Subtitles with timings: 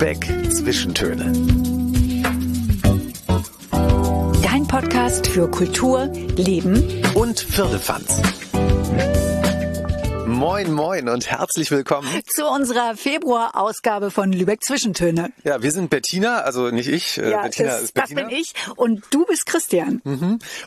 [0.00, 1.30] Lübeck Zwischentöne.
[4.42, 6.06] Dein Podcast für Kultur,
[6.36, 8.22] Leben Und Firlefanz.
[10.40, 12.08] Moin, moin und herzlich willkommen.
[12.26, 15.32] zu unserer Februar-Ausgabe von Lübeck Zwischentöne.
[15.44, 17.18] Ja, wir sind Bettina, also nicht ich.
[17.18, 18.22] äh, Bettina das, ist das Bettina.
[18.22, 20.00] bin ich und du bist Christian.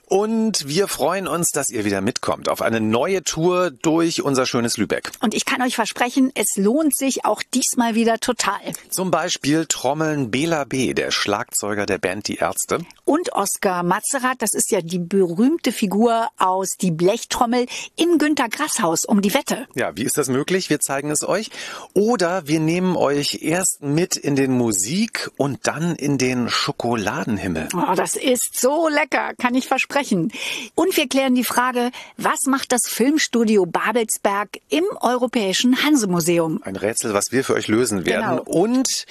[0.05, 4.77] Und wir freuen uns, dass ihr wieder mitkommt auf eine neue Tour durch unser schönes
[4.77, 5.09] Lübeck.
[5.21, 8.61] Und ich kann euch versprechen, es lohnt sich auch diesmal wieder total.
[8.91, 12.85] Zum Beispiel trommeln Bela B., der Schlagzeuger der Band Die Ärzte.
[13.05, 17.65] Und Oskar Matzerath, das ist ja die berühmte Figur aus Die Blechtrommel
[17.95, 19.62] im Günter Grass Haus um die Wette.
[19.75, 20.69] Ja, wie ist das möglich?
[20.69, 21.49] Wir zeigen es euch.
[21.93, 27.69] Oder wir nehmen euch erst mit in den Musik- und dann in den Schokoladenhimmel.
[27.75, 30.31] Oh, das ist so lecker, kann ich versprechen.
[30.75, 36.61] Und wir klären die Frage, was macht das Filmstudio Babelsberg im Europäischen Hansemuseum?
[36.63, 38.37] Ein Rätsel, was wir für euch lösen werden.
[38.37, 38.43] Genau.
[38.43, 39.05] Und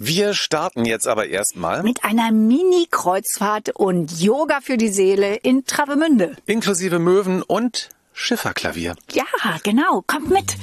[0.00, 6.36] wir starten jetzt aber erstmal Mit einer Mini-Kreuzfahrt und Yoga für die Seele in Travemünde.
[6.46, 7.88] inklusive Möwen und
[8.20, 8.96] Schifferklavier.
[9.12, 9.24] Ja,
[9.62, 10.56] genau, kommt mit.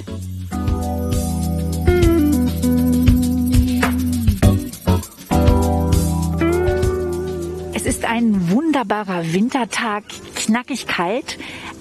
[7.73, 10.03] Es ist ein wunderbarer Wintertag,
[10.35, 11.37] knackig kalt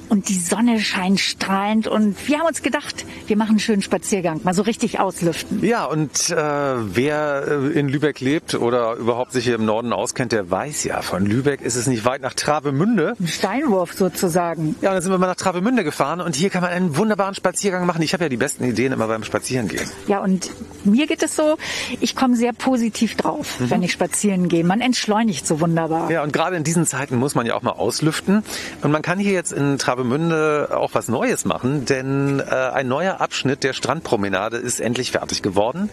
[0.08, 4.40] und die Sonne scheint strahlend und wir haben uns gedacht, wir machen einen schönen Spaziergang,
[4.44, 5.64] mal so richtig auslüften.
[5.64, 10.32] Ja, und äh, wer äh, in Lübeck lebt oder überhaupt sich hier im Norden auskennt,
[10.32, 13.14] der weiß ja, von Lübeck ist es nicht weit nach Travemünde.
[13.18, 14.76] Ein Steinwurf sozusagen.
[14.80, 17.34] Ja, und dann sind wir mal nach Travemünde gefahren und hier kann man einen wunderbaren
[17.34, 18.02] Spaziergang machen.
[18.02, 19.88] Ich habe ja die besten Ideen immer beim Spazierengehen.
[20.06, 20.50] Ja, und
[20.84, 21.56] mir geht es so,
[22.00, 24.64] ich komme sehr positiv drauf, wenn ich spazieren gehe.
[24.64, 26.10] Man entschleunigt so wunderbar.
[26.10, 28.42] Ja, und gerade in diesen Zeiten muss man ja auch mal auslüften.
[28.82, 33.20] Und man kann hier jetzt in Travemünde auch was Neues machen, denn äh, ein neuer
[33.20, 35.90] Abschnitt der Strandpromenade ist endlich fertig geworden.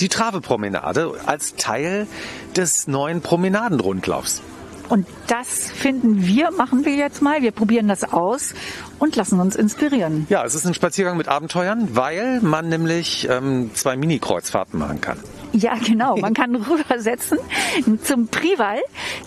[0.00, 2.06] Die Travepromenade als Teil
[2.56, 4.42] des neuen Promenadenrundlaufs.
[4.90, 7.42] Und das finden wir, machen wir jetzt mal.
[7.42, 8.54] Wir probieren das aus
[8.98, 10.26] und lassen uns inspirieren.
[10.28, 15.18] Ja, es ist ein Spaziergang mit Abenteuern, weil man nämlich ähm, zwei Mini-Kreuzfahrten machen kann.
[15.52, 16.16] Ja, genau.
[16.16, 17.38] Man kann rübersetzen
[18.02, 18.80] zum Prival.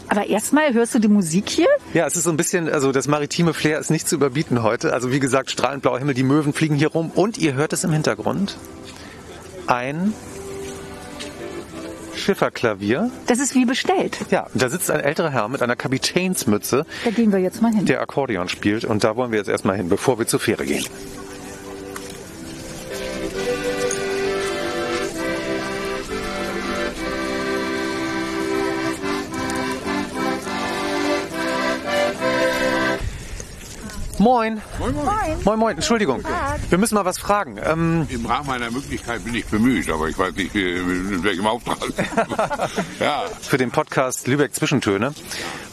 [0.09, 1.69] Aber erstmal hörst du die Musik hier?
[1.93, 4.91] Ja, es ist so ein bisschen, also das maritime Flair ist nicht zu überbieten heute.
[4.91, 7.85] Also wie gesagt, strahlend blauer Himmel, die Möwen fliegen hier rum und ihr hört es
[7.85, 8.57] im Hintergrund.
[9.65, 10.13] Ein
[12.15, 13.09] Schifferklavier.
[13.27, 14.17] Das ist wie bestellt.
[14.29, 17.85] Ja, da sitzt ein älterer Herr mit einer Kapitänsmütze, Da gehen wir jetzt mal hin.
[17.85, 18.85] der Akkordeon spielt.
[18.85, 20.85] Und da wollen wir jetzt erstmal hin, bevor wir zur Fähre gehen.
[34.23, 34.61] Moin.
[34.79, 35.35] Moin, moin.
[35.43, 35.75] Moin, moin.
[35.75, 36.23] Entschuldigung.
[36.69, 37.57] Wir müssen mal was fragen.
[37.61, 41.45] Ähm, Im Rahmen meiner Möglichkeit bin ich bemüht, aber ich weiß nicht, wie- in welchem
[41.45, 41.79] Auftrag.
[43.01, 45.13] ja, für den Podcast Lübeck Zwischentöne.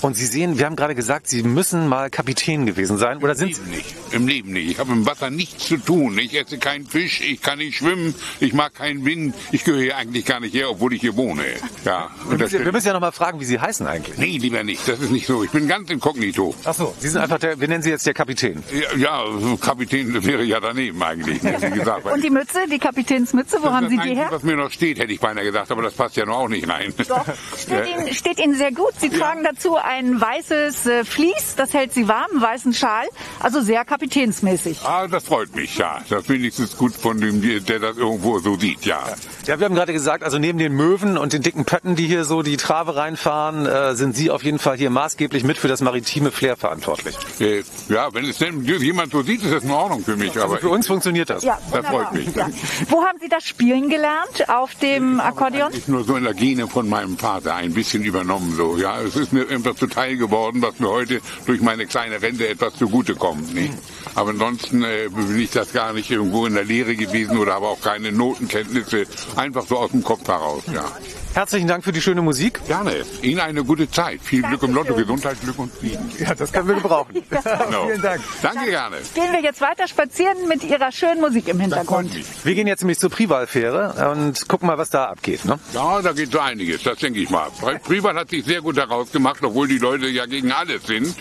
[0.01, 3.19] Und Sie sehen, wir haben gerade gesagt, Sie müssen mal Kapitän gewesen sein.
[3.19, 3.61] Oder im sind Sie?
[3.63, 3.95] Leben nicht.
[4.11, 4.69] Im Leben nicht.
[4.73, 6.19] Ich habe im Wasser nichts zu tun.
[6.19, 9.37] Ich esse keinen Fisch, ich kann nicht schwimmen, ich mag keinen Wind.
[9.53, 11.45] Ich gehöre hier eigentlich gar nicht her, obwohl ich hier wohne.
[11.85, 14.19] Ja, Wir und das müssen, wir müssen ja noch mal fragen, wie Sie heißen eigentlich.
[14.19, 14.89] Nee, lieber nicht.
[14.89, 15.45] Das ist nicht so.
[15.45, 16.53] Ich bin ganz inkognito.
[16.65, 18.40] Ach so, Sie sind einfach der, wir nennen Sie jetzt der Kapitän.
[18.43, 19.25] Ja, ja
[19.61, 22.07] Kapitän wäre ja daneben eigentlich, wie gesagt.
[22.07, 24.29] Und die Mütze, die Kapitänsmütze, wo das haben ist Sie das die her?
[24.31, 26.69] was mir noch steht, hätte ich beinahe gesagt, aber das passt ja noch auch nicht
[26.69, 26.93] rein.
[27.09, 27.25] Doch,
[27.59, 28.93] steht Ihnen, steht Ihnen sehr gut.
[28.99, 33.07] Sie tragen dazu ein weißes äh, Vlies, das hält Sie warm, einen weißen Schal,
[33.41, 34.81] also sehr kapitänsmäßig.
[34.85, 36.01] Ah, das freut mich, ja.
[36.09, 39.01] Das ist wenigstens gut von dem, der das irgendwo so sieht, ja.
[39.47, 42.25] Ja, wir haben gerade gesagt, also neben den Möwen und den dicken Pötten, die hier
[42.25, 45.81] so die Trave reinfahren, äh, sind Sie auf jeden Fall hier maßgeblich mit für das
[45.81, 47.17] maritime Flair verantwortlich.
[47.41, 50.31] Äh, ja, wenn es jemand so sieht, ist das in Ordnung für mich.
[50.31, 51.43] Also Aber für uns funktioniert das.
[51.43, 52.35] Ja, Das freut mich.
[52.35, 52.49] Ja.
[52.89, 54.49] Wo haben Sie das Spielen gelernt?
[54.49, 55.73] Auf dem Akkordeon?
[55.75, 58.77] ich nur so in der Gene von meinem Vater ein bisschen übernommen so.
[58.77, 62.75] Ja, es ist mir einfach zuteil geworden, was mir heute durch meine kleine Rente etwas
[62.75, 63.55] zugutekommt.
[63.55, 63.75] Nicht?
[64.15, 67.67] Aber ansonsten äh, bin ich das gar nicht irgendwo in der Lehre gewesen oder habe
[67.67, 69.07] auch keine Notenkenntnisse.
[69.37, 70.85] Einfach so aus dem Kopf heraus, ja.
[71.33, 72.61] Herzlichen Dank für die schöne Musik.
[72.67, 73.05] Gerne.
[73.23, 74.21] Ihnen eine gute Zeit.
[74.21, 74.95] Viel Glück im Lotto.
[74.95, 76.11] Gesundheit, Glück und Frieden.
[76.19, 77.15] Ja, das können wir gebrauchen.
[77.31, 77.87] Genau.
[77.87, 78.21] Vielen Dank.
[78.43, 78.97] Danke gerne.
[79.15, 82.11] Gehen wir jetzt weiter spazieren mit Ihrer schönen Musik im Hintergrund.
[82.45, 85.45] Wir gehen jetzt nämlich zur Privalfähre und gucken mal, was da abgeht.
[85.45, 85.59] Ne?
[85.73, 87.49] Ja, da geht so einiges, das denke ich mal.
[87.85, 91.15] Privat hat sich sehr gut herausgemacht, obwohl die Leute ja gegen alles sind.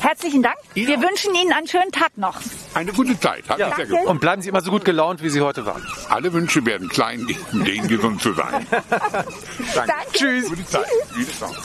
[0.00, 0.56] Herzlichen Dank.
[0.74, 2.36] Ihnen Wir wünschen Ihnen einen schönen Tag noch.
[2.72, 3.86] Eine gute Zeit, hat mich sehr Danke.
[3.88, 4.06] gefreut.
[4.06, 5.86] Und bleiben Sie immer so gut gelaunt, wie Sie heute waren.
[6.08, 8.66] Alle Wünsche werden klein, denen gesund zu sein.
[9.74, 9.92] Danke.
[9.92, 10.12] Danke.
[10.12, 10.48] Tschüss.
[10.48, 10.86] Gute Zeit.
[11.14, 11.56] Wiedersehen.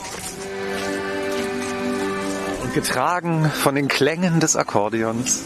[2.63, 5.43] Und getragen von den Klängen des Akkordeons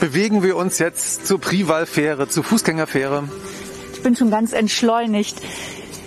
[0.00, 3.24] bewegen wir uns jetzt zur Privalfähre, zur Fußgängerfähre.
[4.02, 5.40] bin schon ganz entschleunigt.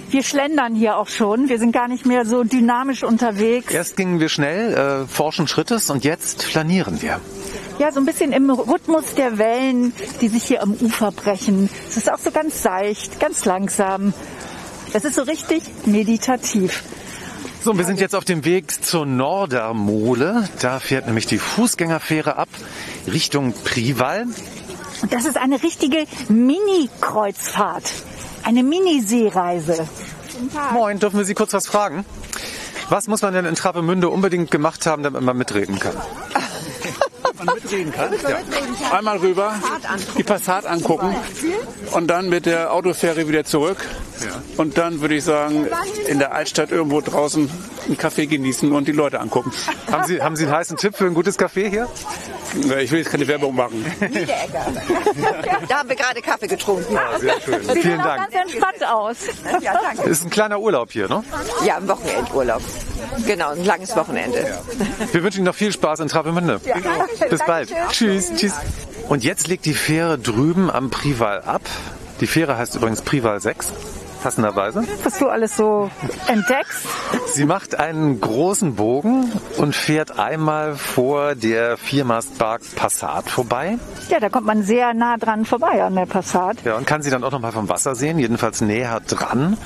[0.10, 1.50] Wir schlendern hier auch schon.
[1.50, 3.72] Wir sind gar nicht mehr so dynamisch unterwegs.
[3.72, 7.20] Erst gingen wir schnell, äh, forschen Schrittes und jetzt flanieren wir.
[7.78, 11.70] Ja, so ein bisschen im Rhythmus der Wellen, die sich hier am Ufer brechen.
[11.88, 14.14] Es ist auch so ganz seicht, ganz langsam.
[14.94, 16.84] Es ist so richtig meditativ.
[17.64, 20.48] So, wir sind jetzt auf dem Weg zur Nordermole.
[20.62, 22.50] Da fährt nämlich die Fußgängerfähre ab
[23.06, 24.26] Richtung Prival.
[25.02, 27.84] Und das ist eine richtige Mini-Kreuzfahrt.
[28.44, 29.88] Eine Mini-Seereise.
[30.74, 32.06] Moin, dürfen wir Sie kurz was fragen?
[32.90, 35.96] Was muss man denn in Travemünde unbedingt gemacht haben, damit man mitreden kann?
[37.44, 38.14] man mitreden kann.
[38.14, 38.98] Ja.
[38.98, 39.54] Einmal rüber,
[40.18, 41.16] die Passat angucken
[41.92, 43.78] und dann mit der Autofähre wieder zurück.
[44.58, 45.68] Und dann würde ich sagen,
[46.08, 47.50] in der Altstadt irgendwo draußen
[47.86, 49.52] einen Kaffee genießen und die Leute angucken.
[49.92, 51.88] Haben Sie, haben Sie einen heißen Tipp für ein gutes Café hier?
[52.80, 53.86] Ich will jetzt keine Werbung machen.
[55.68, 56.94] da haben wir gerade Kaffee getrunken.
[56.94, 57.64] Ja, sehr schön.
[57.64, 58.32] Sie Vielen Dank.
[58.32, 59.18] ganz entspannt aus.
[59.62, 60.10] Ja, danke.
[60.10, 61.24] Ist ein kleiner Urlaub hier, ne?
[61.66, 62.62] Ja, ein Wochenendurlaub.
[63.26, 64.60] Genau, ein langes Wochenende.
[65.12, 66.60] Wir wünschen Ihnen noch viel Spaß in Travemünde.
[67.30, 67.74] Bis bald.
[67.92, 68.32] Tschüss.
[68.36, 68.54] Tschüss.
[69.08, 71.62] Und jetzt legt die Fähre drüben am Prival ab.
[72.22, 73.72] Die Fähre heißt übrigens Prival 6
[74.20, 74.84] passenderweise.
[75.04, 75.90] Was du alles so
[76.28, 76.86] entdeckst.
[77.34, 83.78] Sie macht einen großen Bogen und fährt einmal vor der Viermastbark Passat vorbei.
[84.10, 86.58] Ja, da kommt man sehr nah dran vorbei an der Passat.
[86.66, 89.58] Ja, und kann sie dann auch noch mal vom Wasser sehen, jedenfalls näher dran.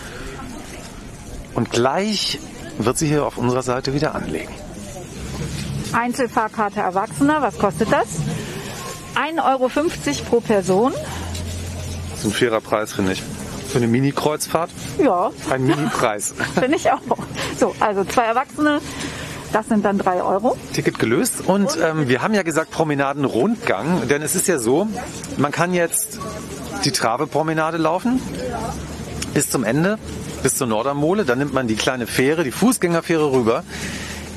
[1.55, 2.39] Und gleich
[2.77, 4.53] wird sie hier auf unserer Seite wieder anlegen.
[5.93, 8.07] Einzelfahrkarte Erwachsener, was kostet das?
[9.15, 9.69] 1,50 Euro
[10.29, 10.91] pro Person.
[12.09, 13.23] Das ist ein fairer Preis, finde ich.
[13.73, 14.69] Für eine Mini-Kreuzfahrt?
[15.03, 15.31] Ja.
[15.49, 16.35] Ein Mini-Preis.
[16.53, 16.99] Finde ich auch.
[17.59, 18.79] So, also zwei Erwachsene,
[19.51, 20.55] das sind dann drei Euro.
[20.73, 21.41] Ticket gelöst.
[21.47, 24.87] Und ähm, wir haben ja gesagt Promenadenrundgang, denn es ist ja so,
[25.37, 26.19] man kann jetzt
[26.85, 28.21] die Trave-Promenade laufen
[29.33, 29.97] bis zum Ende,
[30.43, 31.25] bis zur Nordermole.
[31.25, 33.63] Dann nimmt man die kleine Fähre, die Fußgängerfähre rüber,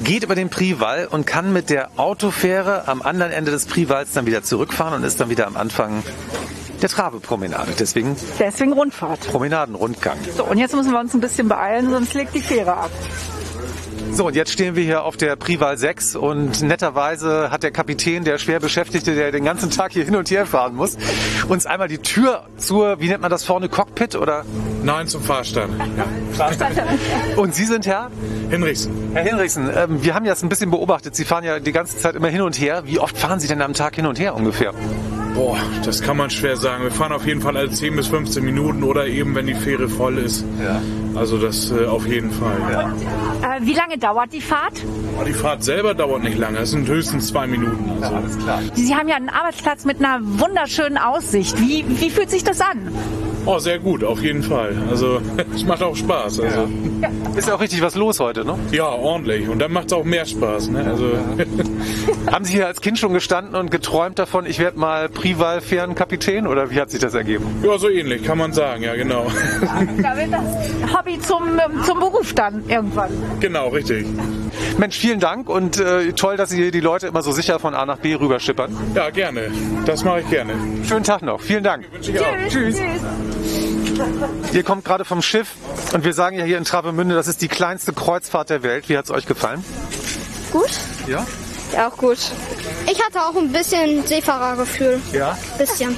[0.03, 4.25] geht über den Prival und kann mit der Autofähre am anderen Ende des Privals dann
[4.25, 6.03] wieder zurückfahren und ist dann wieder am Anfang
[6.83, 7.73] der Trabe-Promenade.
[7.79, 9.21] Deswegen Deswegen Rundfahrt.
[9.21, 10.19] Promenadenrundgang.
[10.37, 12.91] So, und jetzt müssen wir uns ein bisschen beeilen, sonst legt die Fähre ab.
[14.13, 18.25] So, und jetzt stehen wir hier auf der Prival 6 und netterweise hat der Kapitän,
[18.25, 20.97] der schwer Beschäftigte, der den ganzen Tag hier hin und her fahren muss,
[21.49, 24.45] uns einmal die Tür zur, wie nennt man das vorne, Cockpit oder?
[24.83, 25.75] Nein, zum Fahrstand.
[27.37, 28.11] Und Sie sind Herr?
[28.49, 29.11] Hinrichsen.
[29.13, 32.15] Herr Hinrichsen, ähm, wir haben jetzt ein bisschen beobachtet, Sie fahren ja die ganze Zeit
[32.15, 32.85] immer hin und her.
[32.87, 34.73] Wie oft fahren Sie denn am Tag hin und her ungefähr?
[35.37, 36.83] Boah, das kann man schwer sagen.
[36.85, 39.87] Wir fahren auf jeden Fall alle 10 bis 15 Minuten oder eben, wenn die Fähre
[39.87, 40.47] voll ist.
[40.63, 40.81] Ja.
[41.15, 42.57] Also das äh, auf jeden Fall.
[42.73, 43.57] Ja.
[43.57, 44.73] Äh, wie lange dauert die Fahrt?
[45.27, 46.59] Die Fahrt selber dauert nicht lange.
[46.59, 47.91] Es sind höchstens zwei Minuten.
[48.01, 48.17] Also.
[48.17, 48.61] alles klar.
[48.75, 51.59] Sie haben ja einen Arbeitsplatz mit einer wunderschönen Aussicht.
[51.61, 52.91] Wie, wie fühlt sich das an?
[53.47, 54.75] Oh, sehr gut, auf jeden Fall.
[54.91, 55.21] Also
[55.55, 56.41] es macht auch Spaß.
[56.41, 56.69] Also,
[57.37, 58.59] Ist ja auch richtig was los heute, ne?
[58.73, 58.89] ja.
[58.89, 59.49] ordentlich.
[59.49, 60.69] Und dann macht es auch mehr Spaß.
[60.71, 60.85] Ne?
[60.85, 61.13] Also,
[62.31, 66.71] Haben Sie hier als Kind schon gestanden und geträumt davon, ich werde mal Prival-Fährenkapitän oder
[66.71, 67.45] wie hat sich das ergeben?
[67.63, 68.83] ja, so ähnlich kann man sagen.
[68.83, 69.27] Ja, genau.
[70.03, 71.43] Da wird das Hobby zum,
[71.85, 73.11] zum Beruf dann irgendwann.
[73.41, 74.07] genau, richtig.
[74.79, 77.87] Mensch, vielen Dank und äh, toll, dass Sie die Leute immer so sicher von A
[77.87, 78.77] nach B rüber schippern.
[78.95, 79.51] Ja, gerne.
[79.85, 80.55] Das mache ich gerne.
[80.87, 81.41] Schönen Tag noch.
[81.41, 81.87] Vielen Dank.
[81.93, 82.25] Wünsche ich auch.
[82.49, 82.77] Tschüss.
[84.53, 85.55] Ihr kommt gerade vom Schiff
[85.95, 88.89] und wir sagen ja hier in Travemünde, das ist die kleinste Kreuzfahrt der Welt.
[88.89, 89.65] Wie hat es euch gefallen?
[90.53, 90.71] Gut?
[91.07, 91.27] Ja?
[91.73, 92.19] Ja, auch gut.
[92.91, 95.01] Ich hatte auch ein bisschen Seefahrergefühl.
[95.13, 95.37] Ja?
[95.59, 95.97] Bisschen.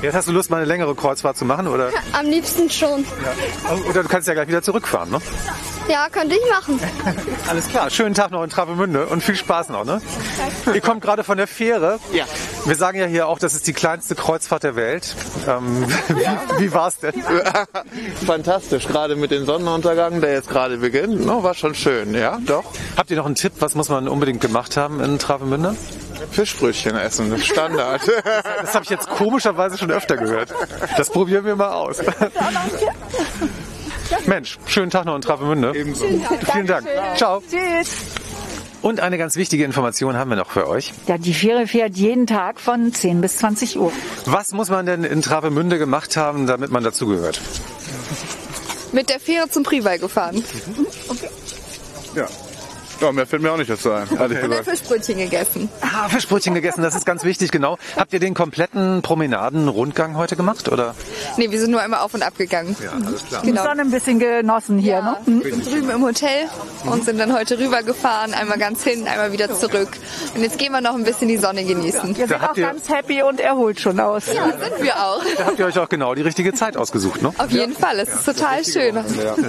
[0.00, 1.90] Jetzt hast du Lust, mal eine längere Kreuzfahrt zu machen, oder?
[2.12, 3.04] Am liebsten schon.
[3.88, 5.20] Oder du kannst ja gleich wieder zurückfahren, ne?
[5.88, 6.80] Ja, könnte ich machen.
[7.48, 7.90] Alles klar.
[7.90, 10.00] Schönen Tag noch in Travemünde und viel Spaß noch, ne?
[10.72, 11.98] Ihr kommt gerade von der Fähre.
[12.12, 12.24] Ja.
[12.64, 15.14] Wir sagen ja hier auch, das ist die kleinste Kreuzfahrt der Welt.
[15.46, 17.12] Ähm, wie, wie war's denn?
[18.26, 21.26] Fantastisch, gerade mit dem Sonnenuntergang, der jetzt gerade beginnt.
[21.26, 22.64] No, war schon schön, ja, doch.
[22.96, 25.76] Habt ihr noch einen Tipp, was muss man unbedingt gemacht haben in Travemünde?
[26.30, 28.00] Fischbrötchen essen, das ist Standard.
[28.62, 30.52] Das habe ich jetzt komischerweise schon öfter gehört.
[30.96, 31.98] Das probieren wir mal aus.
[34.26, 35.72] Mensch, schönen Tag noch in Travemünde.
[35.74, 36.04] Ebenso.
[36.52, 36.86] Vielen Dank.
[37.16, 37.42] Ciao.
[37.48, 37.90] Tschüss.
[38.82, 40.92] Und eine ganz wichtige Information haben wir noch für euch.
[41.06, 43.92] Ja, die Fähre fährt jeden Tag von 10 bis 20 Uhr.
[44.26, 47.40] Was muss man denn in Travemünde gemacht haben, damit man dazugehört?
[48.92, 50.44] Mit der Fähre zum Prival gefahren.
[52.14, 52.28] Ja.
[53.00, 54.64] Ja, mehr fällt mir auch nicht dazu ein, Und ein gesagt.
[54.70, 55.68] Fischbrötchen gegessen.
[55.80, 57.76] Ah, Fischbrötchen gegessen, das ist ganz wichtig, genau.
[57.96, 60.94] Habt ihr den kompletten Promenadenrundgang heute gemacht, oder?
[61.36, 62.76] Nee, wir sind nur einmal auf und ab gegangen.
[62.82, 63.42] Ja, alles klar.
[63.42, 63.64] Die Genau.
[63.64, 65.16] Sonne ein bisschen genossen hier, ne?
[65.26, 66.48] Wir sind drüben im Hotel
[66.84, 69.88] und sind dann heute rübergefahren, einmal ganz hin, einmal wieder zurück.
[70.34, 72.14] Und jetzt gehen wir noch ein bisschen die Sonne genießen.
[72.16, 74.26] Ihr Da habt auch ihr- ganz happy und erholt schon aus.
[74.32, 75.22] Ja, sind wir auch.
[75.36, 77.32] Da habt ihr euch auch genau die richtige Zeit ausgesucht, ne?
[77.38, 78.96] Auf jeden Fall, es ist total schön.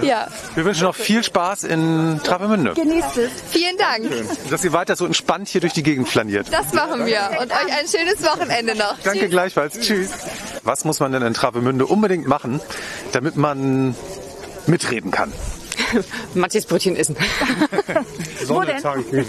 [0.01, 0.27] Ja.
[0.55, 2.73] Wir wünschen noch viel Spaß in Travemünde.
[2.73, 3.31] Genießt es.
[3.51, 4.09] Vielen Dank.
[4.49, 6.47] Dass ihr weiter so entspannt hier durch die Gegend flaniert.
[6.51, 7.29] Das machen wir.
[7.39, 8.97] Und euch ein schönes Wochenende noch.
[9.03, 9.79] Danke gleichfalls.
[9.79, 10.11] Tschüss.
[10.63, 12.59] Was muss man denn in Travemünde unbedingt machen,
[13.11, 13.95] damit man
[14.67, 15.31] mitreden kann?
[16.33, 17.15] Matthias Brötchen essen.
[18.47, 18.81] Wo denn?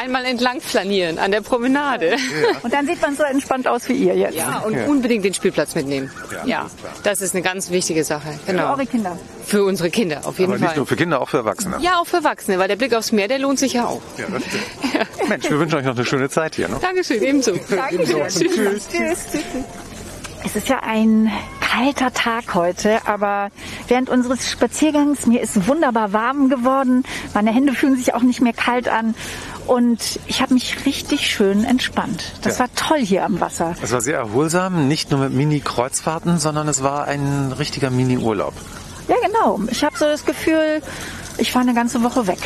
[0.00, 2.16] Einmal entlang flanieren an der Promenade.
[2.62, 4.34] Und dann sieht man so entspannt aus wie ihr jetzt.
[4.36, 6.10] Ja, und unbedingt den Spielplatz mitnehmen.
[6.46, 6.70] Ja,
[7.02, 8.28] das ist eine ganz wichtige Sache.
[8.46, 8.70] Für Genau.
[8.72, 9.18] eure Kinder.
[9.44, 10.76] Für unsere Kinder, auf jeden Aber nicht Fall.
[10.76, 11.76] nur für Kinder, auch für Erwachsene.
[11.80, 14.00] Ja, auch für Erwachsene, weil der Blick aufs Meer, der lohnt sich ja auch.
[14.16, 15.28] Ja, das stimmt.
[15.28, 16.68] Mensch, wir wünschen euch noch eine schöne Zeit hier.
[16.68, 16.76] Ne?
[16.80, 17.52] Dankeschön, ebenso.
[17.68, 18.26] Dankeschön.
[18.28, 18.88] Tschüss.
[18.90, 19.18] Tschüss.
[20.44, 21.30] Es ist ja ein
[21.60, 23.50] kalter Tag heute, aber
[23.88, 27.04] während unseres Spaziergangs, mir ist wunderbar warm geworden.
[27.34, 29.14] Meine Hände fühlen sich auch nicht mehr kalt an.
[29.66, 32.32] Und ich habe mich richtig schön entspannt.
[32.42, 32.60] Das Ja.
[32.64, 33.74] war toll hier am Wasser.
[33.82, 38.54] Es war sehr erholsam, nicht nur mit Mini-Kreuzfahrten, sondern es war ein richtiger Mini-Urlaub.
[39.06, 39.60] Ja, genau.
[39.70, 40.82] Ich habe so das Gefühl,
[41.38, 42.38] ich war eine ganze Woche weg.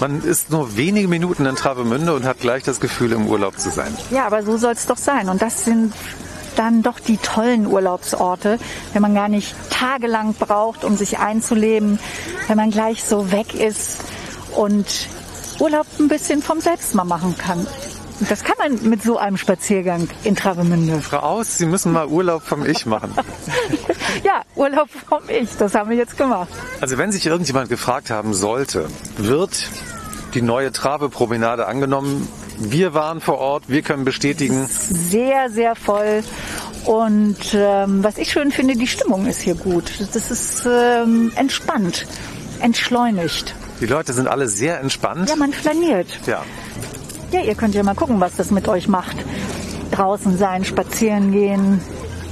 [0.00, 3.70] Man ist nur wenige Minuten in Travemünde und hat gleich das Gefühl, im Urlaub zu
[3.70, 3.96] sein.
[4.10, 5.28] Ja, aber so soll es doch sein.
[5.28, 5.92] Und das sind
[6.58, 8.58] dann doch die tollen Urlaubsorte,
[8.92, 11.98] wenn man gar nicht tagelang braucht, um sich einzuleben,
[12.48, 13.98] wenn man gleich so weg ist
[14.54, 14.86] und
[15.60, 17.66] Urlaub ein bisschen vom Selbst mal machen kann.
[18.28, 21.02] Das kann man mit so einem Spaziergang in Travemünde.
[21.02, 23.12] Frau Aus, Sie müssen mal Urlaub vom Ich machen.
[24.24, 26.48] Ja, Urlaub vom Ich, das haben wir jetzt gemacht.
[26.80, 29.68] Also wenn sich irgendjemand gefragt haben sollte, wird
[30.36, 32.28] die neue Trave-Promenade angenommen?
[32.58, 36.22] Wir waren vor Ort, wir können bestätigen, Sehr, sehr voll.
[36.84, 39.90] Und ähm, was ich schön finde, die Stimmung ist hier gut.
[40.12, 42.06] Das ist ähm, entspannt,
[42.60, 43.54] entschleunigt.
[43.80, 45.28] die Leute sind alle sehr entspannt.
[45.28, 46.06] Ja, man flaniert.
[46.26, 46.44] Ja.
[47.32, 49.16] Ja, ihr könnt ja mal gucken, was das mit euch macht.
[49.90, 51.80] Draußen sein, spazieren gehen.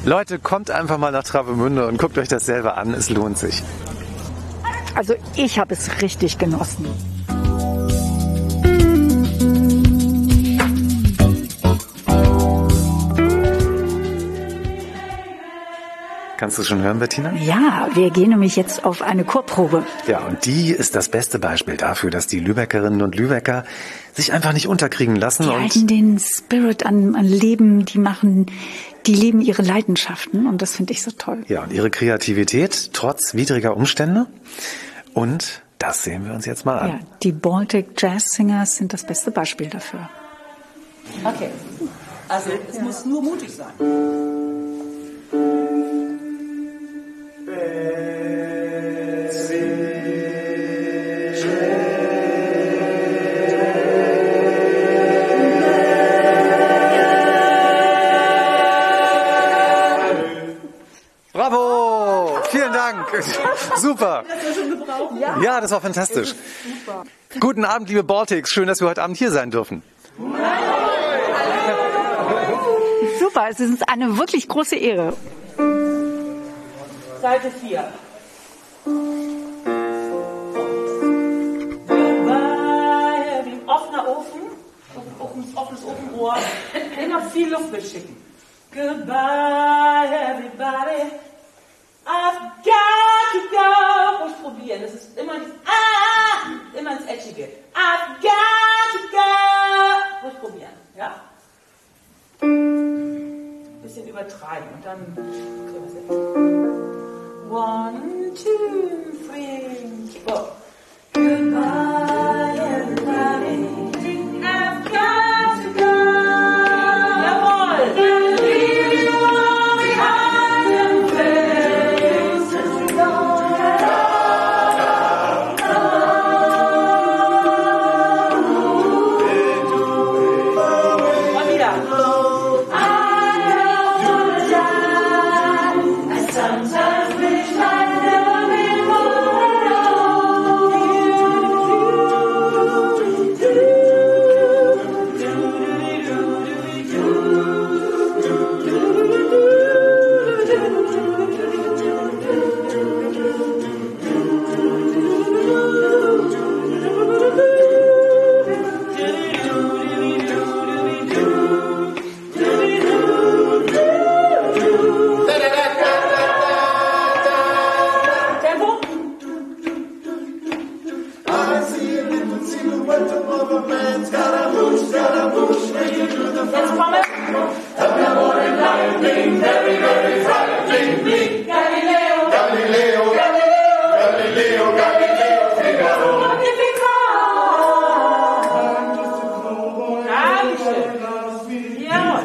[0.04, 3.62] Leute, kommt einfach mal nach Travemünde und guckt euch das selber an, es lohnt sich.
[4.94, 7.13] Also ich habe es richtig genossen.
[16.36, 17.32] Kannst du schon hören, Bettina?
[17.34, 19.84] Ja, wir gehen nämlich jetzt auf eine Chorprobe.
[20.08, 23.64] Ja, und die ist das beste Beispiel dafür, dass die Lübeckerinnen und Lübecker
[24.12, 28.46] sich einfach nicht unterkriegen lassen Die und halten den Spirit an, an Leben, die machen,
[29.06, 31.44] die leben ihre Leidenschaften und das finde ich so toll.
[31.46, 34.26] ja, und ihre Kreativität trotz widriger Umstände.
[35.12, 36.88] Und das sehen wir uns jetzt mal an.
[36.88, 40.08] Ja, die Baltic Jazz Singers sind das beste Beispiel dafür.
[41.22, 41.50] Okay.
[42.28, 44.33] Also es muss nur mutig sein.
[63.84, 64.24] Super!
[65.42, 66.34] Ja, das war fantastisch.
[67.38, 68.50] Guten Abend, liebe Baltics.
[68.50, 69.82] Schön, dass wir heute Abend hier sein dürfen.
[73.18, 75.12] Super, es ist eine wirklich große Ehre.
[77.20, 77.92] Seite 4.
[81.86, 84.40] Goodbye, wie ein offener Ofen,
[85.18, 86.36] Ofen, offenes Ofenrohr,
[87.04, 88.16] immer viel Luft mitschicken.
[88.72, 89.73] Goodbye,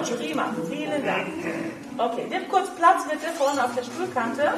[0.03, 0.53] prima.
[0.69, 1.27] Vielen Dank.
[1.97, 4.53] Okay, nimm kurz Platz bitte vorne auf der Stuhlkante.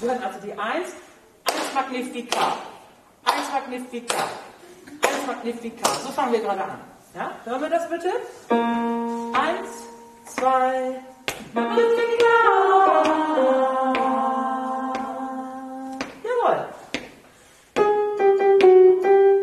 [0.00, 0.88] Wir hören also die 1.
[1.44, 2.56] 1 Magnifica.
[3.24, 4.16] 1 Magnifica.
[5.02, 5.88] 1 Magnifica.
[6.04, 6.80] So fangen wir gerade an.
[7.14, 7.30] Ja?
[7.44, 8.10] Hören wir das bitte?
[8.50, 9.32] 1,
[10.36, 11.02] 2,
[16.24, 16.68] Jawohl.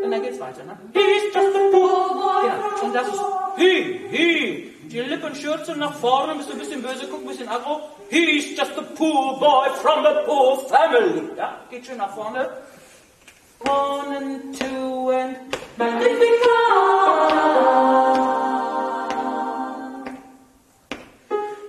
[0.03, 0.63] Und dann geht's weiter.
[0.63, 0.77] Ne?
[0.93, 2.43] He's just a poor boy.
[2.43, 2.85] Genau.
[2.85, 3.21] Und das ist
[3.57, 5.33] He, He, Die Lippen
[5.79, 7.81] nach vorne, bist ein bisschen böse, guck ein bisschen aggro.
[8.12, 11.29] He's just a poor boy from a poor family.
[11.35, 12.47] Ja, geht schön nach vorne.
[13.62, 15.35] One and two and
[15.77, 16.13] Magnificat.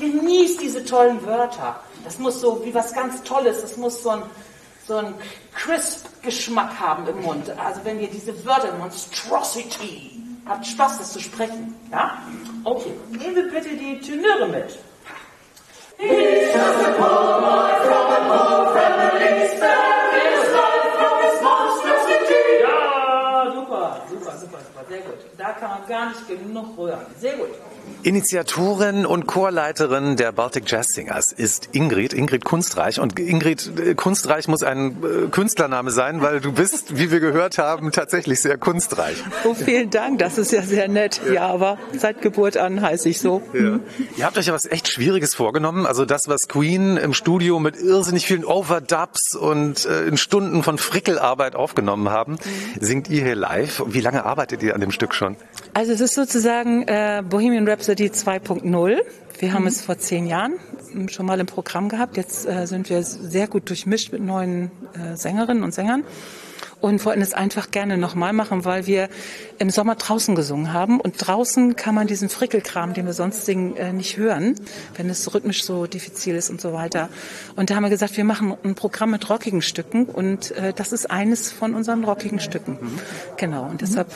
[0.00, 1.78] Genießt diese tollen Wörter.
[2.04, 4.22] Das muss so wie was ganz Tolles, das muss so ein,
[4.88, 5.14] so ein
[5.54, 7.50] Crisp-Geschmack haben im Mund.
[7.58, 11.74] Also wenn ihr diese Wörter, Monstrosity, habt Spaß, das zu sprechen.
[11.92, 12.18] Ja?
[12.64, 14.78] Okay, nehmen wir bitte die Tenöre mit.
[15.98, 22.44] He's just a poor boy from a poor family, sparing his life from his monstrosity.
[22.62, 25.18] Ja, super, super, super, super, sehr gut.
[25.36, 27.04] Da kann man gar nicht genug rühren.
[27.18, 27.50] Sehr gut.
[28.02, 32.98] Initiatorin und Chorleiterin der Baltic Jazz Singers ist Ingrid, Ingrid Kunstreich.
[32.98, 37.58] Und Ingrid äh, Kunstreich muss ein äh, Künstlername sein, weil du bist, wie wir gehört
[37.58, 39.22] haben, tatsächlich sehr kunstreich.
[39.44, 41.20] Oh, vielen Dank, das ist ja sehr nett.
[41.30, 43.42] Ja, aber seit Geburt an heiße ich so.
[43.52, 43.80] Ja.
[44.16, 45.84] Ihr habt euch ja was echt Schwieriges vorgenommen.
[45.84, 50.78] Also das, was Queen im Studio mit irrsinnig vielen Overdubs und äh, in Stunden von
[50.78, 52.38] Frickelarbeit aufgenommen haben,
[52.80, 53.82] singt ihr hier live.
[53.86, 55.36] Wie lange arbeitet ihr an dem Stück schon?
[55.74, 58.98] Also es ist sozusagen äh, Bohemian Rhapsody 2.0.
[59.38, 60.56] Wir haben es vor zehn Jahren
[61.08, 62.18] schon mal im Programm gehabt.
[62.18, 66.04] Jetzt äh, sind wir sehr gut durchmischt mit neuen äh, Sängerinnen und Sängern
[66.82, 69.08] und wollten es einfach gerne nochmal machen, weil wir
[69.58, 71.00] im Sommer draußen gesungen haben.
[71.00, 74.56] Und draußen kann man diesen Frickelkram, den wir sonst singen, äh, nicht hören,
[74.96, 77.08] wenn es rhythmisch so diffizil ist und so weiter.
[77.56, 80.92] Und da haben wir gesagt, wir machen ein Programm mit rockigen Stücken und äh, das
[80.92, 82.78] ist eines von unseren rockigen Stücken.
[83.38, 84.08] Genau, und deshalb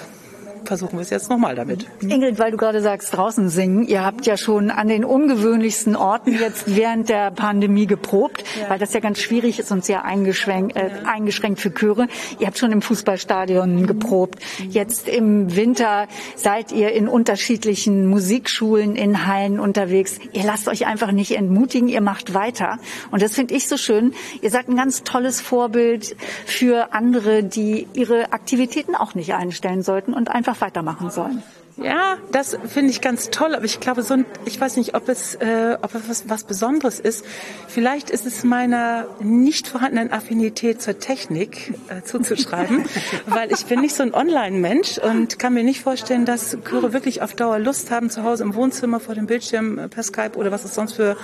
[0.67, 1.87] versuchen wir es jetzt nochmal damit.
[2.01, 3.87] Ingrid, weil du gerade sagst, draußen singen.
[3.87, 8.71] Ihr habt ja schon an den ungewöhnlichsten Orten jetzt während der Pandemie geprobt, ja.
[8.71, 12.09] weil das ja ganz schwierig ist und sehr eingeschränkt, äh, eingeschränkt für Chöre.
[12.39, 14.39] Ihr habt schon im Fußballstadion geprobt.
[14.69, 20.19] Jetzt im Winter seid ihr in unterschiedlichen Musikschulen, in Hallen unterwegs.
[20.33, 22.79] Ihr lasst euch einfach nicht entmutigen, ihr macht weiter.
[23.11, 24.15] Und das finde ich so schön.
[24.41, 30.15] Ihr seid ein ganz tolles Vorbild für andere, die ihre Aktivitäten auch nicht einstellen sollten
[30.15, 31.43] und einfach weitermachen sollen.
[31.77, 35.09] Ja, das finde ich ganz toll, aber ich glaube, so ein, ich weiß nicht, ob
[35.09, 37.25] es, äh, ob es was, was Besonderes ist.
[37.67, 42.85] Vielleicht ist es meiner nicht vorhandenen Affinität zur Technik äh, zuzuschreiben,
[43.27, 47.23] weil ich bin nicht so ein Online-Mensch und kann mir nicht vorstellen, dass Chöre wirklich
[47.23, 50.53] auf Dauer Lust haben, zu Hause im Wohnzimmer vor dem Bildschirm äh, per Skype oder
[50.53, 51.17] was es sonst für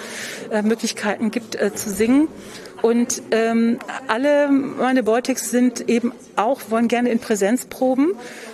[0.50, 2.26] äh, Möglichkeiten gibt, äh, zu singen.
[2.82, 8.12] Und ähm, alle meine Beutics sind eben auch, wollen gerne in Präsenz proben.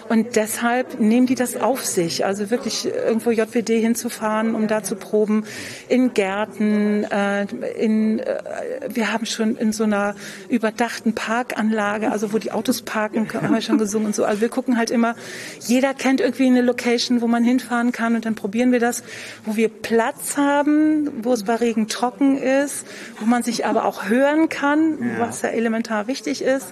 [0.09, 2.25] Und deshalb nehmen die das auf sich.
[2.25, 5.45] Also wirklich irgendwo JWD hinzufahren, um da zu proben.
[5.89, 7.47] In Gärten, äh,
[7.79, 8.41] in, äh,
[8.89, 10.15] wir haben schon in so einer
[10.49, 14.25] überdachten Parkanlage, also wo die Autos parken, haben wir schon gesungen und so.
[14.25, 15.17] Also wir gucken halt immer,
[15.61, 19.03] jeder kennt irgendwie eine Location, wo man hinfahren kann und dann probieren wir das,
[19.45, 22.87] wo wir Platz haben, wo es bei Regen trocken ist,
[23.21, 25.21] wo man sich aber auch hören kann, ja.
[25.21, 26.69] was ja elementar wichtig ist,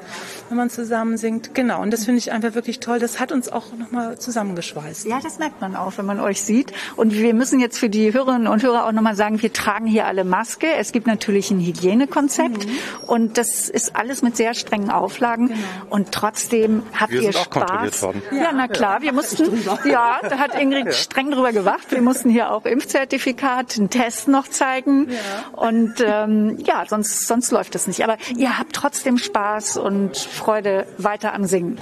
[0.48, 1.54] wenn man zusammen singt.
[1.54, 1.82] Genau.
[1.82, 2.98] Und das finde ich einfach wirklich toll.
[2.98, 5.06] Das hat uns auch nochmal zusammengeschweißt.
[5.06, 6.74] Ja, das merkt man auch, wenn man euch sieht.
[6.94, 10.06] Und wir müssen jetzt für die Hörerinnen und Hörer auch nochmal sagen, wir tragen hier
[10.06, 10.66] alle Maske.
[10.74, 12.78] Es gibt natürlich ein Hygienekonzept mhm.
[13.06, 15.48] und das ist alles mit sehr strengen Auflagen.
[15.48, 15.58] Genau.
[15.88, 17.46] Und trotzdem habt wir ihr sind Spaß.
[17.46, 18.22] Auch kontrolliert worden.
[18.30, 20.92] Ja, na klar, wir mussten, ja, da hat Ingrid ja.
[20.92, 21.90] streng drüber gewacht.
[21.90, 25.08] Wir mussten hier auch Impfzertifikat, einen Test noch zeigen.
[25.08, 25.16] Ja.
[25.52, 28.04] Und ähm, ja, sonst, sonst läuft das nicht.
[28.04, 31.78] Aber ihr habt trotzdem Spaß und Freude weiter am Singen.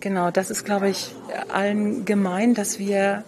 [0.00, 1.12] Genau, das ist, glaube ich,
[1.52, 3.24] allen gemein, dass wir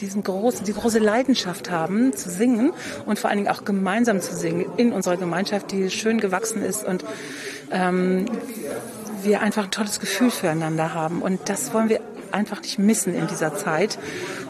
[0.00, 2.72] diesen großen, die große Leidenschaft haben zu singen
[3.04, 6.84] und vor allen Dingen auch gemeinsam zu singen in unserer Gemeinschaft, die schön gewachsen ist
[6.84, 7.04] und
[7.70, 8.26] ähm,
[9.22, 11.20] wir einfach ein tolles Gefühl füreinander haben.
[11.20, 12.00] Und das wollen wir
[12.32, 13.98] einfach nicht missen in dieser Zeit.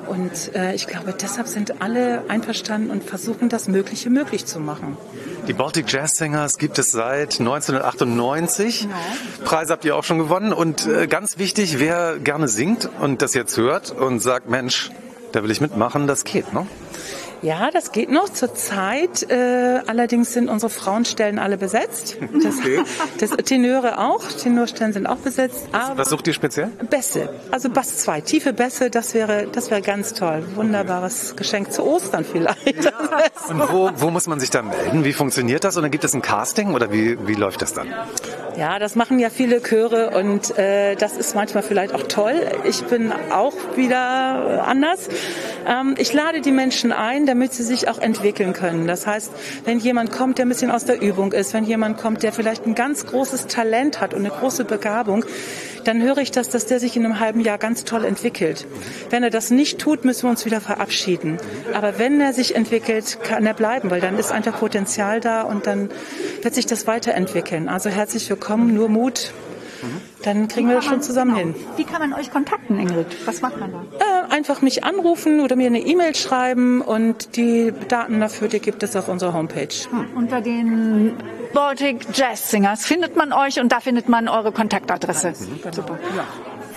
[0.07, 4.97] Und äh, ich glaube, deshalb sind alle einverstanden und versuchen, das Mögliche möglich zu machen.
[5.49, 8.83] Die Baltic Jazz Singers gibt es seit 1998.
[8.83, 8.95] Genau.
[9.45, 10.53] Preise habt ihr auch schon gewonnen.
[10.53, 14.91] Und äh, ganz wichtig, wer gerne singt und das jetzt hört und sagt, Mensch,
[15.33, 16.67] da will ich mitmachen, das geht, ne?
[17.47, 19.31] Ja, das geht noch zur Zeit.
[19.31, 22.17] Äh, allerdings sind unsere Frauenstellen alle besetzt.
[22.43, 22.83] Das, Okay.
[23.21, 24.25] das Tenöre auch.
[24.27, 25.69] Tenorstellen sind auch besetzt.
[25.71, 26.69] Aber Was sucht ihr speziell?
[26.91, 30.45] Bässe, also Bass 2, tiefe Bässe, das wäre, das wäre ganz toll.
[30.57, 32.67] Wunderbares Geschenk zu Ostern vielleicht.
[33.49, 35.05] Und wo, wo muss man sich da melden?
[35.05, 35.77] Wie funktioniert das?
[35.77, 37.89] Und dann gibt es ein Casting oder wie, wie läuft das dann?
[38.57, 42.41] Ja, das machen ja viele Chöre und äh, das ist manchmal vielleicht auch toll.
[42.65, 45.11] Ich bin auch wieder anders.
[45.69, 48.87] Ähm, ich lade die Menschen ein, damit sie sich auch entwickeln können.
[48.87, 49.31] Das heißt,
[49.67, 52.67] wenn jemand kommt, der ein bisschen aus der Übung ist, wenn jemand kommt, der vielleicht
[52.67, 55.27] ein ganz großes Talent hat und eine große Begabung,
[55.87, 58.67] dann höre ich das, dass der sich in einem halben Jahr ganz toll entwickelt.
[59.11, 61.39] Wenn er das nicht tut, müssen wir uns wieder verabschieden.
[61.75, 65.67] Aber wenn er sich entwickelt, kann er bleiben, weil dann ist einfach Potenzial da und
[65.67, 65.91] dann
[66.43, 67.69] wird sich das weiterentwickeln.
[67.69, 69.33] Also herzlich willkommen, nur Mut.
[70.27, 71.55] Dann kriegen wir das schon zusammen hin.
[71.77, 73.07] Wie kann man euch kontakten, Ingrid?
[73.27, 73.85] Was macht man da?
[74.29, 78.83] Äh, einfach mich anrufen oder mir eine E-Mail schreiben und die Daten dafür, die gibt
[78.83, 79.69] es auf unserer Homepage.
[80.17, 81.13] Unter den
[81.55, 85.33] Baltic Jazz Singers findet man euch und da findet man eure Kontaktadresse.
[85.33, 85.97] Super.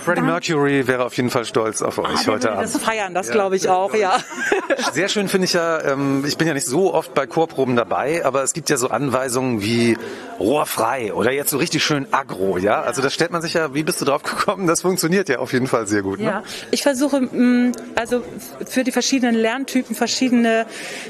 [0.04, 2.84] Freddie Mercury wäre auf jeden Fall stolz auf euch heute Das Abend.
[2.86, 4.18] feiern, das glaube ich auch, ja.
[4.92, 8.24] Sehr schön finde ich ja, ähm, ich bin ja nicht so oft bei Chorproben dabei,
[8.24, 9.96] aber es gibt ja so Anweisungen wie
[10.38, 12.80] rohrfrei oder jetzt so richtig schön aggro, ja?
[12.82, 14.66] Also das stellt man sich ja, wie bist du drauf gekommen?
[14.66, 16.18] Das funktioniert ja auf jeden Fall sehr gut.
[16.18, 16.24] Ne?
[16.24, 18.22] Ja, ich versuche mh, also
[18.66, 20.66] für die verschiedenen Lerntypen verschiedene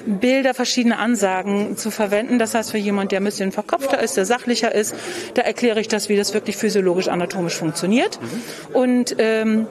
[0.07, 2.39] Bilder, verschiedene Ansagen zu verwenden.
[2.39, 4.95] Das heißt, für jemand, der ein bisschen verkopfter ist, der sachlicher ist,
[5.35, 8.19] da erkläre ich das, wie das wirklich physiologisch anatomisch funktioniert.
[8.81, 9.67] Und ähm,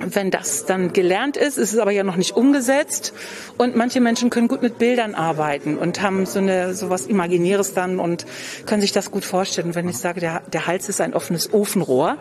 [0.00, 3.12] wenn das dann gelernt ist, ist es aber ja noch nicht umgesetzt.
[3.56, 7.74] Und manche Menschen können gut mit Bildern arbeiten und haben so eine so was Imaginäres
[7.74, 8.26] dann und
[8.66, 9.68] können sich das gut vorstellen.
[9.68, 12.18] Und wenn ich sage, der, der Hals ist ein offenes Ofenrohr,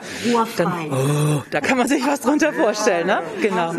[0.57, 3.21] dann oh, da kann man sich was drunter vorstellen, ne?
[3.41, 3.73] Genau.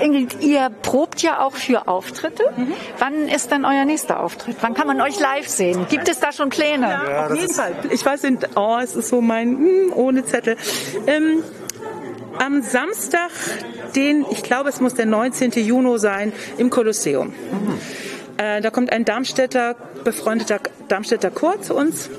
[0.00, 2.42] Ingrid, ihr probt ja auch für Auftritte.
[2.56, 2.72] Mhm.
[2.98, 4.56] Wann ist dann euer nächster Auftritt?
[4.60, 5.86] Wann kann man euch live sehen?
[5.88, 7.00] Gibt es da schon Pläne?
[7.08, 7.74] Ja, auf jeden Fall.
[7.90, 10.56] Ich weiß nicht, oh, es ist so mein hm, ohne Zettel.
[11.06, 11.42] Ähm,
[12.38, 13.30] am Samstag,
[13.94, 15.52] den, ich glaube, es muss der 19.
[15.52, 17.32] Juni sein, im Kolosseum.
[18.36, 22.10] Äh, da kommt ein Darmstädter, befreundeter Darmstädter Chor zu uns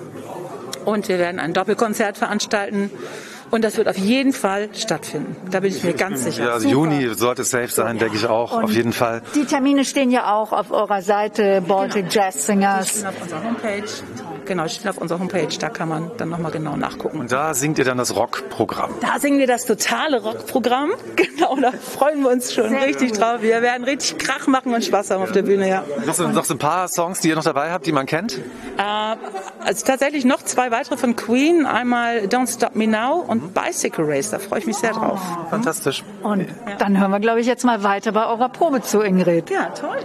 [0.85, 2.91] und wir werden ein Doppelkonzert veranstalten.
[3.51, 5.35] Und das wird auf jeden Fall stattfinden.
[5.51, 6.45] Da bin ich mir ganz sicher.
[6.45, 9.21] Ja, also Juni sollte safe sein, denke ich auch, auf jeden Fall.
[9.35, 12.87] Die Termine stehen ja auch auf eurer Seite Baltic Jazz Singers.
[12.87, 13.83] Die stehen auf unserer Homepage.
[14.45, 15.47] Genau, stehen auf unserer Homepage.
[15.59, 17.19] Da kann man dann nochmal genau nachgucken.
[17.19, 18.91] Und da singt ihr dann das Rockprogramm.
[19.01, 20.91] Da singen wir das totale Rockprogramm.
[21.35, 23.19] Genau, da freuen wir uns schon Sehr richtig gut.
[23.21, 23.41] drauf.
[23.41, 25.83] Wir werden richtig Krach machen und Spaß haben auf der Bühne, ja.
[26.05, 28.37] Noch so, noch so ein paar Songs, die ihr noch dabei habt, die man kennt?
[28.77, 28.81] Äh,
[29.59, 31.65] also tatsächlich noch zwei weitere von Queen.
[31.65, 34.29] Einmal Don't Stop Me Now und Bicycle Race.
[34.29, 35.19] Da freue ich mich sehr drauf.
[35.49, 36.03] Fantastisch.
[36.23, 36.47] Und
[36.79, 39.49] dann hören wir, glaube ich, jetzt mal weiter bei eurer Probe zu, Ingrid.
[39.49, 39.97] Ja, toll.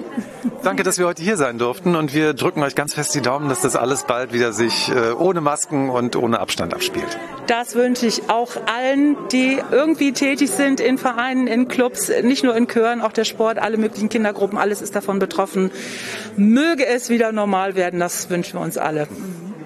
[0.63, 3.49] Danke, dass wir heute hier sein durften und wir drücken euch ganz fest die Daumen,
[3.49, 7.19] dass das alles bald wieder sich äh, ohne Masken und ohne Abstand abspielt.
[7.47, 12.57] Das wünsche ich auch allen, die irgendwie tätig sind in Vereinen, in Clubs, nicht nur
[12.57, 15.71] in Chören, auch der Sport, alle möglichen Kindergruppen, alles ist davon betroffen.
[16.37, 19.09] Möge es wieder normal werden, das wünschen wir uns alle.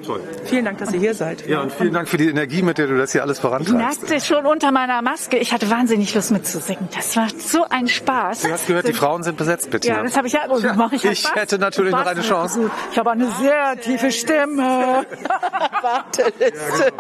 [0.07, 0.21] Toll.
[0.45, 1.47] Vielen Dank, dass ihr hier seid.
[1.47, 4.03] Ja, und vielen Dank für die Energie, mit der du das hier alles Ich vorantreibst.
[4.09, 6.89] merkte schon unter meiner Maske, ich hatte wahnsinnig Lust mitzusingen.
[6.95, 8.43] Das war so ein Spaß.
[8.43, 9.97] Du hast gehört, die Frauen sind besetzt, Bettina.
[9.97, 10.41] Ja, das habe ich ja.
[10.49, 11.35] Oh, das mache ich ja Ich Spaß.
[11.37, 12.61] hätte natürlich noch eine Chance.
[12.61, 12.71] gut.
[12.93, 15.07] Ich habe eine sehr tiefe Stimme.
[15.83, 16.93] Warteliste.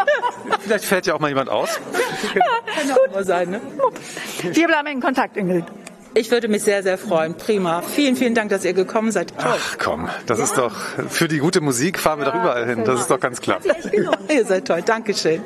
[0.60, 1.68] Vielleicht fällt ja auch mal jemand aus.
[2.34, 3.60] Kann auch mal sein, ne?
[4.42, 5.64] Wir bleiben in Kontakt, Ingrid.
[6.16, 7.34] Ich würde mich sehr, sehr freuen.
[7.34, 7.82] Prima.
[7.82, 9.36] Vielen, vielen Dank, dass ihr gekommen seid.
[9.36, 9.54] Toll.
[9.56, 10.72] Ach komm, das ist doch
[11.08, 12.84] für die gute Musik fahren wir doch überall hin.
[12.84, 13.60] Das ist doch ganz klar.
[14.28, 14.82] ihr seid toll.
[14.82, 15.42] Dankeschön.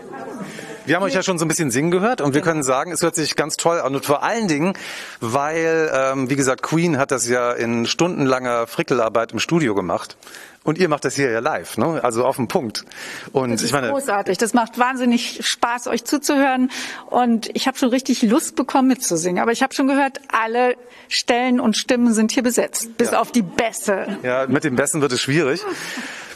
[0.84, 3.02] Wir haben euch ja schon so ein bisschen singen gehört und wir können sagen, es
[3.02, 3.94] hört sich ganz toll an.
[3.94, 4.72] Und vor allen Dingen,
[5.20, 10.16] weil, ähm, wie gesagt, Queen hat das ja in stundenlanger Frickelarbeit im Studio gemacht.
[10.64, 12.00] Und ihr macht das hier ja live, ne?
[12.02, 12.84] also auf den Punkt.
[13.32, 14.36] Und Das ich ist meine, großartig.
[14.38, 16.70] Das macht wahnsinnig Spaß, euch zuzuhören.
[17.06, 19.40] Und ich habe schon richtig Lust bekommen, mitzusingen.
[19.42, 20.76] Aber ich habe schon gehört, alle
[21.08, 22.98] Stellen und Stimmen sind hier besetzt.
[22.98, 24.18] Bis auf die Bässe.
[24.22, 25.62] ja, mit dem Besten wird es schwierig.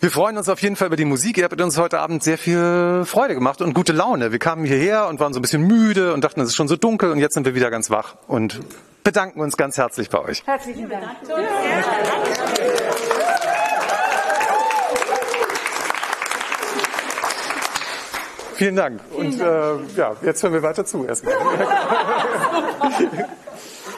[0.01, 1.37] Wir freuen uns auf jeden Fall über die Musik.
[1.39, 4.33] Ihr habt uns heute Abend sehr viel Freude gemacht und gute Laune.
[4.33, 6.77] Wir kamen hierher und waren so ein bisschen müde und dachten, es ist schon so
[6.77, 8.59] dunkel und jetzt sind wir wieder ganz wach und
[9.05, 10.43] bedanken uns ganz herzlich bei euch.
[10.47, 11.05] Herzlichen Dank.
[18.55, 19.01] Vielen Dank.
[19.11, 19.41] Vielen Dank.
[19.41, 21.35] Und äh, ja, jetzt hören wir weiter zu erstmal.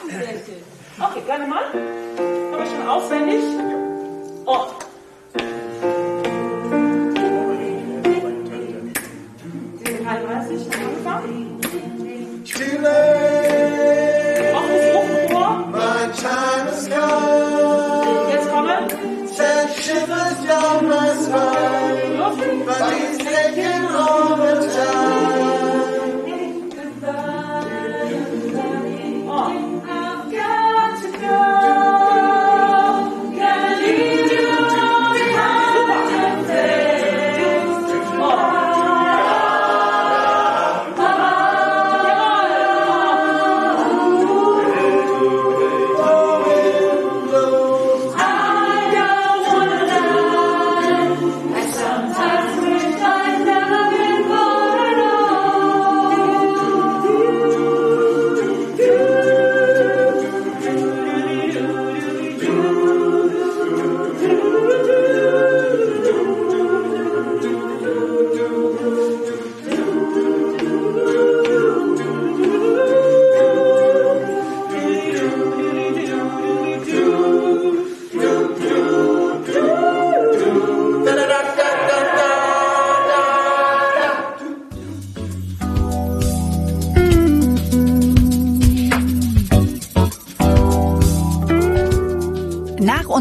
[0.07, 0.63] Sehr schön.
[0.99, 1.63] Okay, gerne mal.
[1.65, 3.43] Haben schon aufwendig?
[4.45, 4.67] Oh.
[9.79, 11.59] Diese 33, angefangen.
[12.45, 12.95] Spiele.
[14.55, 15.51] Auch das Hochrohr.
[15.71, 18.31] My time is gone.
[18.31, 19.27] Jetzt kommen.
[19.27, 22.04] Send shivers down my spine.
[22.25, 25.44] But he's taking all the time.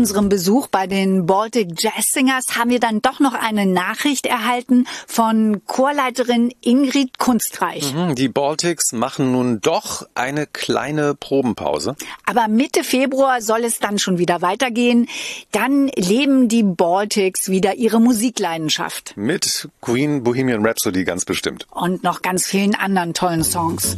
[0.05, 4.87] Unserem Besuch bei den Baltic Jazz Singers haben wir dann doch noch eine Nachricht erhalten
[5.07, 7.95] von Chorleiterin Ingrid Kunstreich.
[7.95, 11.97] Mhm, Die Baltics machen nun doch eine kleine Probenpause.
[12.27, 15.09] Aber Mitte Februar soll es dann schon wieder weitergehen.
[15.53, 19.14] Dann leben die Baltics wieder ihre Musikleidenschaft.
[19.17, 21.67] Mit Queen Bohemian Rhapsody ganz bestimmt.
[21.71, 23.97] Und noch ganz vielen anderen tollen Songs.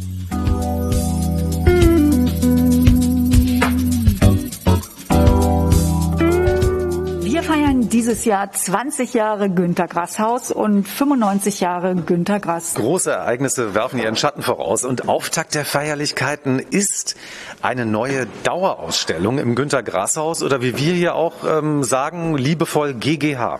[7.77, 12.75] Feiern dieses Jahr 20 Jahre Günter Grass und 95 Jahre Günter Grass.
[12.75, 17.15] Große Ereignisse werfen ihren Schatten voraus und Auftakt der Feierlichkeiten ist
[17.61, 22.93] eine neue Dauerausstellung im Günter Grass Haus oder wie wir hier auch ähm, sagen, liebevoll
[22.93, 23.59] GGH.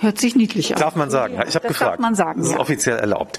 [0.00, 0.80] Hört sich niedlich an.
[0.80, 1.34] Darf man sagen?
[1.48, 1.92] Ich habe gefragt.
[1.92, 2.60] darf man sagen, Das ist ja.
[2.60, 3.38] offiziell erlaubt.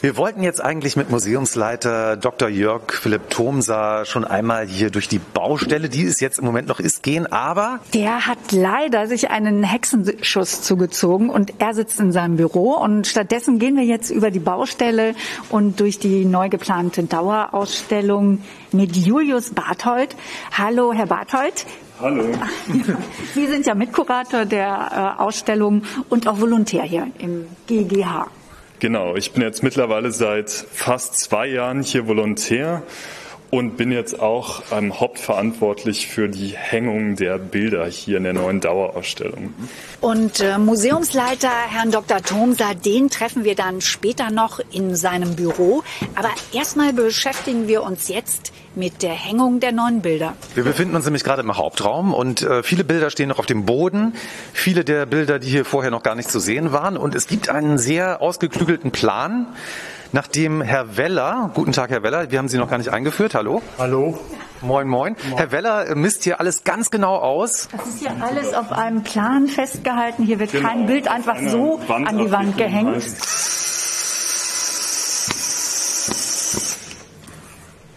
[0.00, 2.48] Wir wollten jetzt eigentlich mit Museumsleiter Dr.
[2.48, 6.80] Jörg Philipp Thomsa schon einmal hier durch die Baustelle, die es jetzt im Moment noch
[6.80, 12.36] ist, gehen, aber Der hat leider sich einen Hexenschuss zugezogen und er sitzt in seinem
[12.36, 15.14] Büro und stattdessen gehen wir jetzt über die Baustelle
[15.50, 18.40] und durch die neu geplante Dauerausstellung
[18.72, 20.16] mit Julius Barthold.
[20.52, 21.64] Hallo, Herr Barthold.
[22.00, 22.24] Hallo.
[23.34, 28.26] Sie sind ja Mitkurator der äh, Ausstellung und auch Volontär hier im GGH.
[28.80, 32.82] Genau, ich bin jetzt mittlerweile seit fast zwei Jahren hier Volontär
[33.50, 38.60] und bin jetzt auch ähm, hauptverantwortlich für die Hängung der Bilder hier in der neuen
[38.60, 39.54] Dauerausstellung.
[40.00, 42.20] Und äh, Museumsleiter Herrn Dr.
[42.22, 45.82] Thomser, den treffen wir dann später noch in seinem Büro.
[46.14, 50.34] Aber erstmal beschäftigen wir uns jetzt mit der Hängung der neuen Bilder.
[50.54, 53.64] wir befinden uns nämlich gerade im Hauptraum und äh, viele Bilder stehen noch auf dem
[53.66, 54.14] Boden.
[54.52, 56.96] Viele der Bilder, die hier vorher noch gar nicht zu sehen waren.
[56.96, 59.46] Und es gibt einen sehr ausgeklügelten Plan,
[60.14, 63.60] nachdem Herr Weller, guten Tag Herr Weller, wir haben Sie noch gar nicht eingeführt, hallo.
[63.78, 64.18] Hallo.
[64.62, 65.16] Moin, moin.
[65.36, 67.68] Herr Weller äh, misst hier alles ganz genau aus.
[67.76, 70.22] Das ist hier alles auf einem Plan festgehalten.
[70.24, 70.66] Hier wird Genau.
[70.68, 73.02] kein Bild einfach Eine so an die Wand gehängt.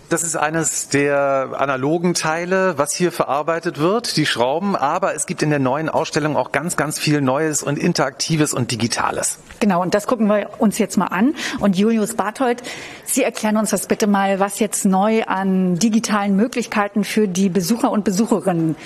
[0.09, 4.77] Das ist eines der analogen Teile, was hier verarbeitet wird, die Schrauben.
[4.77, 8.71] Aber es gibt in der neuen Ausstellung auch ganz, ganz viel Neues und Interaktives und
[8.71, 9.39] Digitales.
[9.59, 11.35] Genau, und das gucken wir uns jetzt mal an.
[11.59, 12.63] Und Julius Barthold,
[13.03, 17.91] Sie erklären uns das bitte mal, was jetzt neu an digitalen Möglichkeiten für die Besucher
[17.91, 18.77] und Besucherinnen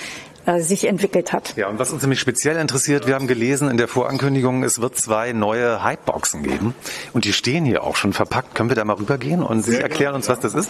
[0.59, 1.55] sich entwickelt hat.
[1.55, 4.97] Ja, und was uns nämlich speziell interessiert, wir haben gelesen in der Vorankündigung, es wird
[4.97, 6.73] zwei neue Hypeboxen geben.
[7.13, 8.55] Und die stehen hier auch schon verpackt.
[8.55, 10.69] Können wir da mal rübergehen und Sie erklären uns, was das ist?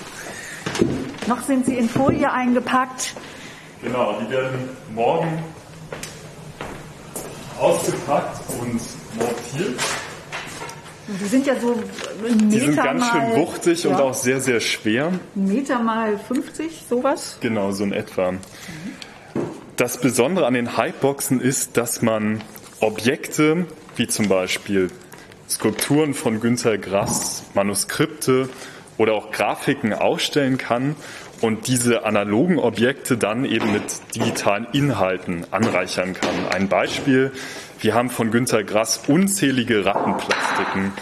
[1.27, 3.15] Noch sind sie in Folie eingepackt.
[3.81, 5.43] Genau, die werden morgen
[7.60, 8.79] ausgepackt und
[9.17, 9.79] montiert.
[11.07, 14.39] Die sind ja so ein Die Meter sind ganz schön wuchtig und ja, auch sehr,
[14.39, 15.12] sehr schwer.
[15.36, 17.38] Meter mal 50, sowas.
[17.41, 18.34] Genau, so in etwa.
[19.78, 22.44] Das Besondere an den Hypeboxen ist, dass man
[22.80, 23.65] Objekte
[23.96, 24.89] wie zum Beispiel
[25.50, 28.50] Skulpturen von Günter Grass, Manuskripte
[28.98, 30.96] oder auch Grafiken ausstellen kann
[31.41, 33.84] und diese analogen Objekte dann eben mit
[34.15, 36.48] digitalen Inhalten anreichern kann.
[36.52, 37.32] Ein Beispiel,
[37.80, 40.94] wir haben von Günter Grass unzählige Rattenplastiken.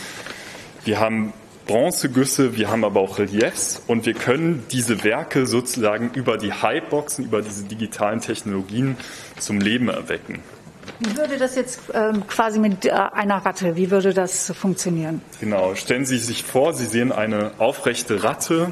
[0.86, 1.34] Wir haben
[1.70, 7.26] Bronzegüsse, wir haben aber auch Reliefs und wir können diese Werke sozusagen über die Hypeboxen,
[7.26, 8.98] über diese digitalen Technologien
[9.38, 10.40] zum Leben erwecken.
[11.00, 15.22] Wie würde das jetzt ähm, quasi mit äh, einer Ratte, wie würde das funktionieren?
[15.40, 18.72] Genau, stellen Sie sich vor, Sie sehen eine aufrechte Ratte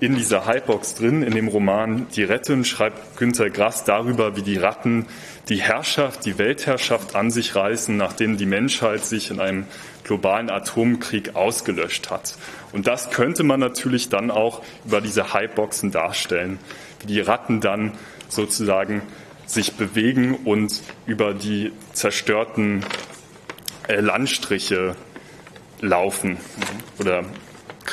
[0.00, 1.22] in dieser Hypebox drin.
[1.22, 5.06] In dem Roman Die Retten schreibt Günter Grass darüber, wie die Ratten
[5.48, 9.66] die Herrschaft, die Weltherrschaft an sich reißen, nachdem die Menschheit sich in einem
[10.06, 12.36] globalen Atomkrieg ausgelöscht hat.
[12.72, 16.58] Und das könnte man natürlich dann auch über diese Hypeboxen darstellen,
[17.00, 17.92] wie die Ratten dann
[18.28, 19.02] sozusagen
[19.46, 22.84] sich bewegen und über die zerstörten
[23.88, 24.94] äh, Landstriche
[25.80, 26.38] laufen
[27.00, 27.24] oder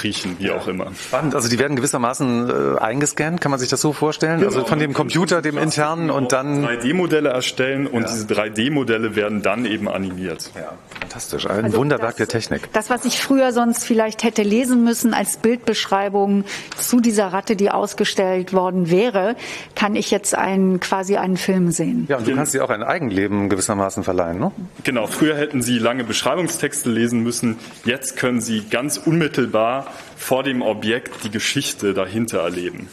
[0.03, 0.91] kriechen, wie auch immer.
[0.93, 4.43] Spannend, also die werden gewissermaßen äh, eingescannt, kann man sich das so vorstellen?
[4.43, 9.65] Also von dem Computer, dem internen und dann 3D-Modelle erstellen und diese 3D-Modelle werden dann
[9.65, 10.51] eben animiert.
[10.55, 12.67] Ja, fantastisch, ein Also Wunderwerk der Technik.
[12.73, 16.43] Das, was ich früher sonst vielleicht hätte lesen müssen als Bildbeschreibung
[16.77, 19.37] zu dieser Ratte, die ausgestellt worden wäre,
[19.75, 22.07] kann ich jetzt einen, quasi einen Film sehen.
[22.09, 24.51] Ja, und du kannst dir auch ein Eigenleben gewissermaßen verleihen, ne?
[24.83, 27.57] Genau, früher hätten Sie lange Beschreibungstexte lesen müssen.
[27.85, 32.87] Jetzt können Sie ganz unmittelbar vor dem Objekt die Geschichte dahinter erleben.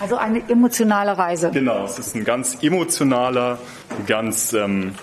[0.00, 1.50] Also eine emotionale Reise.
[1.52, 3.58] Genau, es ist ein ganz emotionaler,
[4.06, 4.94] ganz ähm,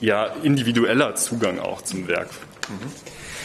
[0.00, 2.30] ja, individueller Zugang auch zum Werk.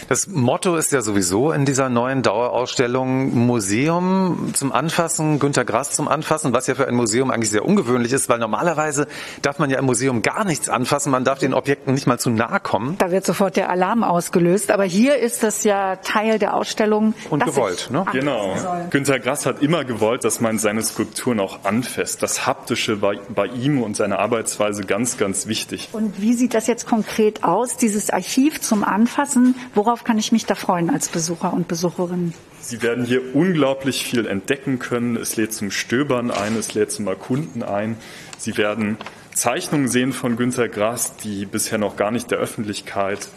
[0.07, 6.07] Das Motto ist ja sowieso in dieser neuen Dauerausstellung Museum zum Anfassen, Günter Grass zum
[6.07, 9.07] Anfassen, was ja für ein Museum eigentlich sehr ungewöhnlich ist, weil normalerweise
[9.41, 12.29] darf man ja im Museum gar nichts anfassen, man darf den Objekten nicht mal zu
[12.29, 12.99] nahe kommen.
[12.99, 14.69] Da wird sofort der Alarm ausgelöst.
[14.69, 17.15] Aber hier ist das ja Teil der Ausstellung.
[17.31, 18.05] Und dass gewollt, ich ne?
[18.11, 18.55] Genau.
[18.57, 18.85] soll.
[18.91, 22.21] Günter Grass hat immer gewollt, dass man seine Skulpturen auch anfasst.
[22.21, 25.89] Das Haptische war bei ihm und seiner Arbeitsweise ganz, ganz wichtig.
[25.93, 29.55] Und wie sieht das jetzt konkret aus, dieses Archiv zum Anfassen?
[29.73, 32.33] Worauf kann ich mich da freuen als Besucher und Besucherin?
[32.61, 35.15] Sie werden hier unglaublich viel entdecken können.
[35.15, 37.97] Es lädt zum Stöbern ein, es lädt zum Erkunden ein.
[38.37, 38.97] Sie werden
[39.33, 43.27] Zeichnungen sehen von Günter Grass, die bisher noch gar nicht der Öffentlichkeit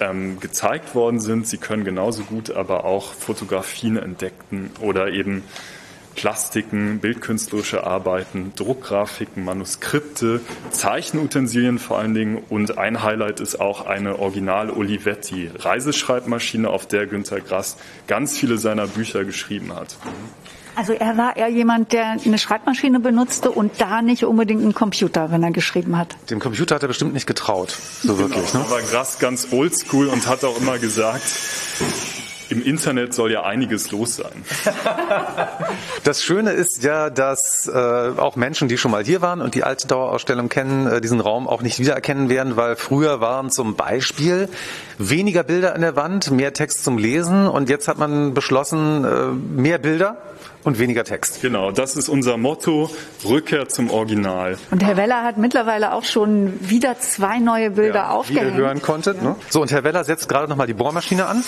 [0.00, 1.46] ähm, gezeigt worden sind.
[1.46, 5.44] Sie können genauso gut aber auch Fotografien entdecken oder eben
[6.18, 14.18] Plastiken, bildkünstlerische Arbeiten, Druckgrafiken, Manuskripte, Zeichenutensilien vor allen Dingen und ein Highlight ist auch eine
[14.18, 17.76] Original Olivetti Reiseschreibmaschine, auf der Günter Grass
[18.08, 19.96] ganz viele seiner Bücher geschrieben hat.
[20.74, 25.30] Also er war eher jemand, der eine Schreibmaschine benutzte und da nicht unbedingt einen Computer,
[25.30, 26.16] wenn er geschrieben hat.
[26.30, 28.52] Dem Computer hat er bestimmt nicht getraut, so wirklich.
[28.54, 28.64] Ne?
[28.64, 31.22] Da war Grass ganz oldschool und hat auch immer gesagt,
[32.50, 34.44] im Internet soll ja einiges los sein.
[36.04, 39.64] Das Schöne ist ja, dass äh, auch Menschen, die schon mal hier waren und die
[39.64, 44.48] alte Dauerausstellung kennen, äh, diesen Raum auch nicht wiedererkennen werden, weil früher waren zum Beispiel
[44.96, 49.26] weniger Bilder an der Wand, mehr Text zum Lesen und jetzt hat man beschlossen, äh,
[49.60, 50.16] mehr Bilder
[50.64, 51.42] und weniger Text.
[51.42, 52.90] Genau, das ist unser Motto,
[53.24, 54.56] Rückkehr zum Original.
[54.70, 58.56] Und Herr Weller hat mittlerweile auch schon wieder zwei neue Bilder Wie ihr aufgehängt.
[58.56, 59.22] hören konntet.
[59.22, 59.36] Ne?
[59.50, 61.42] So, und Herr Weller setzt gerade nochmal die Bohrmaschine an.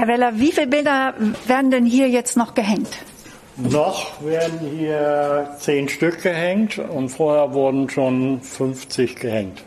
[0.00, 1.12] Herr Weller, wie viele Bilder
[1.46, 2.88] werden denn hier jetzt noch gehängt?
[3.58, 9.62] Noch werden hier zehn Stück gehängt und vorher wurden schon 50 gehängt.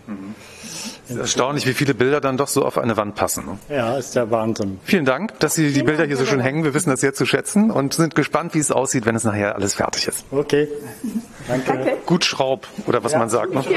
[1.05, 3.45] Es ist erstaunlich, wie viele Bilder dann doch so auf eine Wand passen.
[3.45, 3.59] Ne?
[3.69, 4.79] Ja, ist der Wahnsinn.
[4.83, 6.63] Vielen Dank, dass Sie die Bilder hier so schön hängen.
[6.63, 9.53] Wir wissen das sehr zu schätzen und sind gespannt, wie es aussieht, wenn es nachher
[9.53, 10.25] alles fertig ist.
[10.31, 10.67] Okay,
[11.47, 11.97] danke.
[12.07, 13.53] Gut Schraub, oder was Ja, man sagt.
[13.53, 13.63] Ne?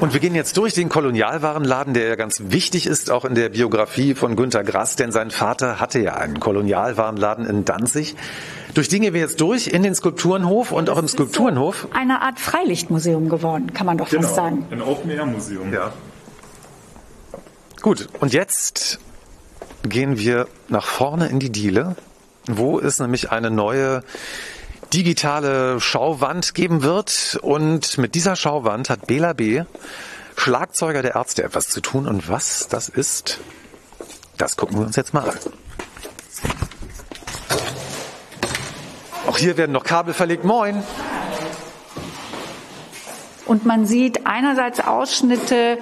[0.00, 3.48] Und wir gehen jetzt durch den Kolonialwarenladen, der ja ganz wichtig ist, auch in der
[3.48, 8.14] Biografie von Günter Grass, denn sein Vater hatte ja einen Kolonialwarenladen in Danzig.
[8.74, 11.88] Durch den gehen wir jetzt durch in den Skulpturenhof und auch im Skulpturenhof.
[11.92, 14.68] Eine Art Freilichtmuseum geworden, kann man doch fast sagen.
[14.70, 15.72] Ein Open-Air-Museum.
[15.72, 15.92] Ja.
[17.82, 19.00] Gut, und jetzt
[19.82, 21.96] gehen wir nach vorne in die Diele,
[22.46, 24.04] wo es nämlich eine neue
[24.92, 27.38] digitale Schauwand geben wird.
[27.42, 29.62] Und mit dieser Schauwand hat Bela B.,
[30.36, 32.06] Schlagzeuger der Ärzte, etwas zu tun.
[32.06, 33.38] Und was das ist,
[34.36, 35.38] das gucken wir uns jetzt mal an.
[39.26, 40.44] Auch hier werden noch Kabel verlegt.
[40.44, 40.82] Moin!
[43.46, 45.78] Und man sieht einerseits Ausschnitte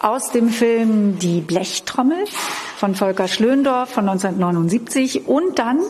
[0.00, 2.24] aus dem Film Die Blechtrommel
[2.76, 5.80] von Volker Schlöndorff von 1979 und dann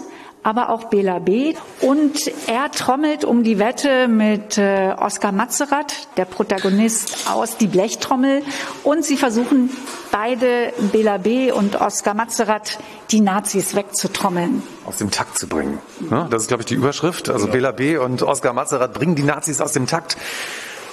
[0.44, 1.54] aber auch Bela B.
[1.80, 8.42] Und er trommelt um die Wette mit äh, Oskar Matzerath, der Protagonist aus Die Blechtrommel.
[8.84, 9.70] Und sie versuchen
[10.12, 11.50] beide, Bela B.
[11.50, 12.78] und Oskar Matzerath,
[13.10, 14.62] die Nazis wegzutrommeln.
[14.86, 15.78] aus dem Takt zu bringen.
[16.00, 16.26] Ne?
[16.30, 17.28] Das ist, glaube ich, die Überschrift.
[17.28, 17.96] Also Bela B.
[17.96, 20.16] und Oskar Mazerat bringen die Nazis aus dem Takt.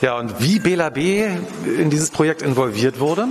[0.01, 1.27] Ja, und wie Bela B.
[1.65, 3.27] in dieses Projekt involviert wurde,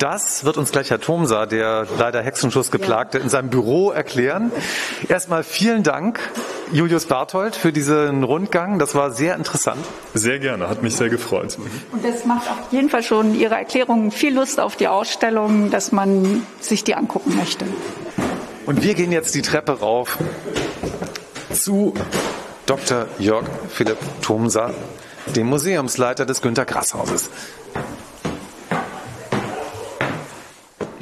[0.00, 4.50] das wird uns gleich Herr Thomsa, der leider Hexenschuss geplagte, in seinem Büro erklären.
[5.08, 6.18] Erstmal vielen Dank,
[6.72, 8.78] Julius Barthold, für diesen Rundgang.
[8.78, 9.84] Das war sehr interessant.
[10.14, 11.58] Sehr gerne, hat mich sehr gefreut.
[11.92, 15.92] Und das macht auf jeden Fall schon Ihre Erklärung viel Lust auf die Ausstellung, dass
[15.92, 17.66] man sich die angucken möchte.
[18.64, 20.16] Und wir gehen jetzt die Treppe rauf
[21.52, 21.92] zu
[22.64, 23.06] Dr.
[23.18, 24.70] Jörg Philipp Thomsa,
[25.36, 27.28] dem Museumsleiter des Günter Grass Hauses.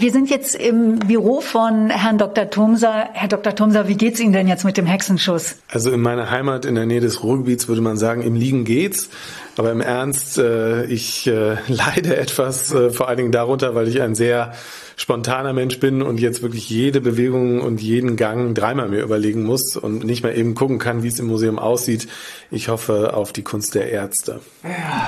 [0.01, 2.49] Wir sind jetzt im Büro von Herrn Dr.
[2.49, 3.09] Thomsa.
[3.15, 3.57] Herr Dr.
[3.57, 5.57] Thomsa, wie geht's Ihnen denn jetzt mit dem Hexenschuss?
[5.73, 9.11] Also in meiner Heimat in der Nähe des Ruhrgebiets würde man sagen, im Liegen geht's.
[9.59, 14.01] Aber im Ernst, äh, ich äh, leide etwas, äh, vor allen Dingen darunter, weil ich
[14.01, 14.53] ein sehr
[14.99, 19.77] spontaner Mensch bin und jetzt wirklich jede Bewegung und jeden Gang dreimal mir überlegen muss
[19.77, 22.09] und nicht mal eben gucken kann, wie es im Museum aussieht.
[22.51, 24.41] Ich hoffe auf die Kunst der Ärzte.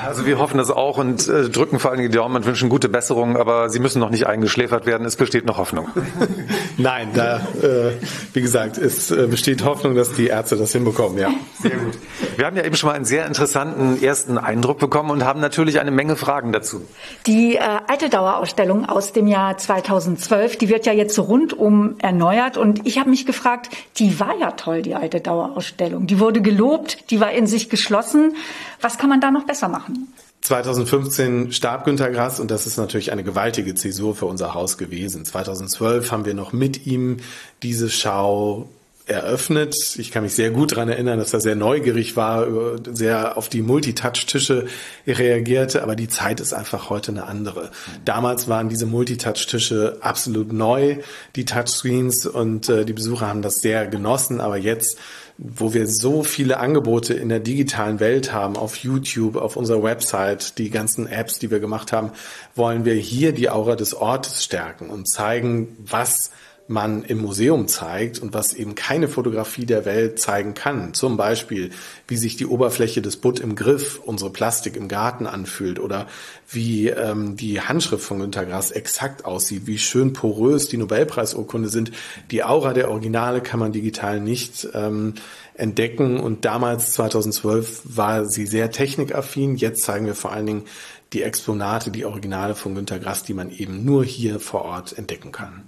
[0.06, 2.68] Also wir hoffen das auch und äh, drücken vor allen Dingen die Daumen und wünschen
[2.68, 5.04] gute Besserung, aber Sie müssen noch nicht eingeschläfert werden.
[5.06, 5.88] Es besteht noch Hoffnung.
[6.76, 7.92] Nein, da, äh,
[8.32, 11.30] wie gesagt, es äh, besteht Hoffnung, dass die Ärzte das hinbekommen, ja.
[11.60, 11.98] Sehr gut.
[12.36, 15.80] Wir haben ja eben schon mal einen sehr interessanten ersten Eindruck bekommen und haben natürlich
[15.80, 16.82] eine Menge Fragen dazu.
[17.26, 22.56] Die äh, alte Dauerausstellung aus dem Jahr 2012, die wird ja jetzt so rundum erneuert
[22.56, 26.06] und ich habe mich gefragt, die war ja toll, die alte Dauerausstellung.
[26.06, 28.36] Die wurde gelobt, die war in sich geschlossen.
[28.80, 30.12] Was kann man da noch besser machen?
[30.42, 35.24] 2015 starb Günter Grass und das ist natürlich eine gewaltige Zäsur für unser Haus gewesen.
[35.24, 37.18] 2012 haben wir noch mit ihm
[37.62, 38.68] diese Schau
[39.10, 39.74] eröffnet.
[39.98, 42.46] Ich kann mich sehr gut daran erinnern, dass er sehr neugierig war,
[42.92, 44.66] sehr auf die Multitouch-Tische
[45.06, 47.70] reagierte, aber die Zeit ist einfach heute eine andere.
[48.04, 50.98] Damals waren diese Multitouch-Tische absolut neu,
[51.36, 54.98] die Touchscreens, und äh, die Besucher haben das sehr genossen, aber jetzt
[55.42, 60.58] wo wir so viele Angebote in der digitalen Welt haben, auf YouTube, auf unserer Website,
[60.58, 62.12] die ganzen Apps, die wir gemacht haben,
[62.54, 66.30] wollen wir hier die Aura des Ortes stärken und zeigen, was
[66.70, 70.94] man im Museum zeigt und was eben keine Fotografie der Welt zeigen kann.
[70.94, 71.70] Zum Beispiel,
[72.06, 76.06] wie sich die Oberfläche des Butt im Griff, unsere Plastik im Garten anfühlt oder
[76.48, 81.90] wie ähm, die Handschrift von Günter Grass exakt aussieht, wie schön porös die Nobelpreisurkunde sind.
[82.30, 85.14] Die Aura der Originale kann man digital nicht ähm,
[85.54, 89.56] entdecken und damals 2012 war sie sehr technikaffin.
[89.56, 90.64] Jetzt zeigen wir vor allen Dingen
[91.12, 95.32] die Exponate, die Originale von Günter Grass, die man eben nur hier vor Ort entdecken
[95.32, 95.64] kann.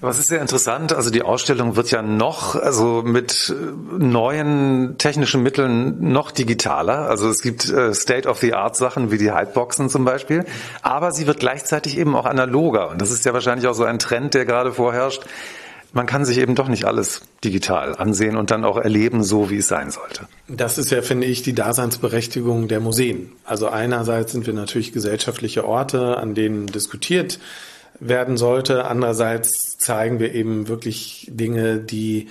[0.00, 3.52] Was ist sehr interessant, also die Ausstellung wird ja noch, also mit
[3.98, 7.08] neuen technischen Mitteln noch digitaler.
[7.08, 10.44] Also es gibt äh, State-of-the-Art-Sachen wie die Hypeboxen zum Beispiel,
[10.82, 12.90] aber sie wird gleichzeitig eben auch analoger.
[12.90, 15.24] Und das ist ja wahrscheinlich auch so ein Trend, der gerade vorherrscht.
[15.92, 19.56] Man kann sich eben doch nicht alles digital ansehen und dann auch erleben, so wie
[19.56, 20.28] es sein sollte.
[20.46, 23.32] Das ist ja, finde ich, die Daseinsberechtigung der Museen.
[23.44, 27.40] Also einerseits sind wir natürlich gesellschaftliche Orte, an denen diskutiert
[28.00, 28.84] werden sollte.
[28.84, 32.28] Andererseits zeigen wir eben wirklich Dinge, die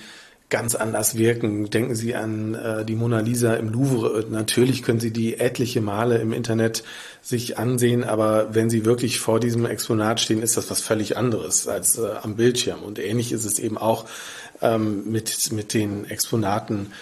[0.50, 1.68] ganz anders wirken.
[1.68, 4.24] Denken Sie an äh, die Mona Lisa im Louvre.
[4.30, 6.84] Natürlich können Sie die etliche Male im Internet
[7.20, 11.68] sich ansehen, aber wenn Sie wirklich vor diesem Exponat stehen, ist das was völlig anderes
[11.68, 12.82] als äh, am Bildschirm.
[12.82, 14.06] Und ähnlich ist es eben auch
[14.62, 16.92] ähm, mit, mit den Exponaten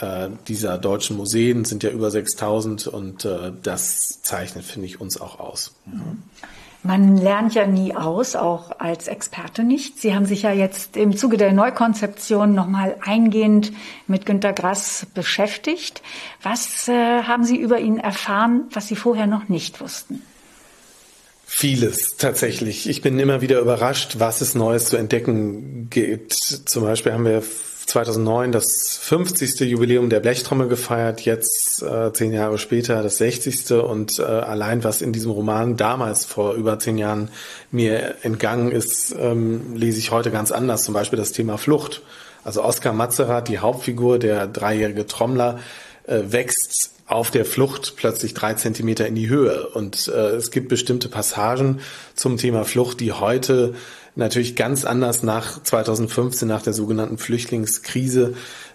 [0.00, 5.18] äh, dieser deutschen Museen, sind ja über 6000 und äh, das zeichnet, finde ich, uns
[5.20, 5.72] auch aus.
[5.86, 6.22] Mhm.
[6.82, 10.00] Man lernt ja nie aus, auch als Experte nicht.
[10.00, 13.72] Sie haben sich ja jetzt im Zuge der Neukonzeption nochmal eingehend
[14.06, 16.00] mit Günter Grass beschäftigt.
[16.42, 20.22] Was äh, haben Sie über ihn erfahren, was Sie vorher noch nicht wussten?
[21.44, 22.88] Vieles tatsächlich.
[22.88, 26.32] Ich bin immer wieder überrascht, was es Neues zu entdecken gibt.
[26.32, 27.42] Zum Beispiel haben wir
[27.90, 29.60] 2009 das 50.
[29.60, 33.72] Jubiläum der Blechtrommel gefeiert, jetzt äh, zehn Jahre später das 60.
[33.72, 37.30] Und äh, allein was in diesem Roman damals vor über zehn Jahren
[37.70, 40.84] mir entgangen ist, ähm, lese ich heute ganz anders.
[40.84, 42.02] Zum Beispiel das Thema Flucht.
[42.44, 45.58] Also Oskar Matzerath, die Hauptfigur, der dreijährige Trommler,
[46.06, 49.66] äh, wächst auf der Flucht plötzlich drei Zentimeter in die Höhe.
[49.70, 51.80] Und äh, es gibt bestimmte Passagen
[52.14, 53.74] zum Thema Flucht, die heute
[54.16, 58.34] natürlich ganz anders nach 2015, nach der sogenannten Flüchtlingskrise,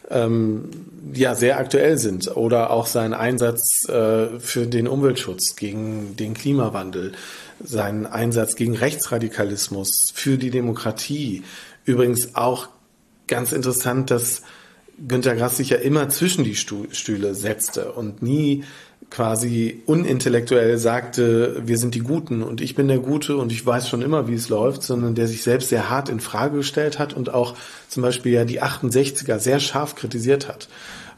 [0.09, 0.69] ähm,
[1.13, 2.36] ja, sehr aktuell sind.
[2.36, 7.13] Oder auch sein Einsatz äh, für den Umweltschutz, gegen den Klimawandel,
[7.63, 11.43] sein Einsatz gegen Rechtsradikalismus, für die Demokratie.
[11.86, 12.69] Übrigens auch
[13.27, 14.43] ganz interessant, dass
[15.07, 18.63] Günter Grass sich ja immer zwischen die Stühle setzte und nie
[19.16, 23.88] quasi unintellektuell sagte, wir sind die Guten und ich bin der Gute und ich weiß
[23.88, 27.13] schon immer, wie es läuft, sondern der sich selbst sehr hart in Frage gestellt hat
[27.13, 27.55] und auch
[27.88, 30.68] zum Beispiel ja die 68er sehr scharf kritisiert hat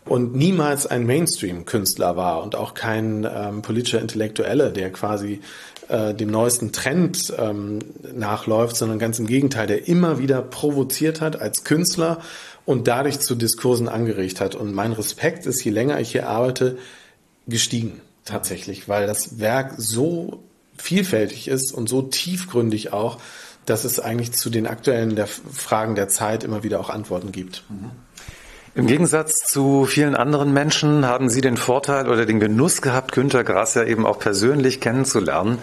[0.06, 5.42] und niemals ein Mainstream-Künstler war und auch kein ähm, politischer Intellektueller, der quasi
[5.88, 7.80] äh, dem neuesten Trend ähm,
[8.14, 12.20] nachläuft, sondern ganz im Gegenteil, der immer wieder provoziert hat als Künstler
[12.64, 14.54] und dadurch zu Diskursen angeregt hat.
[14.54, 16.78] Und mein Respekt ist, je länger ich hier arbeite,
[17.48, 20.44] gestiegen tatsächlich, weil das Werk so
[20.78, 23.20] vielfältig ist und so tiefgründig auch,
[23.66, 27.64] dass es eigentlich zu den aktuellen der Fragen der Zeit immer wieder auch Antworten gibt.
[28.76, 33.44] Im Gegensatz zu vielen anderen Menschen haben Sie den Vorteil oder den Genuss gehabt, Günter
[33.44, 35.58] Grass ja eben auch persönlich kennenzulernen.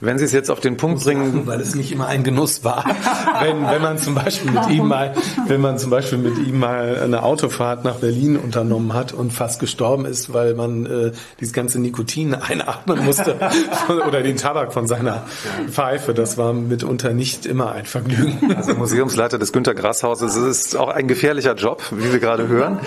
[0.00, 2.64] Wenn Sie es jetzt auf den Punkt bringen, sagen, weil es nicht immer ein Genuss
[2.64, 2.84] war,
[3.40, 5.14] wenn, wenn man zum Beispiel mit ihm mal,
[5.46, 9.60] wenn man zum Beispiel mit ihm mal eine Autofahrt nach Berlin unternommen hat und fast
[9.60, 13.36] gestorben ist, weil man äh, dieses ganze Nikotin einatmen musste
[14.06, 15.24] oder den Tabak von seiner
[15.70, 18.54] Pfeife, das war mitunter nicht immer ein Vergnügen.
[18.56, 22.78] Also Museumsleiter des Günter Grass Hauses ist auch ein gefährlicher Job, wie wir gerade hören.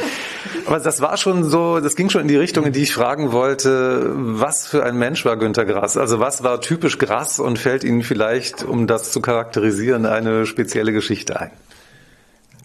[0.66, 3.32] Aber das war schon so, das ging schon in die Richtung, in die ich fragen
[3.32, 5.98] wollte, was für ein Mensch war Günter Grass?
[5.98, 10.94] Also was war typisch Grass und fällt Ihnen vielleicht, um das zu charakterisieren, eine spezielle
[10.94, 11.52] Geschichte ein?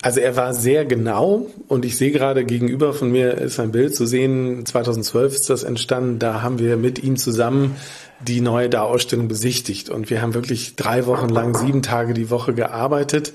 [0.05, 3.97] Also er war sehr genau und ich sehe gerade gegenüber von mir ist ein Bild
[3.97, 4.67] zu sehen.
[4.67, 6.19] 2012 ist das entstanden.
[6.19, 7.77] Da haben wir mit ihm zusammen
[8.21, 12.53] die neue Dauerausstellung besichtigt und wir haben wirklich drei Wochen lang, sieben Tage die Woche
[12.53, 13.33] gearbeitet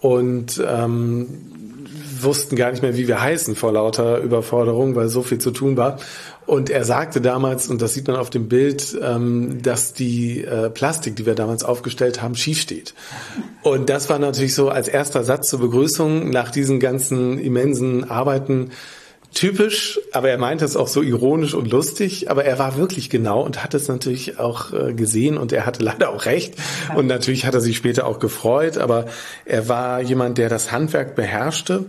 [0.00, 1.26] und ähm,
[2.22, 5.76] wussten gar nicht mehr, wie wir heißen vor lauter Überforderung, weil so viel zu tun
[5.76, 5.98] war.
[6.46, 10.70] Und er sagte damals, und das sieht man auf dem Bild, ähm, dass die äh,
[10.70, 12.94] Plastik, die wir damals aufgestellt haben, schief steht.
[13.62, 18.70] Und das war natürlich so als erster Satz zur Begrüßung nach diesen ganzen immensen Arbeiten
[19.32, 23.42] typisch, aber er meinte es auch so ironisch und lustig, aber er war wirklich genau
[23.42, 26.54] und hat es natürlich auch äh, gesehen und er hatte leider auch recht
[26.94, 29.06] und natürlich hat er sich später auch gefreut, aber
[29.44, 31.86] er war jemand, der das Handwerk beherrschte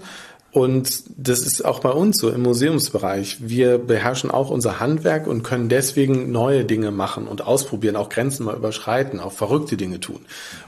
[0.51, 3.37] und das ist auch bei uns so im Museumsbereich.
[3.41, 8.45] Wir beherrschen auch unser Handwerk und können deswegen neue Dinge machen und ausprobieren, auch Grenzen
[8.45, 10.21] mal überschreiten, auch verrückte Dinge tun.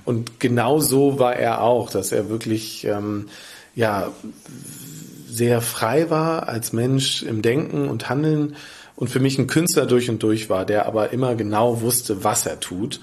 [0.06, 3.30] Und genau so war er auch, dass er wirklich ähm,
[3.74, 4.12] ja
[5.40, 8.58] sehr frei war als Mensch im Denken und Handeln
[8.98, 12.46] und für mich ein Künstler durch und durch war, der aber immer genau wusste, was
[12.46, 13.00] er tut.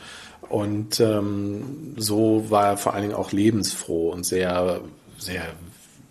[0.50, 4.82] Und ähm, so war er vor allen Dingen auch lebensfroh und sehr,
[5.16, 5.44] sehr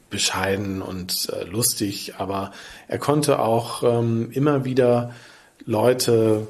[0.09, 2.51] bescheiden und äh, lustig, aber
[2.88, 5.13] er konnte auch ähm, immer wieder
[5.65, 6.47] Leute,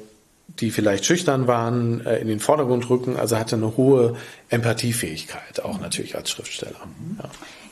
[0.58, 3.16] die vielleicht schüchtern waren, äh, in den Vordergrund rücken.
[3.16, 4.16] Also hatte eine hohe
[4.48, 6.80] Empathiefähigkeit, auch natürlich als Schriftsteller.
[7.18, 7.28] Ja.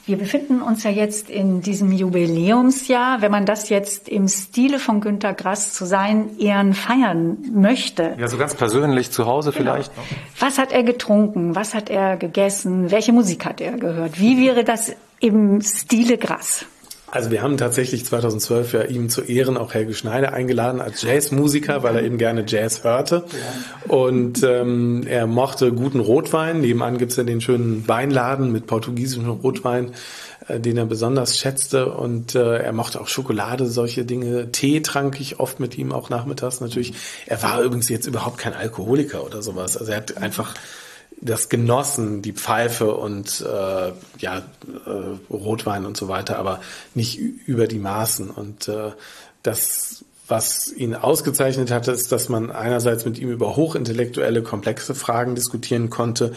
[0.07, 3.23] Wir befinden uns ja jetzt in diesem Jubiläumsjahr.
[3.23, 8.15] Wenn man das jetzt im Stile von Günter Grass zu seinen Ehren feiern möchte.
[8.19, 9.73] Ja, so ganz persönlich zu Hause genau.
[9.73, 9.93] vielleicht.
[10.39, 11.55] Was hat er getrunken?
[11.55, 12.91] Was hat er gegessen?
[12.91, 14.21] Welche Musik hat er gehört?
[14.21, 16.67] Wie wäre das im Stile Grass?
[17.15, 21.85] Also wir haben tatsächlich 2012 ja ihm zu Ehren auch Helge Schneider eingeladen als Jazzmusiker,
[21.85, 23.23] weil er eben gerne Jazz hörte.
[23.87, 26.61] Und ähm, er mochte guten Rotwein.
[26.61, 29.93] Nebenan gibt's ja den schönen Weinladen mit portugiesischem Rotwein,
[30.49, 31.93] äh, den er besonders schätzte.
[31.93, 34.51] Und äh, er mochte auch Schokolade, solche Dinge.
[34.51, 36.95] Tee trank ich oft mit ihm, auch nachmittags natürlich.
[37.27, 39.77] Er war übrigens jetzt überhaupt kein Alkoholiker oder sowas.
[39.77, 40.53] Also er hat einfach
[41.21, 46.61] das genossen, die Pfeife und äh, ja, äh, Rotwein und so weiter, aber
[46.95, 48.31] nicht über die Maßen.
[48.31, 48.93] Und äh,
[49.43, 55.35] das, was ihn ausgezeichnet hatte, ist, dass man einerseits mit ihm über hochintellektuelle, komplexe Fragen
[55.35, 56.35] diskutieren konnte,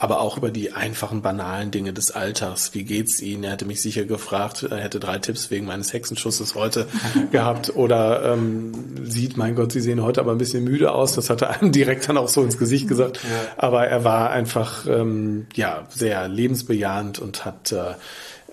[0.00, 2.72] aber auch über die einfachen, banalen Dinge des Alltags.
[2.72, 3.44] Wie geht's Ihnen?
[3.44, 6.88] Er hätte mich sicher gefragt, er hätte drei Tipps wegen meines Hexenschusses heute
[7.32, 7.76] gehabt.
[7.76, 8.72] Oder ähm,
[9.04, 11.12] sieht, mein Gott, Sie sehen heute aber ein bisschen müde aus.
[11.12, 13.20] Das hat er einem direkt dann auch so ins Gesicht gesagt.
[13.22, 13.28] Ja.
[13.58, 17.92] Aber er war einfach ähm, ja sehr lebensbejahend und hat äh,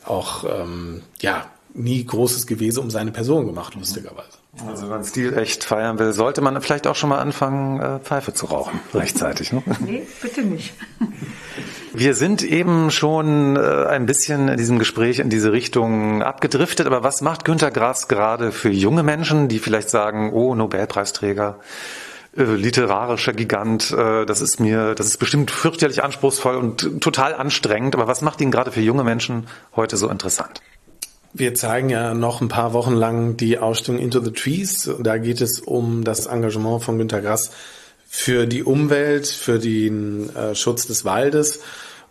[0.03, 4.37] auch ähm, ja nie großes Gewese um seine Person gemacht, lustigerweise.
[4.65, 7.99] Also wenn man Stil echt feiern will, sollte man vielleicht auch schon mal anfangen, äh,
[7.99, 9.51] Pfeife zu rauchen, rechtzeitig.
[9.53, 9.61] Ne?
[9.79, 10.73] Nee, bitte nicht.
[11.93, 17.03] Wir sind eben schon äh, ein bisschen in diesem Gespräch in diese Richtung abgedriftet, aber
[17.03, 21.59] was macht Günter Grass gerade für junge Menschen, die vielleicht sagen, oh, Nobelpreisträger,
[22.35, 28.07] äh, literarischer Gigant, das ist mir, das ist bestimmt fürchterlich anspruchsvoll und total anstrengend, aber
[28.07, 30.61] was macht ihn gerade für junge Menschen heute so interessant?
[31.33, 34.89] Wir zeigen ja noch ein paar Wochen lang die Ausstellung Into the Trees.
[34.99, 37.51] Da geht es um das Engagement von Günter Grass
[38.09, 41.59] für die Umwelt, für den äh, Schutz des Waldes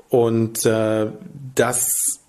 [0.09, 1.07] und äh,
[1.55, 2.21] dass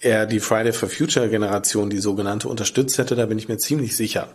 [0.00, 3.96] er die Friday for Future Generation, die sogenannte, unterstützt hätte, da bin ich mir ziemlich
[3.96, 4.28] sicher.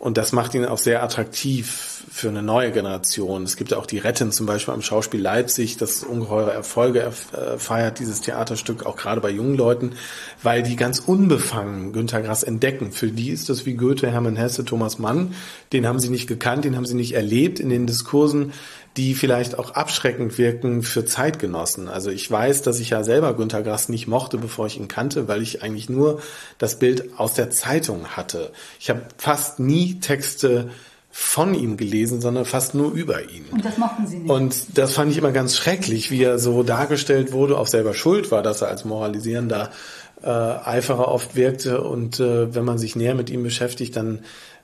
[0.00, 3.42] Und das macht ihn auch sehr attraktiv für eine neue Generation.
[3.42, 7.58] Es gibt ja auch die Retten zum Beispiel am Schauspiel Leipzig, das ungeheure Erfolge äh,
[7.58, 9.92] feiert, dieses Theaterstück, auch gerade bei jungen Leuten,
[10.42, 12.92] weil die ganz unbefangen Günter Grass entdecken.
[12.92, 15.34] Für die ist das wie Goethe, Hermann Hesse, Thomas Mann.
[15.74, 18.54] Den haben sie nicht gekannt, den haben sie nicht erlebt in den Diskursen
[19.00, 21.88] die vielleicht auch abschreckend wirken für Zeitgenossen.
[21.88, 25.26] Also ich weiß, dass ich ja selber Günter Grass nicht mochte, bevor ich ihn kannte,
[25.26, 26.20] weil ich eigentlich nur
[26.58, 28.52] das Bild aus der Zeitung hatte.
[28.78, 30.68] Ich habe fast nie Texte
[31.10, 33.46] von ihm gelesen, sondern fast nur über ihn.
[33.50, 34.30] Und das mochten Sie nicht.
[34.30, 38.30] Und das fand ich immer ganz schrecklich, wie er so dargestellt wurde, auch selber schuld
[38.30, 39.70] war, dass er als moralisierender
[40.22, 41.80] äh, Eiferer oft wirkte.
[41.80, 44.20] Und äh, wenn man sich näher mit ihm beschäftigt, dann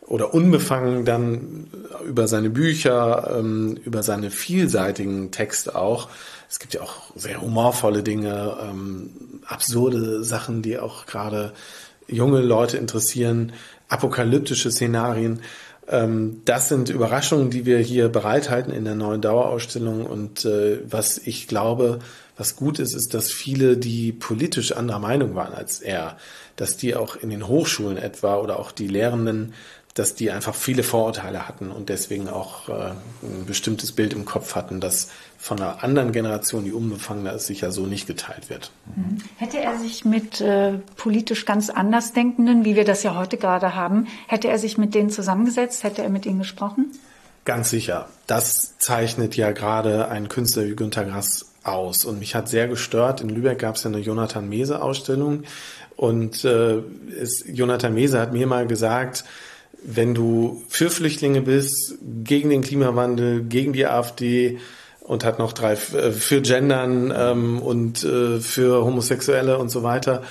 [0.07, 1.67] oder unbefangen dann
[2.07, 6.09] über seine Bücher, ähm, über seine vielseitigen Texte auch.
[6.49, 9.11] Es gibt ja auch sehr humorvolle Dinge, ähm,
[9.47, 11.53] absurde Sachen, die auch gerade
[12.07, 13.53] junge Leute interessieren,
[13.89, 15.41] apokalyptische Szenarien.
[15.89, 20.07] Ähm, das sind Überraschungen, die wir hier bereithalten in der neuen Dauerausstellung.
[20.07, 21.99] Und äh, was ich glaube,
[22.37, 26.17] was gut ist, ist, dass viele, die politisch anderer Meinung waren als er,
[26.57, 29.55] dass die auch in den Hochschulen etwa oder auch die Lehrenden
[29.97, 32.91] dass die einfach viele Vorurteile hatten und deswegen auch äh,
[33.23, 37.73] ein bestimmtes Bild im Kopf hatten, das von einer anderen Generation, die unbefangener ist, sicher
[37.73, 38.71] so nicht geteilt wird.
[38.95, 39.19] Mhm.
[39.39, 44.07] Hätte er sich mit äh, politisch ganz Andersdenkenden, wie wir das ja heute gerade haben,
[44.29, 46.93] hätte er sich mit denen zusammengesetzt, hätte er mit ihnen gesprochen?
[47.47, 48.11] Ganz sicher.
[48.27, 52.05] Das zeichnet ja gerade einen Künstler wie Günter Grass aus.
[52.05, 55.45] Und mich hat sehr gestört, in Lübeck gab es ja eine Jonathan Mese-Ausstellung
[55.97, 56.83] und äh,
[57.19, 59.25] es, Jonathan Mese hat mir mal gesagt,
[59.87, 64.59] wenn du für Flüchtlinge bist, gegen den Klimawandel, gegen die AfD
[65.01, 70.23] und hat noch drei äh, für Gendern ähm, und äh, für Homosexuelle und so weiter,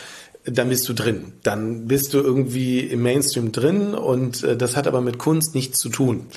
[0.43, 1.34] dann bist du drin.
[1.43, 5.80] Dann bist du irgendwie im Mainstream drin und äh, das hat aber mit Kunst nichts
[5.80, 6.28] zu tun.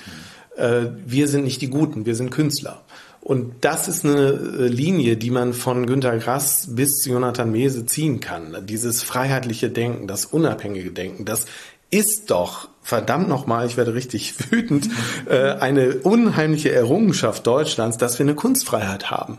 [0.57, 2.83] Äh, wir sind nicht die Guten, wir sind Künstler.
[3.21, 7.85] Und das ist eine äh, Linie, die man von Günter Grass bis zu Jonathan Mese
[7.85, 8.65] ziehen kann.
[8.67, 11.47] Dieses freiheitliche Denken, das unabhängige Denken, das
[11.91, 14.89] ist doch verdammt nochmal, ich werde richtig wütend,
[15.29, 19.39] äh, eine unheimliche Errungenschaft Deutschlands, dass wir eine Kunstfreiheit haben.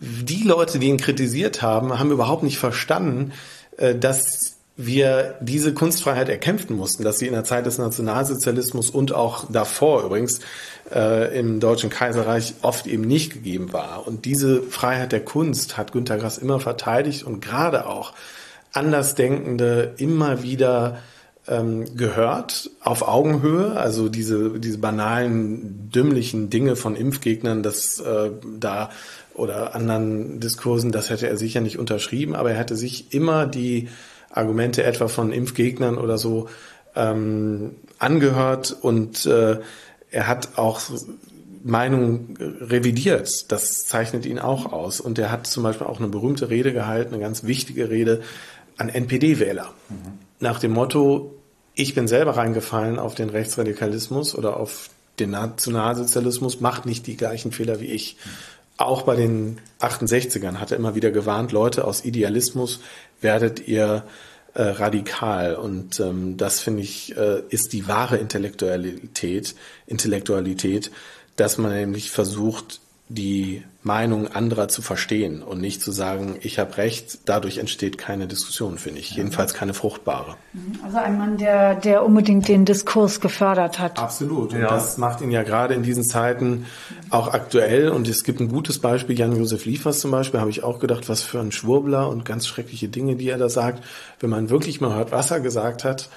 [0.00, 3.32] Die Leute, die ihn kritisiert haben, haben überhaupt nicht verstanden,
[3.76, 9.12] äh, dass wir diese Kunstfreiheit erkämpfen mussten, dass sie in der Zeit des Nationalsozialismus und
[9.12, 10.40] auch davor übrigens
[10.90, 14.06] äh, im Deutschen Kaiserreich oft eben nicht gegeben war.
[14.06, 18.14] Und diese Freiheit der Kunst hat Günter Grass immer verteidigt und gerade auch
[18.72, 20.98] Andersdenkende immer wieder
[21.48, 28.90] ähm, gehört auf Augenhöhe, also diese, diese banalen, dümmlichen Dinge von Impfgegnern, das äh, da
[29.34, 33.88] oder anderen Diskursen, das hätte er sicher nicht unterschrieben, aber er hätte sich immer die
[34.30, 36.48] Argumente etwa von Impfgegnern oder so
[36.96, 39.58] ähm, angehört und äh,
[40.10, 40.80] er hat auch
[41.62, 43.50] Meinung revidiert.
[43.52, 45.00] Das zeichnet ihn auch aus.
[45.00, 48.22] Und er hat zum Beispiel auch eine berühmte Rede gehalten, eine ganz wichtige Rede
[48.76, 49.72] an NPD-Wähler.
[49.88, 49.96] Mhm.
[50.40, 51.34] Nach dem Motto,
[51.78, 57.52] ich bin selber reingefallen auf den Rechtsradikalismus oder auf den Nationalsozialismus, macht nicht die gleichen
[57.52, 58.16] Fehler wie ich.
[58.76, 62.80] Auch bei den 68ern hat er immer wieder gewarnt, Leute, aus Idealismus
[63.20, 64.02] werdet ihr
[64.54, 65.54] äh, radikal.
[65.54, 69.54] Und ähm, das, finde ich, äh, ist die wahre Intellektualität,
[69.86, 70.90] Intellektualität,
[71.36, 76.76] dass man nämlich versucht, die Meinung anderer zu verstehen und nicht zu sagen, ich habe
[76.76, 79.12] recht, dadurch entsteht keine Diskussion, finde ich.
[79.12, 80.36] Jedenfalls keine fruchtbare.
[80.84, 83.98] Also ein Mann, der, der unbedingt den Diskurs gefördert hat.
[83.98, 84.52] Absolut.
[84.52, 84.68] Und ja.
[84.68, 86.66] das macht ihn ja gerade in diesen Zeiten
[87.08, 87.88] auch aktuell.
[87.88, 91.22] Und es gibt ein gutes Beispiel, Jan-Josef Liefers zum Beispiel, habe ich auch gedacht, was
[91.22, 93.82] für ein Schwurbler und ganz schreckliche Dinge, die er da sagt.
[94.20, 96.10] Wenn man wirklich mal hört, was er gesagt hat,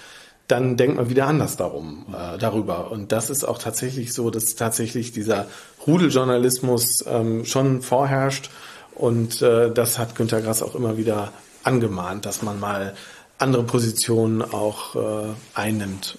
[0.51, 2.91] dann denkt man wieder anders darum, äh, darüber.
[2.91, 5.45] Und das ist auch tatsächlich so, dass tatsächlich dieser
[5.87, 8.49] Rudeljournalismus ähm, schon vorherrscht.
[8.93, 11.31] Und äh, das hat Günter Grass auch immer wieder
[11.63, 12.93] angemahnt, dass man mal
[13.37, 16.17] andere Positionen auch äh, einnimmt.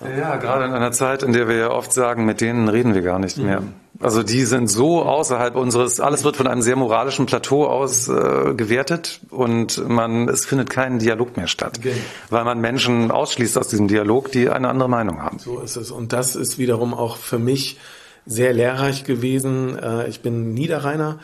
[0.00, 3.02] Ja, gerade in einer Zeit, in der wir ja oft sagen, mit denen reden wir
[3.02, 3.62] gar nicht mehr.
[3.62, 3.74] Mhm.
[4.00, 8.54] Also die sind so außerhalb unseres, alles wird von einem sehr moralischen Plateau aus äh,
[8.54, 11.94] gewertet und man, es findet kein Dialog mehr statt, okay.
[12.30, 15.40] weil man Menschen ausschließt aus diesem Dialog, die eine andere Meinung haben.
[15.40, 15.90] So ist es.
[15.90, 17.78] Und das ist wiederum auch für mich
[18.24, 19.76] sehr lehrreich gewesen.
[19.76, 21.18] Äh, ich bin Niederrheiner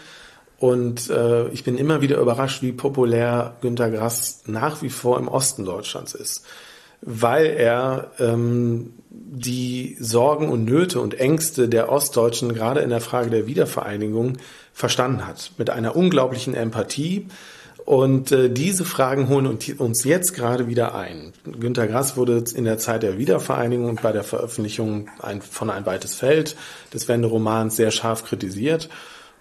[0.58, 5.28] und äh, ich bin immer wieder überrascht, wie populär Günter Grass nach wie vor im
[5.28, 6.44] Osten Deutschlands ist
[7.04, 13.30] weil er ähm, die Sorgen und Nöte und Ängste der Ostdeutschen gerade in der Frage
[13.30, 14.38] der Wiedervereinigung
[14.72, 15.52] verstanden hat.
[15.58, 17.26] Mit einer unglaublichen Empathie.
[17.84, 21.34] Und äh, diese Fragen holen uns jetzt gerade wieder ein.
[21.44, 25.84] Günter Grass wurde in der Zeit der Wiedervereinigung und bei der Veröffentlichung ein, von Ein
[25.84, 26.56] weites Feld
[26.94, 28.88] des Wende-Romans sehr scharf kritisiert.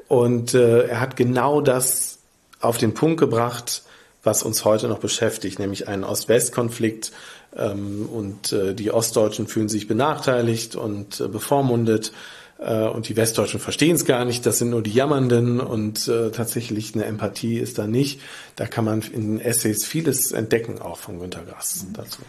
[0.10, 2.20] Und äh, er hat genau das
[2.60, 3.84] auf den Punkt gebracht,
[4.24, 7.12] was uns heute noch beschäftigt, nämlich einen Ost-West-Konflikt,
[7.58, 12.12] ähm, und äh, die Ostdeutschen fühlen sich benachteiligt und äh, bevormundet
[12.60, 16.32] äh, und die Westdeutschen verstehen es gar nicht, das sind nur die Jammernden und äh,
[16.32, 18.22] tatsächlich eine Empathie ist da nicht.
[18.56, 22.20] Da kann man in Essays vieles entdecken, auch von Günter Grass dazu.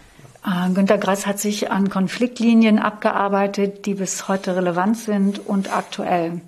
[0.42, 6.42] Ah, Günter Grass hat sich an Konfliktlinien abgearbeitet, die bis heute relevant sind und aktuell.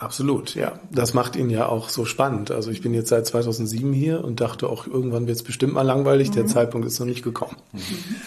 [0.00, 0.74] Absolut, ja.
[0.92, 2.52] Das macht ihn ja auch so spannend.
[2.52, 5.82] Also ich bin jetzt seit 2007 hier und dachte auch, irgendwann wird es bestimmt mal
[5.82, 6.30] langweilig.
[6.30, 6.34] Mhm.
[6.34, 7.56] Der Zeitpunkt ist noch nicht gekommen.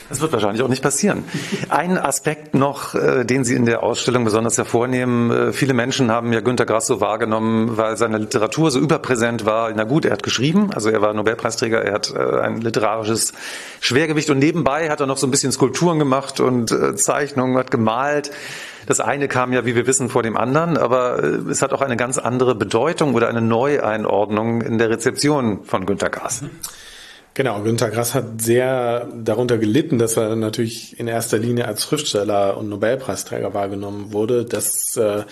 [0.10, 1.24] Das wird wahrscheinlich auch nicht passieren.
[1.70, 5.32] Ein Aspekt noch, äh, den Sie in der Ausstellung besonders hervornehmen.
[5.32, 9.72] Äh, viele Menschen haben ja Günter Grass so wahrgenommen, weil seine Literatur so überpräsent war.
[9.74, 13.32] Na gut, er hat geschrieben, also er war Nobelpreisträger, er hat äh, ein literarisches
[13.80, 18.32] Schwergewicht und nebenbei hat er noch so ein bisschen Skulpturen gemacht und Zeichnungen, hat gemalt.
[18.88, 21.82] Das eine kam ja, wie wir wissen, vor dem anderen, aber äh, es hat auch
[21.82, 26.44] eine ganz andere Bedeutung oder eine Neueinordnung in der Rezeption von Günter Grass.
[27.34, 32.58] Genau, Günter Grass hat sehr darunter gelitten, dass er natürlich in erster Linie als Schriftsteller
[32.58, 34.44] und Nobelpreisträger wahrgenommen wurde.
[34.44, 35.24] Das äh,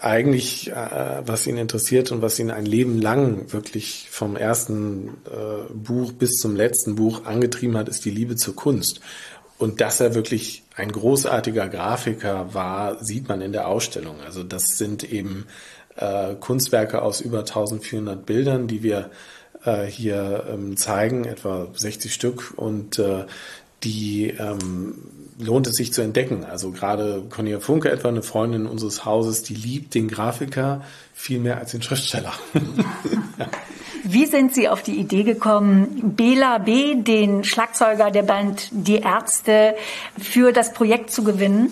[0.00, 5.72] eigentlich, äh, was ihn interessiert und was ihn ein Leben lang wirklich vom ersten äh,
[5.72, 9.00] Buch bis zum letzten Buch angetrieben hat, ist die Liebe zur Kunst.
[9.62, 14.16] Und dass er wirklich ein großartiger Grafiker war, sieht man in der Ausstellung.
[14.26, 15.46] Also das sind eben
[15.94, 19.10] äh, Kunstwerke aus über 1400 Bildern, die wir
[19.64, 22.54] äh, hier ähm, zeigen, etwa 60 Stück.
[22.56, 23.26] Und äh,
[23.84, 24.98] die ähm,
[25.38, 26.44] lohnt es sich zu entdecken.
[26.44, 30.82] Also gerade Cornelia Funke, etwa eine Freundin unseres Hauses, die liebt den Grafiker
[31.14, 32.32] viel mehr als den Schriftsteller.
[34.04, 39.76] Wie sind Sie auf die Idee gekommen, Bela B., den Schlagzeuger der Band Die Ärzte,
[40.18, 41.70] für das Projekt zu gewinnen,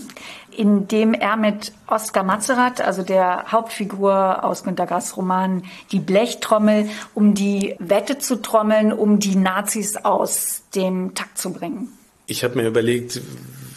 [0.57, 7.35] indem er mit Oskar Mazerat, also der Hauptfigur aus Günter Grass Roman Die Blechtrommel, um
[7.35, 11.89] die Wette zu trommeln, um die Nazis aus dem Takt zu bringen?
[12.31, 13.21] Ich habe mir überlegt,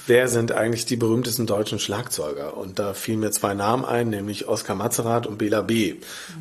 [0.05, 2.55] wer sind eigentlich die berühmtesten deutschen Schlagzeuger?
[2.55, 5.95] Und da fielen mir zwei Namen ein, nämlich Oskar Mazerat und Bela B.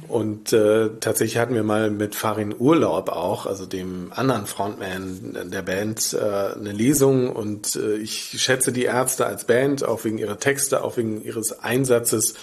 [0.08, 5.62] Und äh, tatsächlich hatten wir mal mit Farin Urlaub auch, also dem anderen Frontman der
[5.62, 7.30] Band, äh, eine Lesung.
[7.30, 11.60] Und äh, ich schätze die Ärzte als Band, auch wegen ihrer Texte, auch wegen ihres
[11.60, 12.34] Einsatzes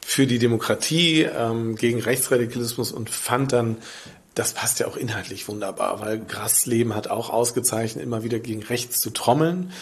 [0.00, 3.78] für die Demokratie, ähm, gegen Rechtsradikalismus und fand dann
[4.36, 9.00] das passt ja auch inhaltlich wunderbar, weil Grassleben hat auch ausgezeichnet, immer wieder gegen rechts
[9.00, 9.72] zu trommeln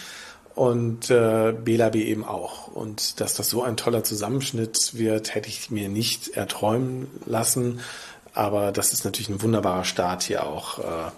[0.55, 2.69] und äh, Bela B eben auch.
[2.69, 7.81] Und dass das so ein toller Zusammenschnitt wird, hätte ich mir nicht erträumen lassen.
[8.33, 11.11] Aber das ist natürlich ein wunderbarer Start hier auch äh,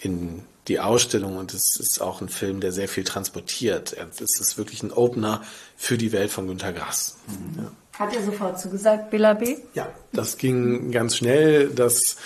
[0.00, 3.96] in die Ausstellung und es ist auch ein Film, der sehr viel transportiert.
[4.20, 5.42] Es ist wirklich ein Opener
[5.76, 7.16] für die Welt von Günter Grass.
[7.26, 7.64] Mhm.
[7.64, 7.72] Ja.
[7.98, 9.56] Hat er sofort zugesagt, Bela B?
[9.74, 11.68] Ja, das ging ganz schnell.
[11.70, 12.16] Das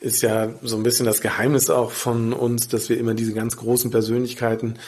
[0.00, 3.56] ist ja so ein bisschen das Geheimnis auch von uns, dass wir immer diese ganz
[3.56, 4.78] großen Persönlichkeiten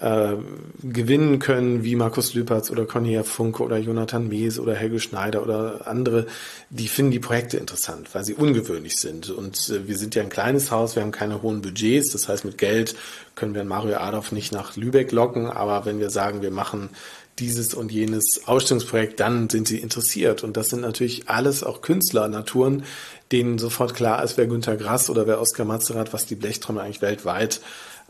[0.00, 0.34] äh,
[0.82, 5.86] gewinnen können, wie Markus Lüpertz oder Cornelia Funke oder Jonathan Mees oder Helge Schneider oder
[5.86, 6.26] andere,
[6.70, 9.30] die finden die Projekte interessant, weil sie ungewöhnlich sind.
[9.30, 12.44] Und äh, wir sind ja ein kleines Haus, wir haben keine hohen Budgets, das heißt
[12.44, 12.94] mit Geld
[13.34, 16.90] können wir Mario Adolf nicht nach Lübeck locken, aber wenn wir sagen, wir machen
[17.38, 20.42] dieses und jenes Ausstellungsprojekt, dann sind sie interessiert.
[20.42, 22.84] Und das sind natürlich alles auch Künstlernaturen,
[23.32, 27.02] denen sofort klar ist, wer Günter Grass oder wer Oskar Mazerat, was die Blechtrommel eigentlich
[27.02, 27.60] weltweit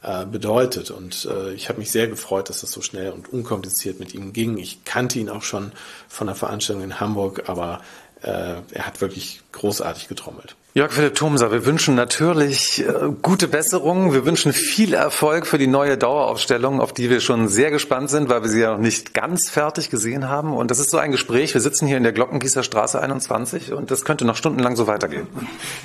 [0.03, 0.91] äh, bedeutet.
[0.91, 4.33] Und äh, ich habe mich sehr gefreut, dass das so schnell und unkompliziert mit ihm
[4.33, 4.59] ging.
[4.59, 5.73] Ich kannte ihn auch schon
[6.09, 7.81] von der Veranstaltung in Hamburg, aber
[8.23, 8.29] äh,
[8.71, 10.57] er hat wirklich großartig getrommelt.
[10.77, 12.93] Jörg Philipp Thomser, wir wünschen natürlich äh,
[13.23, 14.13] gute Besserung.
[14.13, 18.29] Wir wünschen viel Erfolg für die neue Daueraufstellung, auf die wir schon sehr gespannt sind,
[18.29, 20.53] weil wir sie ja noch nicht ganz fertig gesehen haben.
[20.53, 21.55] Und das ist so ein Gespräch.
[21.55, 25.27] Wir sitzen hier in der Glockengießer Straße 21 und das könnte noch stundenlang so weitergehen.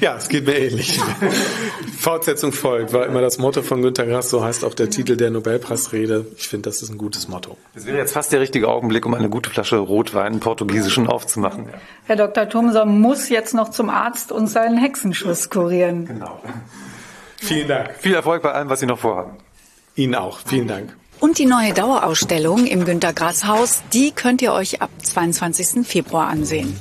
[0.01, 0.99] Ja, es geht mir ähnlich.
[1.97, 5.30] Fortsetzung folgt, war immer das Motto von Günter Grass, so heißt auch der Titel der
[5.30, 6.26] Nobelpreisrede.
[6.36, 7.55] Ich finde, das ist ein gutes Motto.
[7.76, 11.69] Es wäre jetzt fast der richtige Augenblick, um eine gute Flasche Rotwein portugiesischen aufzumachen.
[12.07, 12.49] Herr Dr.
[12.49, 16.05] Thomser muss jetzt noch zum Arzt und seinen Hexenschuss kurieren.
[16.05, 16.39] Genau.
[17.38, 17.95] Vielen Dank.
[17.99, 19.38] Viel Erfolg bei allem, was Sie noch vorhaben.
[19.95, 20.39] Ihnen auch.
[20.45, 20.95] Vielen Dank.
[21.20, 25.86] Und die neue Dauerausstellung im Günter Grass Haus, die könnt ihr euch ab 22.
[25.86, 26.76] Februar ansehen.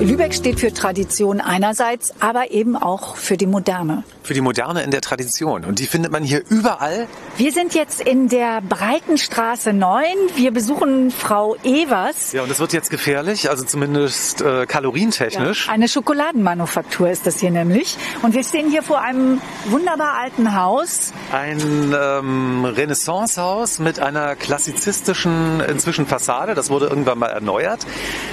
[0.00, 4.04] Lübeck steht für Tradition einerseits, aber eben auch für die Moderne.
[4.22, 5.64] Für die Moderne in der Tradition.
[5.64, 7.08] Und die findet man hier überall.
[7.36, 10.04] Wir sind jetzt in der Breitenstraße 9.
[10.36, 12.32] Wir besuchen Frau Evers.
[12.32, 15.66] Ja, und es wird jetzt gefährlich, also zumindest äh, kalorientechnisch.
[15.66, 17.96] Ja, eine Schokoladenmanufaktur ist das hier nämlich.
[18.22, 21.12] Und wir stehen hier vor einem wunderbar alten Haus.
[21.32, 26.54] Ein ähm, Renaissancehaus mit einer klassizistischen inzwischen Fassade.
[26.54, 27.86] Das wurde irgendwann mal erneuert.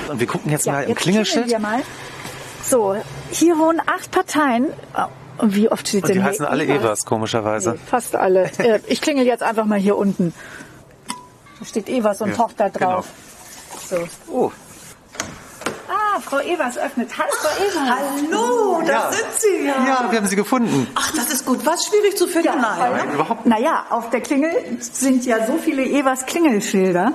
[0.07, 1.81] Und wir gucken jetzt ja, mal im Klingelschild mal.
[2.63, 2.95] So,
[3.31, 4.67] hier wohnen acht Parteien.
[5.39, 6.29] Und wie oft steht Und denn die hier?
[6.29, 7.71] heißen alle Evers, komischerweise.
[7.71, 8.49] Nee, fast alle.
[8.59, 10.33] Äh, ich klingel jetzt einfach mal hier unten.
[11.59, 13.05] Da steht Evers und Ja, Tochter drauf.
[13.89, 13.97] So.
[14.31, 14.51] Oh.
[15.89, 17.09] Ah, Frau Evers öffnet.
[17.17, 17.99] Hallo, Frau Evers.
[18.31, 19.11] Hallo, da Ja.
[19.11, 19.85] sind Sie ja.
[19.85, 20.87] Ja, wir haben sie gefunden.
[20.95, 21.65] Ach, das ist gut.
[21.65, 22.49] Was schwierig zu finden?
[22.61, 22.91] Nein.
[22.91, 27.13] Nein, überhaupt Naja, auf der Klingel sind ja so viele Evers Klingelschilder.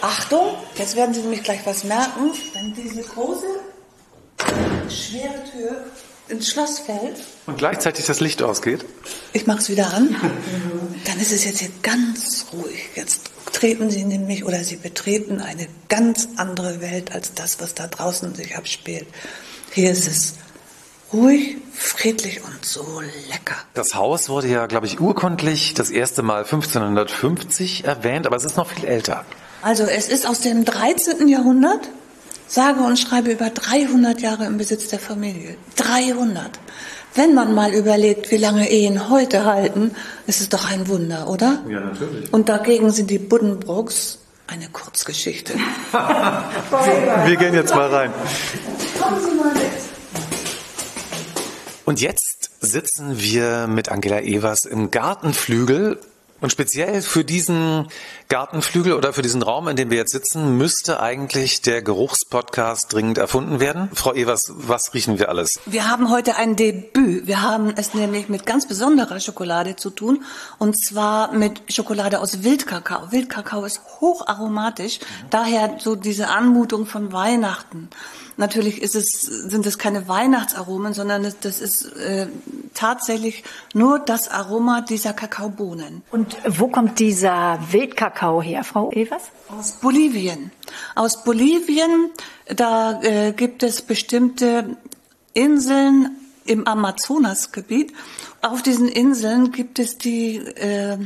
[0.00, 2.30] Achtung, jetzt werden Sie nämlich gleich was merken.
[2.54, 3.46] Wenn diese große,
[4.88, 5.84] schwere Tür
[6.28, 7.16] ins Schloss fällt,
[7.46, 8.84] Und gleichzeitig das Licht ausgeht.
[9.32, 10.14] ich mache es wieder an,
[11.04, 12.90] dann ist es jetzt hier ganz ruhig.
[12.94, 17.86] Jetzt treten Sie nämlich oder Sie betreten eine ganz andere Welt als das, was da
[17.86, 19.06] draußen sich abspielt.
[19.72, 20.34] Hier ist es
[21.12, 23.00] ruhig, friedlich und so
[23.30, 23.56] lecker.
[23.74, 28.56] Das Haus wurde ja, glaube ich, urkundlich das erste Mal 1550 erwähnt, aber es ist
[28.56, 29.24] noch viel älter.
[29.62, 31.26] Also es ist aus dem 13.
[31.28, 31.88] Jahrhundert
[32.48, 35.56] Sage und schreibe über 300 Jahre im Besitz der Familie.
[35.76, 36.58] 300.
[37.14, 39.92] Wenn man mal überlegt, wie lange Ehen heute halten,
[40.26, 41.62] ist es doch ein Wunder, oder?
[41.68, 42.32] Ja, natürlich.
[42.32, 45.54] Und dagegen sind die Buddenbrooks eine Kurzgeschichte.
[47.26, 48.12] Wir gehen jetzt mal rein.
[49.00, 49.62] Kommen Sie mal mit.
[51.84, 55.98] Und jetzt sitzen wir mit Angela Evers im Gartenflügel.
[56.40, 57.88] Und speziell für diesen
[58.28, 63.18] Gartenflügel oder für diesen Raum, in dem wir jetzt sitzen, müsste eigentlich der Geruchspodcast dringend
[63.18, 63.90] erfunden werden.
[63.94, 65.58] Frau Evers, was riechen wir alles?
[65.66, 67.26] Wir haben heute ein Debüt.
[67.26, 70.22] Wir haben es nämlich mit ganz besonderer Schokolade zu tun.
[70.58, 73.10] Und zwar mit Schokolade aus Wildkakao.
[73.10, 75.00] Wildkakao ist hocharomatisch.
[75.30, 77.88] Daher so diese Anmutung von Weihnachten.
[78.38, 82.28] Natürlich ist es, sind es keine Weihnachtsaromen, sondern das ist äh,
[82.72, 83.42] tatsächlich
[83.74, 86.02] nur das Aroma dieser Kakaobohnen.
[86.12, 89.24] Und wo kommt dieser Wildkakao her, Frau Evers?
[89.48, 90.52] Aus Bolivien.
[90.94, 92.10] Aus Bolivien,
[92.46, 94.76] da äh, gibt es bestimmte
[95.34, 97.92] Inseln im Amazonasgebiet.
[98.40, 100.96] Auf diesen Inseln gibt es die äh,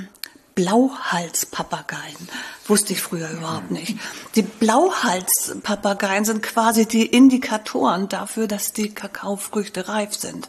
[0.54, 2.28] Blauhalspapageien.
[2.66, 3.96] Wusste ich früher überhaupt nicht.
[4.34, 10.48] Die Blauhalspapageien sind quasi die Indikatoren dafür, dass die Kakaofrüchte reif sind.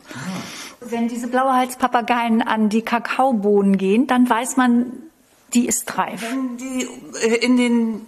[0.82, 4.92] Wenn diese Blauhalspapageien an die Kakaobohnen gehen, dann weiß man,
[5.54, 6.22] die ist reif.
[6.22, 6.88] Wenn die
[7.22, 8.02] äh, in den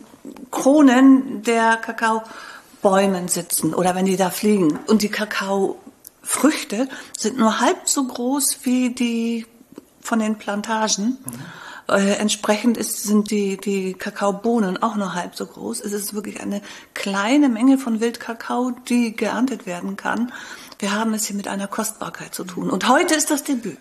[0.52, 7.88] Kronen der Kakaobäumen sitzen oder wenn die da fliegen und die Kakaofrüchte sind nur halb
[7.88, 9.46] so groß wie die
[10.02, 11.18] von den Plantagen.
[11.88, 15.82] Äh, entsprechend ist, sind die, die Kakaobohnen auch nur halb so groß.
[15.82, 16.62] Es ist wirklich eine
[16.94, 20.34] kleine Menge von Wildkakao, die geerntet werden kann.
[20.80, 22.70] Wir haben es hier mit einer Kostbarkeit zu tun.
[22.70, 23.78] Und heute ist das Debüt.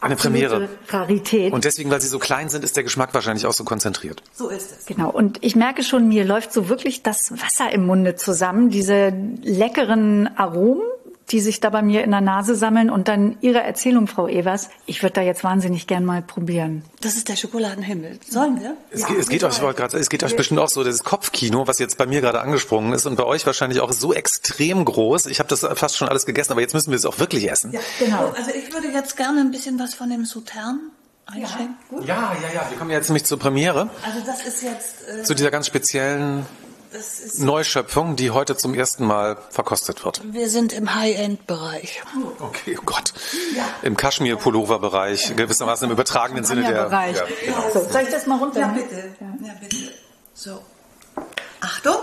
[0.00, 0.68] Eine Premiere.
[0.88, 1.52] Rarität.
[1.52, 4.22] Und deswegen, weil sie so klein sind, ist der Geschmack wahrscheinlich auch so konzentriert.
[4.34, 4.86] So ist es.
[4.86, 9.14] Genau, und ich merke schon, mir läuft so wirklich das Wasser im Munde zusammen, diese
[9.42, 10.82] leckeren Aromen,
[11.30, 14.68] die sich da bei mir in der Nase sammeln und dann Ihre Erzählung, Frau Evers.
[14.86, 16.84] Ich würde da jetzt wahnsinnig gern mal probieren.
[17.00, 18.18] Das ist der Schokoladenhimmel.
[18.28, 18.76] Sollen wir?
[18.90, 21.78] Es, geht, es geht euch, sagen, es geht euch bestimmt auch so, das Kopfkino, was
[21.78, 25.26] jetzt bei mir gerade angesprungen ist und bei euch wahrscheinlich auch so extrem groß.
[25.26, 27.72] Ich habe das fast schon alles gegessen, aber jetzt müssen wir es auch wirklich essen.
[27.72, 28.32] Ja, genau.
[28.36, 30.90] Also ich würde jetzt gerne ein bisschen was von dem Sautern
[31.26, 31.76] einschenken.
[32.06, 32.66] Ja, ja, ja.
[32.68, 35.08] Wir kommen jetzt nämlich zur Premiere, Also das ist jetzt...
[35.08, 36.44] Äh, zu dieser ganz speziellen
[37.38, 40.20] Neuschöpfung, die heute zum ersten Mal verkostet wird.
[40.32, 42.02] wir sind im High-End-Bereich.
[42.40, 43.12] Okay, oh Gott.
[43.82, 46.84] Im Kaschmir-Pullover-Bereich, gewissermaßen im übertragenen Sinne der...
[46.84, 47.16] Bereich.
[47.16, 47.70] Ja, genau.
[47.72, 48.60] So, soll ich das mal runter?
[48.60, 49.14] Ja, bitte.
[49.20, 49.76] Ja, bitte.
[50.34, 50.62] So.
[51.60, 51.96] Achtung.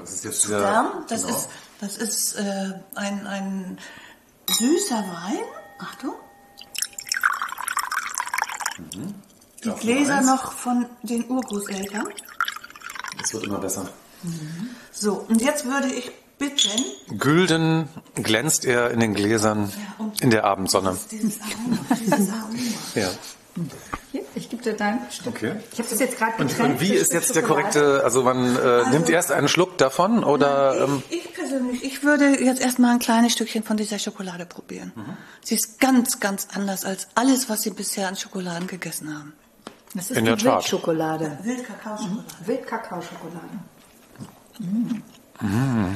[0.00, 1.36] Das ist jetzt Sautern, das genau.
[1.36, 1.48] ist,
[1.80, 3.78] das ist äh, ein, ein
[4.48, 5.44] süßer Wein.
[5.78, 6.14] Achtung.
[9.62, 12.08] Die Darf Gläser noch von den Urgroßeltern.
[13.22, 13.88] Es wird immer besser.
[14.92, 19.72] So, und jetzt würde ich bitten, Gülden glänzt er in den Gläsern
[20.20, 20.96] in der Abendsonne.
[21.10, 22.58] dieses Aroma, dieses Aroma.
[22.94, 23.08] Ja.
[24.10, 25.28] Hier, ich gebe dir dein Stück.
[25.28, 25.52] Okay.
[25.72, 26.74] Ich habe das jetzt gerade Und, getrennt.
[26.74, 30.24] und wie für ist jetzt der korrekte, also man äh, nimmt erst einen Schluck davon
[30.24, 30.76] oder...
[30.84, 34.92] Ähm, Ich persönlich, ich würde jetzt erstmal ein kleines Stückchen von dieser Schokolade probieren.
[35.44, 39.34] Sie ist ganz, ganz anders als alles, was Sie bisher an Schokoladen gegessen haben.
[39.94, 40.54] Das ist In die der Tat.
[40.62, 41.38] Wildschokolade.
[42.44, 43.60] Wildkakaoschokolade.
[44.58, 45.92] Wildkakaoschokolade.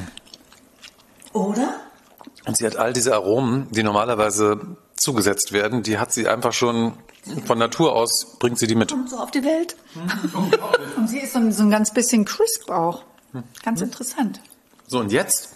[1.33, 1.73] Oder?
[2.45, 4.59] Und sie hat all diese Aromen, die normalerweise
[4.95, 6.93] zugesetzt werden, die hat sie einfach schon
[7.45, 8.89] von Natur aus, bringt sie die mit.
[8.91, 9.75] Kommt so auf die Welt.
[10.97, 13.03] Und sie ist so ein, so ein ganz bisschen crisp auch.
[13.63, 14.41] Ganz interessant.
[14.87, 15.49] So, und jetzt?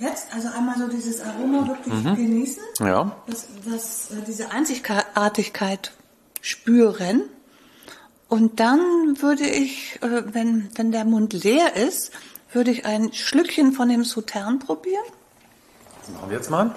[0.00, 2.14] Jetzt also einmal so dieses Aroma wirklich Mhm.
[2.14, 2.62] genießen.
[2.80, 3.16] Ja.
[3.26, 5.92] Das, das, äh, diese Einzigartigkeit
[6.42, 7.22] spüren.
[8.28, 8.80] Und dann
[9.20, 12.10] würde ich, äh, wenn, wenn der Mund leer ist,
[12.52, 15.04] würde ich ein Schlückchen von dem Sautern probieren.
[16.00, 16.74] Das machen wir jetzt mal.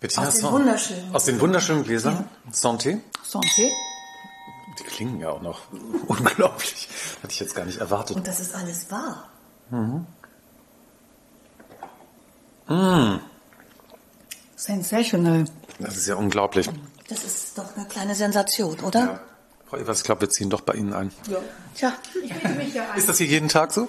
[0.00, 2.28] Bettina Aus den wunderschönen- Aus den wunderschönen Gläsern.
[2.52, 3.00] Santé.
[3.24, 3.70] Santé.
[4.78, 5.60] Die klingen ja auch noch
[6.08, 6.88] unglaublich.
[7.22, 8.16] Hatte ich jetzt gar nicht erwartet.
[8.16, 9.28] Und das ist alles wahr.
[9.70, 10.06] Mhm.
[12.68, 13.20] Mm,
[14.56, 15.44] Sensational.
[15.78, 16.68] das ist ja unglaublich.
[17.08, 19.20] Das ist doch eine kleine Sensation, oder?
[19.68, 21.10] Frau Evers, ich glaube, wir ziehen doch bei Ihnen ein.
[21.28, 21.38] Ja.
[21.74, 21.92] Tja,
[22.96, 23.88] Ist das hier jeden Tag so?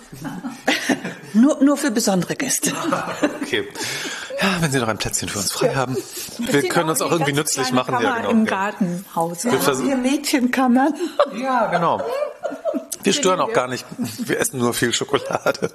[1.34, 2.72] nur, nur für besondere Gäste.
[3.44, 3.66] Okay.
[4.42, 5.96] Ja, wenn Sie noch ein Plätzchen für uns frei haben.
[6.38, 7.94] Wir können uns auch irgendwie nützlich machen.
[7.96, 8.30] Kammer Ja, genau.
[8.32, 8.50] Im Ja.
[8.52, 9.46] Gartenhaus.
[9.46, 10.94] Wir versuchen- Hier Mädchenkammern.
[11.40, 12.02] Ja, genau.
[13.04, 13.86] Wir stören auch gar nicht.
[13.98, 15.72] Wir essen nur viel Schokolade.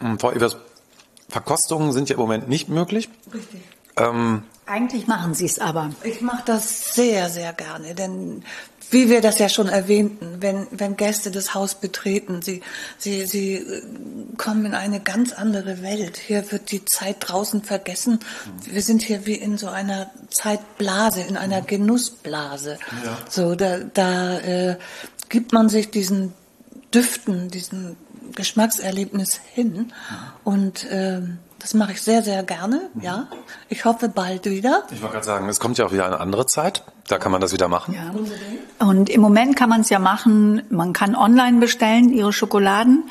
[0.00, 0.56] Mm, Frau Evers,
[1.30, 3.08] Verkostungen sind ja im Moment nicht möglich.
[3.32, 3.62] Richtig.
[3.96, 5.90] Ähm, Eigentlich machen sie es aber.
[6.04, 8.44] Ich mache das sehr, sehr gerne, denn
[8.90, 12.62] wie wir das ja schon erwähnten, wenn, wenn Gäste das Haus betreten, sie,
[12.98, 13.82] sie, sie äh,
[14.36, 16.18] kommen in eine ganz andere Welt.
[16.18, 18.18] Hier wird die Zeit draußen vergessen.
[18.64, 22.78] Wir sind hier wie in so einer Zeitblase, in einer Genussblase.
[23.04, 23.18] Ja.
[23.28, 24.76] So, da, da äh,
[25.28, 26.32] gibt man sich diesen
[26.92, 27.96] Düften, diesen
[28.34, 29.92] Geschmackserlebnis hin.
[30.44, 32.90] Und ähm, das mache ich sehr, sehr gerne.
[33.00, 33.28] Ja,
[33.68, 34.82] ich hoffe bald wieder.
[34.90, 36.82] Ich wollte gerade sagen, es kommt ja auch wieder eine andere Zeit.
[37.06, 37.96] Da kann man das wieder machen.
[38.80, 43.04] Und im Moment kann man es ja machen, man kann online bestellen, ihre Schokoladen.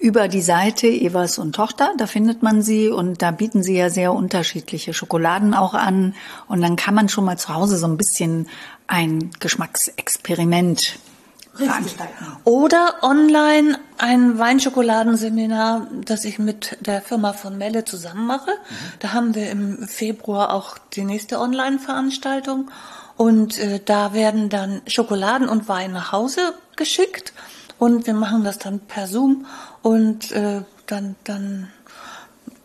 [0.00, 3.90] Über die Seite Evers und Tochter, da findet man sie und da bieten sie ja
[3.90, 6.14] sehr unterschiedliche Schokoladen auch an.
[6.46, 8.48] Und dann kann man schon mal zu Hause so ein bisschen
[8.86, 10.98] ein Geschmacksexperiment
[11.58, 12.26] veranstalten.
[12.44, 18.50] Oder online ein Weinschokoladensseminar, das ich mit der Firma von Melle zusammen mache.
[19.00, 22.70] Da haben wir im Februar auch die nächste Online-Veranstaltung.
[23.16, 27.32] Und äh, da werden dann Schokoladen und Wein nach Hause geschickt.
[27.78, 29.46] Und wir machen das dann per Zoom.
[29.82, 31.68] Und äh, dann, dann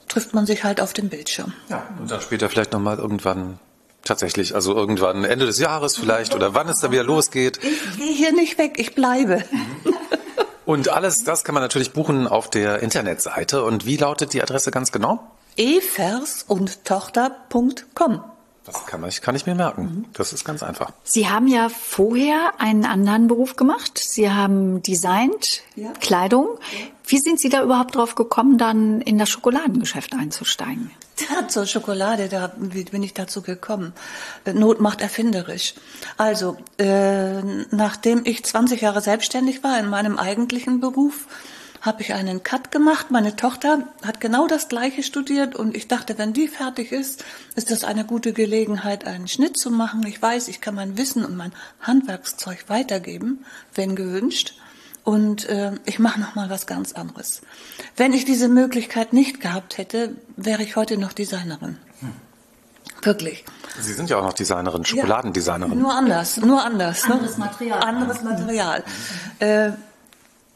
[0.07, 1.53] trifft man sich halt auf dem Bildschirm.
[1.69, 1.83] Ja.
[1.99, 3.59] Und dann später vielleicht nochmal irgendwann
[4.03, 7.59] tatsächlich, also irgendwann Ende des Jahres vielleicht oder wann es dann wieder losgeht.
[7.63, 9.43] Ich gehe hier nicht weg, ich bleibe.
[10.65, 13.63] Und alles das kann man natürlich buchen auf der Internetseite.
[13.63, 15.19] Und wie lautet die Adresse ganz genau?
[15.57, 18.23] Evers und Tochter.com.
[18.65, 20.05] Das kann ich, kann ich mir merken.
[20.13, 20.91] Das ist ganz einfach.
[21.03, 23.97] Sie haben ja vorher einen anderen Beruf gemacht.
[23.97, 25.63] Sie haben designt,
[25.99, 26.47] Kleidung.
[27.05, 30.91] Wie sind Sie da überhaupt drauf gekommen, dann in das Schokoladengeschäft einzusteigen?
[31.47, 33.93] Zur Schokolade, da bin ich dazu gekommen.
[34.51, 35.75] Not macht erfinderisch.
[36.17, 37.41] Also, äh,
[37.71, 41.27] nachdem ich 20 Jahre selbstständig war in meinem eigentlichen Beruf,
[41.83, 43.11] habe ich einen Cut gemacht.
[43.11, 47.71] Meine Tochter hat genau das Gleiche studiert und ich dachte, wenn die fertig ist, ist
[47.71, 50.07] das eine gute Gelegenheit, einen Schnitt zu machen.
[50.07, 51.51] Ich weiß, ich kann mein Wissen und mein
[51.81, 53.45] Handwerkszeug weitergeben,
[53.75, 54.53] wenn gewünscht.
[55.03, 57.41] Und äh, ich mache noch mal was ganz anderes.
[57.97, 61.77] Wenn ich diese Möglichkeit nicht gehabt hätte, wäre ich heute noch Designerin.
[63.01, 63.43] Wirklich.
[63.79, 65.79] Sie sind ja auch noch Designerin, Schokoladendesignerin.
[65.79, 67.03] Nur anders, nur anders.
[67.03, 67.45] Anderes ne?
[67.45, 67.79] Material.
[67.81, 68.83] Anderes Material.
[69.39, 69.71] Äh,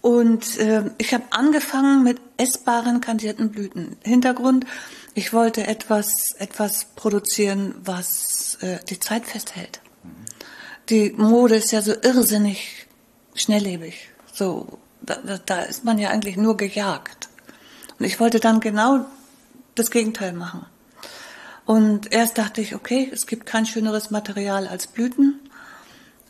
[0.02, 3.98] und äh, ich habe angefangen mit essbaren kandierten Blüten.
[4.04, 4.66] Hintergrund,
[5.14, 9.82] ich wollte etwas, etwas produzieren, was äh, die Zeit festhält.
[10.90, 12.88] Die Mode ist ja so irrsinnig
[13.34, 14.10] schnelllebig.
[14.38, 17.28] So, da, da, ist man ja eigentlich nur gejagt.
[17.98, 19.04] Und ich wollte dann genau
[19.74, 20.68] das Gegenteil machen.
[21.66, 25.40] Und erst dachte ich, okay, es gibt kein schöneres Material als Blüten.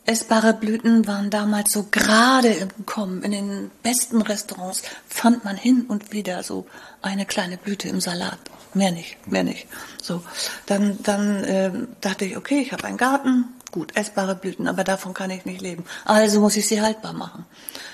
[0.05, 3.23] Essbare Blüten waren damals so gerade im Kommen.
[3.23, 6.65] In den besten Restaurants fand man hin und wieder so
[7.01, 8.39] eine kleine Blüte im Salat.
[8.73, 9.67] Mehr nicht, mehr nicht.
[10.01, 10.23] So,
[10.65, 15.13] dann, dann äh, dachte ich, okay, ich habe einen Garten, gut, essbare Blüten, aber davon
[15.13, 15.83] kann ich nicht leben.
[16.05, 17.45] Also muss ich sie haltbar machen.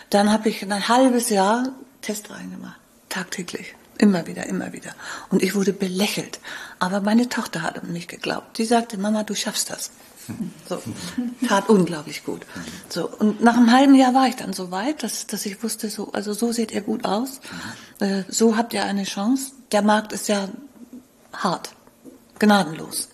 [0.10, 1.70] Dann habe ich ein halbes Jahr
[2.02, 2.80] Testreihen gemacht,
[3.10, 3.76] tagtäglich.
[3.98, 4.92] Immer wieder, immer wieder.
[5.30, 6.40] Und ich wurde belächelt.
[6.80, 8.58] Aber meine Tochter hat an mich geglaubt.
[8.58, 9.92] Sie sagte, Mama, du schaffst das.
[10.70, 10.82] So,
[11.50, 12.44] tat unglaublich gut.
[12.88, 15.90] So, und nach einem halben Jahr war ich dann so weit, dass, dass ich wusste,
[15.90, 17.42] so, also so seht ihr gut aus,
[18.00, 19.52] äh, so habt ihr eine Chance.
[19.74, 20.48] Der Markt ist ja
[21.34, 21.72] hart,
[22.40, 23.10] gnadenlos.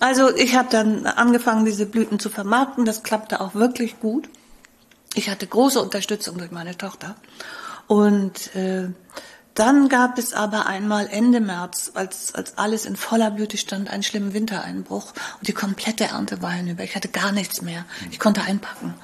[0.00, 2.84] Also ich habe dann angefangen, diese Blüten zu vermarkten.
[2.84, 4.28] Das klappte auch wirklich gut.
[5.14, 7.16] Ich hatte große Unterstützung durch meine Tochter.
[7.86, 8.88] Und äh,
[9.54, 14.02] dann gab es aber einmal Ende März, als, als alles in voller Blüte stand, einen
[14.02, 16.84] schlimmen Wintereinbruch und die komplette Ernte war hinüber.
[16.84, 17.84] Ich hatte gar nichts mehr.
[18.10, 18.94] Ich konnte einpacken.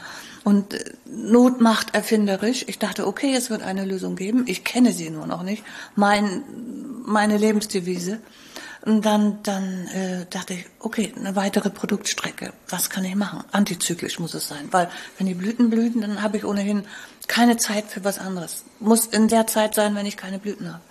[0.45, 2.65] Und äh, Not macht erfinderisch.
[2.69, 4.45] Ich dachte, okay, es wird eine Lösung geben.
[4.47, 5.65] Ich kenne sie nur noch nicht.
[5.97, 6.45] Mein,
[7.05, 8.21] meine Lebensdevise.
[8.87, 12.53] Und dann, dann äh, dachte ich, okay, eine weitere Produktstrecke.
[12.69, 13.43] Was kann ich machen?
[13.51, 16.85] Antizyklisch muss es sein, weil wenn die Blüten blühen, dann habe ich ohnehin
[17.27, 18.63] keine Zeit für was anderes.
[18.79, 20.83] Muss in der Zeit sein, wenn ich keine Blüten habe.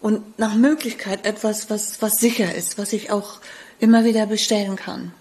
[0.00, 3.38] Und nach Möglichkeit etwas, was, was sicher ist, was ich auch
[3.78, 5.12] immer wieder bestellen kann.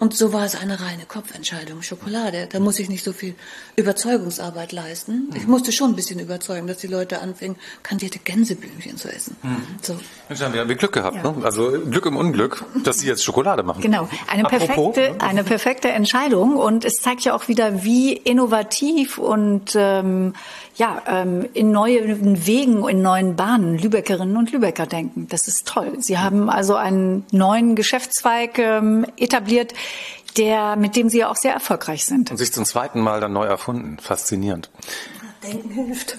[0.00, 1.82] Und so war es eine reine Kopfentscheidung.
[1.82, 3.34] Schokolade, da muss ich nicht so viel
[3.76, 5.30] Überzeugungsarbeit leisten.
[5.34, 9.36] Ich musste schon ein bisschen überzeugen, dass die Leute anfingen, kandierte Gänseblümchen zu essen.
[9.82, 9.96] So.
[10.28, 11.34] Mensch, haben wir Glück gehabt, ne?
[11.42, 13.82] Also Glück im Unglück, dass Sie jetzt Schokolade machen.
[13.82, 19.18] Genau, eine Apropos, perfekte, eine perfekte Entscheidung und es zeigt ja auch wieder, wie innovativ
[19.18, 20.34] und ähm,
[20.76, 25.26] ja ähm, in neuen Wegen, in neuen Bahnen Lübeckerinnen und Lübecker denken.
[25.28, 25.96] Das ist toll.
[26.00, 29.74] Sie haben also einen neuen Geschäftszweig ähm, etabliert,
[30.36, 32.30] der mit dem Sie ja auch sehr erfolgreich sind.
[32.30, 33.98] Und sich zum zweiten Mal dann neu erfunden.
[34.00, 34.70] Faszinierend.
[35.44, 36.16] Denken hilft.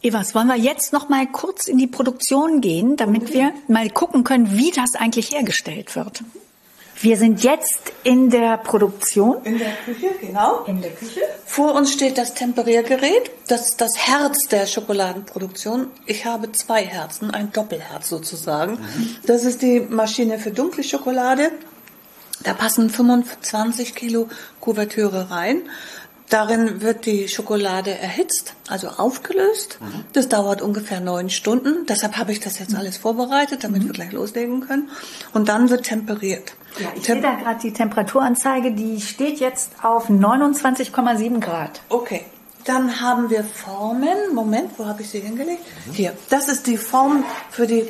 [0.00, 4.22] Evas, wollen wir jetzt noch mal kurz in die Produktion gehen, damit wir mal gucken
[4.22, 6.22] können, wie das eigentlich hergestellt wird?
[7.00, 9.36] Wir sind jetzt in der Produktion.
[9.44, 10.64] In der Küche, genau.
[10.64, 11.20] In der Küche.
[11.46, 15.88] Vor uns steht das Temperiergerät, das ist das Herz der Schokoladenproduktion.
[16.06, 18.78] Ich habe zwei Herzen, ein Doppelherz sozusagen.
[19.24, 21.52] Das ist die Maschine für dunkle Schokolade.
[22.42, 24.28] Da passen 25 Kilo
[24.60, 25.62] Kuvertüre rein.
[26.30, 29.78] Darin wird die Schokolade erhitzt, also aufgelöst.
[30.12, 31.86] Das dauert ungefähr neun Stunden.
[31.86, 34.90] Deshalb habe ich das jetzt alles vorbereitet, damit wir gleich loslegen können.
[35.32, 36.52] Und dann wird temperiert.
[36.78, 41.80] Ja, ich sehe da gerade die Temperaturanzeige, die steht jetzt auf 29,7 Grad.
[41.88, 42.24] Okay.
[42.64, 44.34] Dann haben wir Formen.
[44.34, 45.62] Moment, wo habe ich sie hingelegt?
[45.92, 46.12] Hier.
[46.28, 47.88] Das ist die Form für die.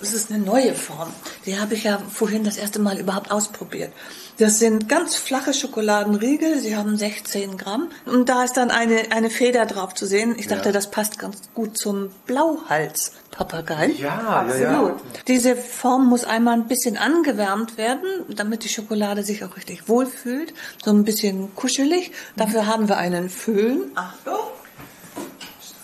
[0.00, 1.10] Das ist eine neue Form.
[1.46, 3.92] Die habe ich ja vorhin das erste Mal überhaupt ausprobiert.
[4.38, 6.60] Das sind ganz flache Schokoladenriegel.
[6.60, 7.88] Sie haben 16 Gramm.
[8.04, 10.34] Und da ist dann eine, eine Feder drauf zu sehen.
[10.38, 10.72] Ich dachte, Ja.
[10.72, 13.92] das passt ganz gut zum Blauhals-Papagei.
[13.98, 14.60] Ja, absolut.
[14.62, 14.96] ja, ja.
[15.26, 20.52] Diese Form muss einmal ein bisschen angewärmt werden, damit die Schokolade sich auch richtig wohlfühlt.
[20.84, 22.12] So ein bisschen kuschelig.
[22.36, 23.90] Dafür haben wir einen Föhn.
[23.94, 24.36] Achtung.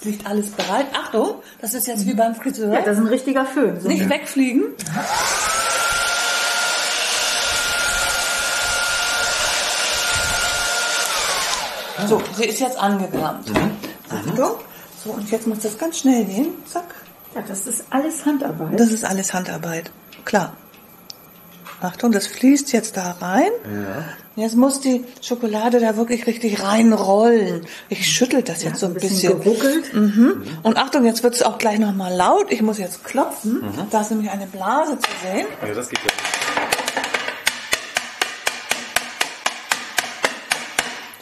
[0.04, 0.86] Liegt alles bereit.
[0.92, 2.72] Achtung, das ist jetzt wie beim Friseur.
[2.72, 3.80] Ja, das ist ein richtiger Föhn.
[3.80, 3.88] So.
[3.88, 4.64] Nicht wegfliegen.
[12.08, 13.48] So, sie ist jetzt angewärmt.
[14.10, 14.50] Achtung.
[15.04, 16.48] So, und jetzt muss das ganz schnell gehen.
[16.66, 16.94] Zack.
[17.34, 18.78] Ja, das ist alles Handarbeit.
[18.78, 19.90] Das ist alles Handarbeit.
[20.24, 20.56] Klar.
[21.82, 23.50] Achtung, das fließt jetzt da rein.
[24.36, 27.66] Jetzt muss die Schokolade da wirklich richtig reinrollen.
[27.88, 29.40] Ich schüttel das jetzt so ein bisschen.
[29.42, 29.92] geruckelt.
[29.92, 30.42] Mhm.
[30.62, 32.50] Und Achtung, jetzt wird es auch gleich nochmal laut.
[32.50, 33.60] Ich muss jetzt klopfen.
[33.60, 33.86] Mhm.
[33.90, 35.46] Da ist nämlich eine Blase zu sehen.
[35.66, 36.10] Ja, das geht ja.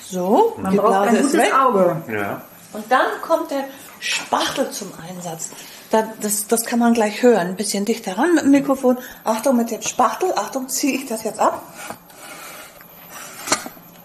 [0.08, 1.54] So, Man die braucht Blase ein ist gutes weg.
[1.54, 2.02] Auge.
[2.12, 2.42] Ja.
[2.72, 3.64] Und dann kommt der
[4.00, 5.50] Spachtel zum Einsatz.
[5.90, 7.48] Da, das, das kann man gleich hören.
[7.48, 8.98] Ein bisschen dichter ran mit dem Mikrofon.
[9.24, 10.32] Achtung mit dem Spachtel.
[10.36, 11.62] Achtung, ziehe ich das jetzt ab.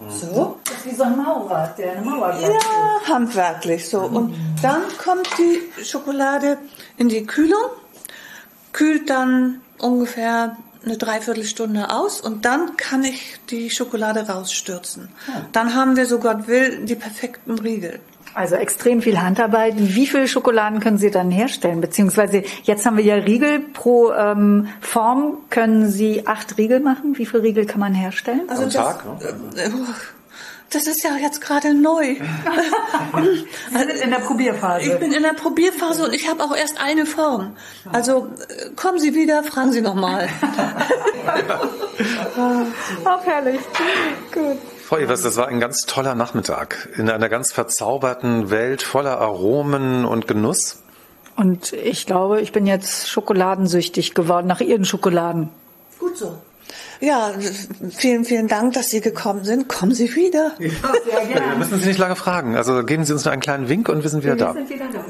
[0.08, 0.58] So.
[0.64, 2.36] Das ist wie so ein Maurer, der eine Mauer.
[2.40, 4.00] Ja, handwerklich so.
[4.00, 6.58] Und dann kommt die Schokolade
[6.96, 7.62] in die Kühlung,
[8.72, 15.08] kühlt dann ungefähr eine Dreiviertelstunde aus und dann kann ich die Schokolade rausstürzen.
[15.52, 18.00] Dann haben wir, so Gott will, die perfekten Riegel.
[18.36, 19.74] Also extrem viel Handarbeit.
[19.78, 21.80] Wie viele Schokoladen können Sie dann herstellen?
[21.80, 25.38] Beziehungsweise jetzt haben wir ja Riegel pro ähm, Form.
[25.48, 27.16] Können Sie acht Riegel machen?
[27.16, 28.42] Wie viele Riegel kann man herstellen?
[28.48, 29.04] Also Am das- Tag,
[29.56, 29.70] Äh,
[30.68, 32.16] Das ist ja jetzt gerade neu.
[33.70, 34.92] Sie sind in der Probierphase.
[34.92, 37.56] Ich bin in der Probierphase und ich habe auch erst eine Form.
[37.90, 40.28] Also äh, kommen Sie wieder, fragen Sie nochmal.
[43.04, 43.60] Auch herrlich.
[44.32, 44.58] Gut.
[44.86, 50.04] Frau Evers, das war ein ganz toller Nachmittag in einer ganz verzauberten Welt voller Aromen
[50.04, 50.80] und Genuss.
[51.34, 55.48] Und ich glaube, ich bin jetzt schokoladensüchtig geworden nach Ihren Schokoladen.
[55.98, 56.38] Gut so.
[57.00, 57.32] Ja,
[57.90, 59.68] vielen, vielen Dank, dass Sie gekommen sind.
[59.68, 60.52] Kommen Sie wieder.
[60.58, 60.70] Wir
[61.58, 62.56] müssen Sie nicht lange fragen.
[62.56, 64.54] Also geben Sie uns nur einen kleinen Wink und wir sind wieder da.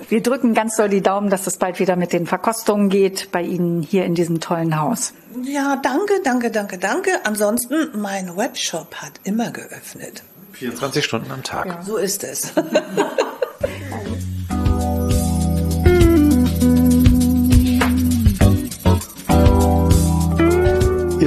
[0.08, 3.42] Wir drücken ganz doll die Daumen, dass es bald wieder mit den Verkostungen geht bei
[3.42, 5.12] Ihnen hier in diesem tollen Haus.
[5.42, 7.10] Ja, danke, danke, danke, danke.
[7.24, 10.22] Ansonsten, mein Webshop hat immer geöffnet.
[10.52, 11.84] 24 Stunden am Tag.
[11.84, 12.52] So ist es.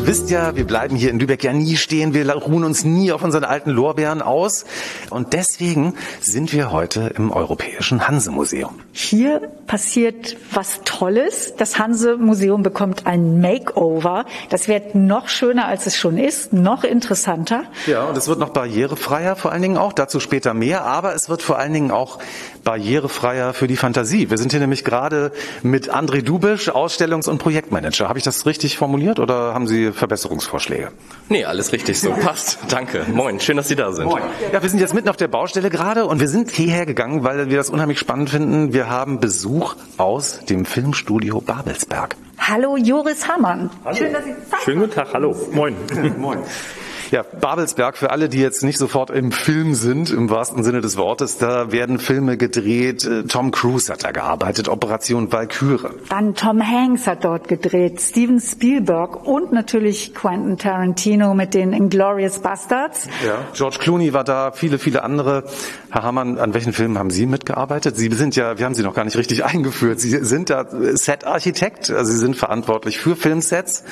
[0.09, 3.21] wisst ja, wir bleiben hier in Lübeck ja nie stehen, wir ruhen uns nie auf
[3.21, 4.65] unseren alten Lorbeeren aus.
[5.11, 8.79] Und deswegen sind wir heute im Europäischen Hanse-Museum.
[8.91, 11.53] Hier passiert was Tolles.
[11.57, 14.25] Das Hanse-Museum bekommt ein Makeover.
[14.49, 17.65] Das wird noch schöner, als es schon ist, noch interessanter.
[17.85, 21.29] Ja, und es wird noch barrierefreier vor allen Dingen auch, dazu später mehr, aber es
[21.29, 22.17] wird vor allen Dingen auch
[22.63, 24.29] barrierefreier für die Fantasie.
[24.29, 25.31] Wir sind hier nämlich gerade
[25.63, 28.09] mit André Dubisch, Ausstellungs- und Projektmanager.
[28.09, 30.91] Habe ich das richtig formuliert oder haben Sie Verbesserungsvorschläge?
[31.29, 32.11] Nee, alles richtig so.
[32.11, 32.59] Passt.
[32.69, 33.05] Danke.
[33.11, 33.39] Moin.
[33.39, 34.05] Schön, dass Sie da sind.
[34.05, 34.23] Moin.
[34.51, 37.49] Ja, wir sind jetzt mitten auf der Baustelle gerade und wir sind hierher gegangen, weil
[37.49, 38.73] wir das unheimlich spannend finden.
[38.73, 42.15] Wir haben Besuch aus dem Filmstudio Babelsberg.
[42.37, 43.69] Hallo Joris Hammann.
[43.93, 44.33] Schön, dass Sie
[44.63, 45.35] Schönen guten Tag, hallo.
[45.51, 45.75] Moin.
[46.17, 46.39] Moin.
[47.11, 50.95] Ja, Babelsberg, für alle, die jetzt nicht sofort im Film sind, im wahrsten Sinne des
[50.95, 53.03] Wortes, da werden Filme gedreht.
[53.03, 55.89] Äh, Tom Cruise hat da gearbeitet, Operation Valkyrie.
[56.09, 62.39] Dann Tom Hanks hat dort gedreht, Steven Spielberg und natürlich Quentin Tarantino mit den Inglourious
[62.39, 63.07] Bastards.
[63.25, 63.39] Ja.
[63.53, 65.45] George Clooney war da, viele, viele andere.
[65.89, 67.97] Herr Hamann, an welchen Filmen haben Sie mitgearbeitet?
[67.97, 69.99] Sie sind ja, wir haben Sie noch gar nicht richtig eingeführt.
[69.99, 73.83] Sie sind da Set-Architekt, also Sie sind verantwortlich für Filmsets.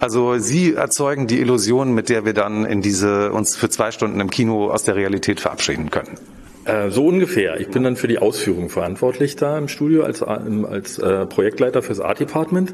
[0.00, 4.18] Also Sie erzeugen die Illusion, mit der wir dann in diese uns für zwei Stunden
[4.18, 6.16] im Kino aus der Realität verabschieden können.
[6.64, 7.60] Äh, So ungefähr.
[7.60, 12.00] Ich bin dann für die Ausführung verantwortlich da im Studio als, als äh, Projektleiter fürs
[12.00, 12.72] Art Department.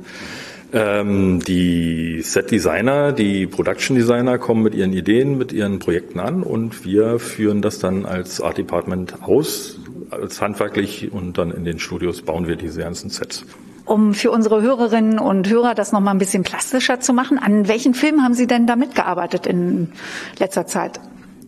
[0.72, 7.18] Ähm, die Set-Designer, die Production-Designer kommen mit ihren Ideen, mit ihren Projekten an und wir
[7.18, 9.80] führen das dann als Art Department aus,
[10.10, 13.44] als handwerklich und dann in den Studios bauen wir diese ganzen Sets.
[13.86, 17.68] Um für unsere Hörerinnen und Hörer das noch mal ein bisschen plastischer zu machen, an
[17.68, 19.92] welchen Filmen haben Sie denn da mitgearbeitet in
[20.38, 21.00] letzter Zeit?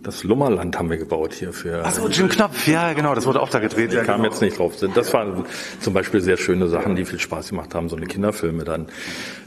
[0.03, 1.83] Das Lummerland haben wir gebaut hier für.
[1.85, 3.91] Ach so, Jim Knopf, ja genau, das wurde auch da gedreht.
[3.91, 4.29] Ich Ja, kam genau.
[4.33, 4.75] jetzt nicht drauf.
[4.95, 5.45] Das waren
[5.81, 8.87] zum Beispiel sehr schöne Sachen, die viel Spaß gemacht haben, so eine Kinderfilme dann.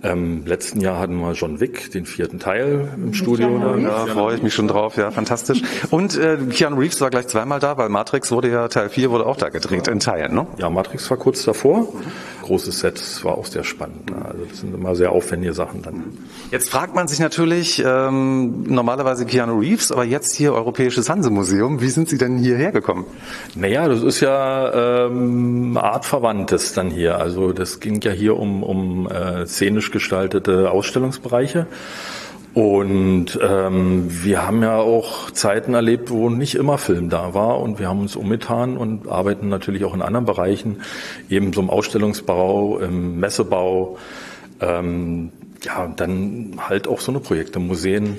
[0.03, 3.59] Ähm, letzten Jahr hatten wir John Wick, den vierten Teil im Studio.
[3.59, 4.05] Da.
[4.05, 5.61] Da freue ich mich schon drauf, ja, fantastisch.
[5.89, 9.25] Und äh, Keanu Reeves war gleich zweimal da, weil Matrix wurde ja, Teil 4 wurde
[9.27, 10.47] auch da gedreht, in Teilen, ne?
[10.57, 11.87] Ja, Matrix war kurz davor.
[12.41, 14.09] Großes Set, das war auch sehr spannend.
[14.09, 14.25] ne?
[14.25, 16.03] Also das sind immer sehr aufwendige Sachen dann.
[16.49, 21.89] Jetzt fragt man sich natürlich, ähm, normalerweise Keanu Reeves, aber jetzt hier Europäisches Hansemuseum, wie
[21.89, 23.05] sind Sie denn hierher gekommen?
[23.53, 27.19] Naja, das ist ja ähm, artverwandtes dann hier.
[27.19, 31.67] Also das ging ja hier um, um äh, szenisch gestaltete Ausstellungsbereiche.
[32.55, 37.77] Und ähm, wir haben ja auch Zeiten erlebt, wo nicht immer Film da war und
[37.77, 40.81] wir haben uns umgetan und arbeiten natürlich auch in anderen Bereichen,
[41.29, 43.99] eben so im Ausstellungsbau, im Messebau,
[44.59, 45.31] ähm,
[45.63, 47.59] ja, dann halt auch so eine Projekte.
[47.59, 48.17] Museen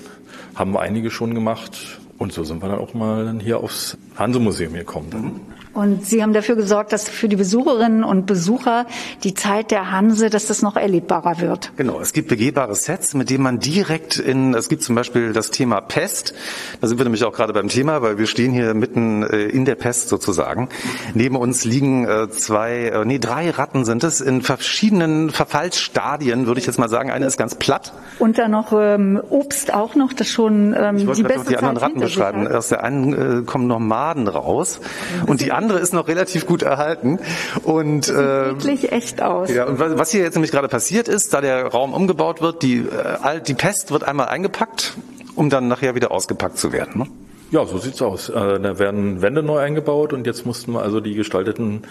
[0.55, 4.75] haben wir einige schon gemacht und so sind wir dann auch mal hier aufs Hanse-Museum
[4.75, 5.09] gekommen.
[5.11, 5.41] Dann.
[5.75, 8.87] Und Sie haben dafür gesorgt, dass für die Besucherinnen und Besucher
[9.25, 11.73] die Zeit der Hanse, dass das noch erlebbarer wird.
[11.77, 15.51] Genau, es gibt begehbare Sets, mit denen man direkt in, es gibt zum Beispiel das
[15.51, 16.35] Thema Pest.
[16.81, 19.65] Da sind wir nämlich auch gerade beim Thema, weil wir stehen hier mitten äh, in
[19.65, 20.69] der Pest sozusagen.
[21.15, 26.61] Neben uns liegen äh, zwei, äh, nee, drei Ratten sind es in verschiedenen Verfallsstadien, würde
[26.61, 27.11] ich jetzt mal sagen.
[27.11, 27.93] Eine ist ganz platt.
[28.19, 31.53] Und dann noch ähm, Obst auch noch, das schon ähm, Ich die wollte gerade beste
[31.53, 32.49] noch die anderen Ratten beschreiben.
[32.49, 34.81] Aus der einen äh, kommen noch Maden raus
[35.27, 37.19] und die andere ist noch relativ gut erhalten.
[37.63, 39.51] Und äh, Wirklich echt aus.
[39.51, 42.63] ja, und was was hier jetzt nämlich gerade passiert ist, da der Raum umgebaut wird,
[42.63, 42.87] die, äh,
[43.23, 44.95] all- die Pest wird einmal eingepackt,
[45.37, 47.03] um dann nachher wieder ausgepackt zu werden.
[47.03, 47.07] Ne?
[47.51, 48.29] Ja, so sieht's aus.
[48.31, 51.83] Äh, da werden Wände neu eingebaut und jetzt mussten wir also die gestalteten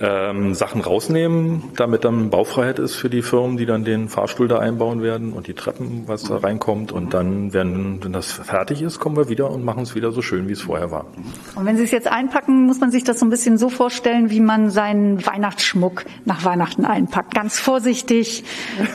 [0.00, 4.58] ähm, Sachen rausnehmen, damit dann Baufreiheit ist für die Firmen, die dann den Fahrstuhl da
[4.58, 6.92] einbauen werden und die Treppen, was da reinkommt.
[6.92, 10.22] Und dann, werden, wenn das fertig ist, kommen wir wieder und machen es wieder so
[10.22, 11.06] schön, wie es vorher war.
[11.54, 14.30] Und wenn Sie es jetzt einpacken, muss man sich das so ein bisschen so vorstellen,
[14.30, 17.34] wie man seinen Weihnachtsschmuck nach Weihnachten einpackt.
[17.34, 18.44] Ganz vorsichtig,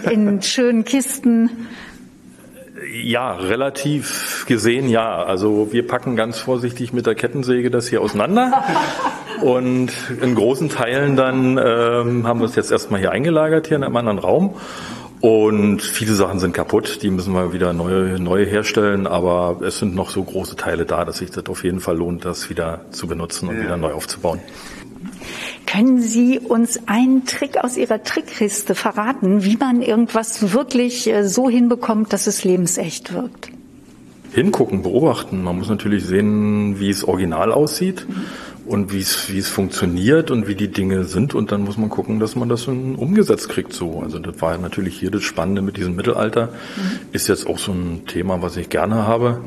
[0.09, 1.49] in schönen Kisten.
[2.91, 5.23] Ja, relativ gesehen ja.
[5.23, 8.63] Also wir packen ganz vorsichtig mit der Kettensäge das hier auseinander.
[9.41, 9.91] Und
[10.21, 13.95] in großen Teilen dann ähm, haben wir es jetzt erstmal hier eingelagert, hier in einem
[13.95, 14.55] anderen Raum.
[15.21, 19.95] Und viele Sachen sind kaputt, die müssen wir wieder neu, neu herstellen, aber es sind
[19.95, 23.05] noch so große Teile da, dass sich das auf jeden Fall lohnt, das wieder zu
[23.05, 24.39] benutzen und wieder neu aufzubauen.
[25.71, 31.49] Können Sie uns einen Trick aus Ihrer Trickkiste verraten, wie man irgendwas wirklich äh, so
[31.49, 33.51] hinbekommt, dass es lebensecht wirkt?
[34.33, 35.43] Hingucken, beobachten.
[35.43, 38.05] Man muss natürlich sehen, wie es original aussieht
[38.65, 41.35] und wie es, wie es funktioniert und wie die Dinge sind.
[41.35, 44.01] Und dann muss man gucken, dass man das umgesetzt kriegt so.
[44.01, 46.49] Also das war natürlich hier das Spannende mit diesem Mittelalter.
[47.13, 49.39] Ist jetzt auch so ein Thema, was ich gerne habe.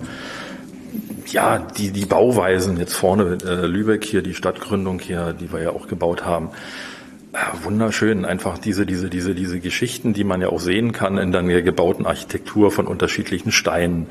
[1.26, 5.70] Ja, die, die Bauweisen jetzt vorne, äh, Lübeck hier, die Stadtgründung hier, die wir ja
[5.70, 6.50] auch gebaut haben.
[7.32, 11.32] Ja, wunderschön, einfach diese, diese, diese, diese Geschichten, die man ja auch sehen kann in
[11.32, 14.06] der gebauten Architektur von unterschiedlichen Steinen,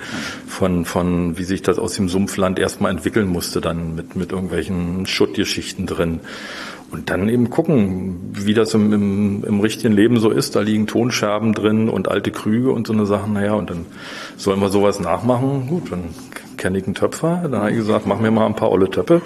[0.45, 5.05] von, von wie sich das aus dem Sumpfland erstmal entwickeln musste, dann mit, mit irgendwelchen
[5.05, 6.19] Schuttgeschichten drin.
[6.91, 10.55] Und dann eben gucken, wie das im, im, im richtigen Leben so ist.
[10.55, 13.33] Da liegen Tonscherben drin und alte Krüge und so eine Sachen.
[13.33, 13.85] Naja, und dann
[14.37, 15.67] sollen wir sowas nachmachen.
[15.67, 16.03] Gut, dann
[16.57, 17.41] kenne ich einen Töpfer.
[17.43, 19.21] Dann habe ich gesagt, mach mir mal ein paar olle Töpfe,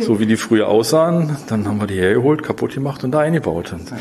[0.00, 1.36] so wie die früher aussahen.
[1.48, 3.72] Dann haben wir die hergeholt, kaputt gemacht und da eingebaut.
[3.72, 3.92] Und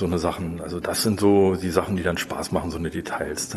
[0.00, 0.60] so eine Sachen.
[0.60, 3.56] Also das sind so die Sachen, die dann Spaß machen, so eine Details.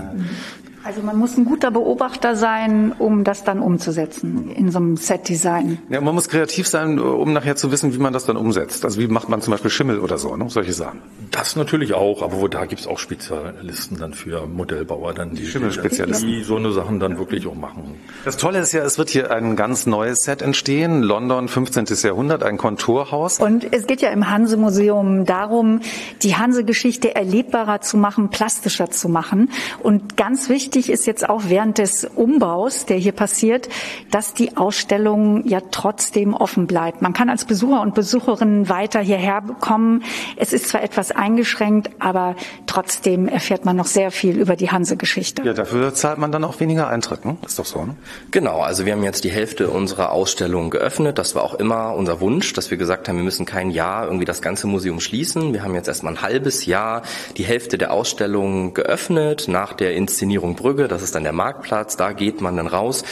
[0.86, 5.78] Also man muss ein guter Beobachter sein, um das dann umzusetzen in so einem Set-Design.
[5.90, 8.84] Ja, man muss kreativ sein, um nachher zu wissen, wie man das dann umsetzt.
[8.84, 10.46] Also wie macht man zum Beispiel Schimmel oder so, ne?
[10.50, 11.00] solche Sachen.
[11.32, 16.28] Das natürlich auch, aber wo, da gibt's auch Spezialisten dann für Modellbauer, dann die, Schimmelspezialisten.
[16.28, 17.96] die so eine Sachen dann wirklich auch machen.
[18.26, 21.02] Das Tolle ist ja, es wird hier ein ganz neues Set entstehen.
[21.02, 21.86] London, 15.
[22.04, 23.40] Jahrhundert, ein Konturhaus.
[23.40, 25.80] Und es geht ja im Hanse-Museum darum,
[26.24, 29.50] die Hanse-Geschichte erlebbarer zu machen, plastischer zu machen.
[29.82, 33.70] Und ganz wichtig, ist jetzt auch während des Umbaus, der hier passiert,
[34.12, 37.02] dass die Ausstellung ja trotzdem offen bleibt.
[37.02, 40.04] Man kann als Besucher und Besucherin weiter hierher kommen.
[40.36, 42.36] Es ist zwar etwas eingeschränkt, aber
[42.68, 45.44] trotzdem erfährt man noch sehr viel über die Hanse-Geschichte.
[45.44, 47.38] Ja, dafür zahlt man dann auch weniger Eintritt, ne?
[47.46, 47.96] Ist doch so, ne?
[48.32, 51.18] Genau, also wir haben jetzt die Hälfte unserer Ausstellung geöffnet.
[51.18, 54.26] Das war auch immer unser Wunsch, dass wir gesagt haben, wir müssen kein Jahr irgendwie
[54.26, 55.54] das ganze Museum schließen.
[55.54, 57.04] Wir haben jetzt erstmal ein halbes Jahr
[57.38, 60.88] die Hälfte der Ausstellung geöffnet nach der Inszenierung Brügge.
[60.88, 61.98] Das ist dann der Marktplatz.
[61.98, 63.04] Da geht man dann raus.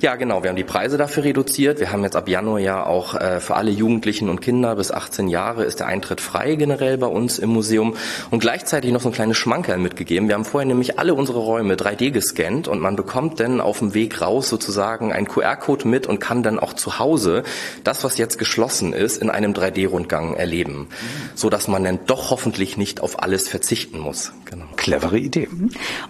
[0.00, 0.42] Ja, genau.
[0.42, 1.80] Wir haben die Preise dafür reduziert.
[1.80, 5.28] Wir haben jetzt ab Januar ja auch äh, für alle Jugendlichen und Kinder bis 18
[5.28, 7.96] Jahre ist der Eintritt frei generell bei uns im Museum
[8.30, 10.28] und gleichzeitig noch so ein kleines Schmankerl mitgegeben.
[10.28, 13.94] Wir haben vorher nämlich alle unsere Räume 3D gescannt und man bekommt dann auf dem
[13.94, 17.42] Weg raus sozusagen einen QR-Code mit und kann dann auch zu Hause
[17.84, 20.88] das, was jetzt geschlossen ist, in einem 3D-Rundgang erleben,
[21.34, 22.41] so dass man dann doch hoffentlich
[22.76, 24.32] nicht auf alles verzichten muss.
[24.44, 24.66] Genau.
[24.82, 25.48] Clevere Idee.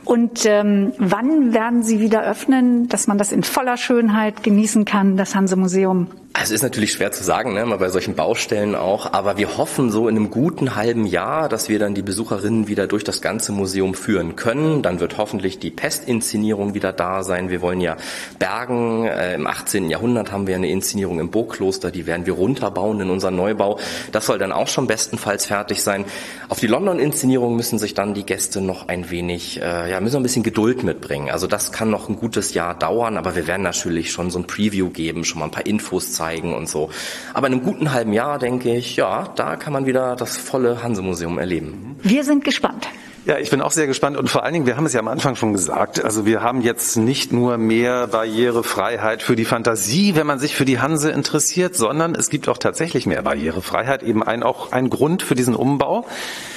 [0.03, 5.19] Und ähm, wann werden Sie wieder öffnen, dass man das in voller Schönheit genießen kann,
[5.19, 6.07] das Hanse-Museum?
[6.35, 9.91] Also ist natürlich schwer zu sagen, ne, mal bei solchen Baustellen auch, aber wir hoffen
[9.91, 13.53] so in einem guten halben Jahr, dass wir dann die Besucherinnen wieder durch das ganze
[13.53, 14.81] Museum führen können.
[14.83, 17.51] Dann wird hoffentlich die Pestinszenierung wieder da sein.
[17.51, 17.99] Wir wollen ja
[18.39, 19.91] Bergen, äh, im 18.
[19.91, 23.79] Jahrhundert haben wir eine Inszenierung im Burgkloster, die werden wir runterbauen in unseren Neubau.
[24.11, 26.07] Das soll dann auch schon bestenfalls fertig sein.
[26.49, 30.23] Auf die London-Inszenierung müssen sich dann die Gäste noch ein wenig, äh, ja, müssen ein
[30.23, 31.31] bisschen Geduld mitbringen.
[31.31, 34.47] Also das kann noch ein gutes Jahr dauern, aber wir werden natürlich schon so ein
[34.47, 36.91] Preview geben, schon mal ein paar Infos zeigen und so.
[37.35, 40.83] Aber in einem guten halben Jahr denke ich, ja, da kann man wieder das volle
[40.83, 41.97] Hanse-Museum erleben.
[42.03, 42.89] Wir sind gespannt.
[43.25, 45.07] Ja, ich bin auch sehr gespannt und vor allen Dingen, wir haben es ja am
[45.07, 50.27] Anfang schon gesagt, also wir haben jetzt nicht nur mehr Barrierefreiheit für die Fantasie, wenn
[50.27, 54.43] man sich für die Hanse interessiert, sondern es gibt auch tatsächlich mehr Barrierefreiheit, eben ein,
[54.43, 56.05] auch ein Grund für diesen Umbau.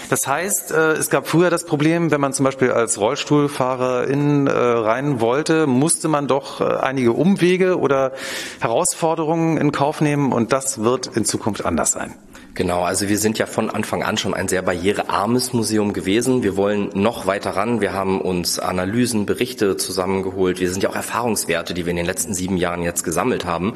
[0.09, 4.51] Das heißt, äh, es gab früher das Problem, wenn man zum Beispiel als Rollstuhlfahrerin äh,
[4.51, 8.13] rein wollte, musste man doch äh, einige Umwege oder
[8.59, 12.15] Herausforderungen in Kauf nehmen und das wird in Zukunft anders sein.
[12.55, 16.41] Genau, also wir sind ja von Anfang an schon ein sehr barrierearmes Museum gewesen.
[16.41, 17.81] Wir wollen noch weiter ran.
[17.81, 20.61] Wir haben uns Analysen, Berichte zusammengeholt.
[20.61, 23.73] Wir sind ja auch Erfahrungswerte, die wir in den letzten sieben Jahren jetzt gesammelt haben.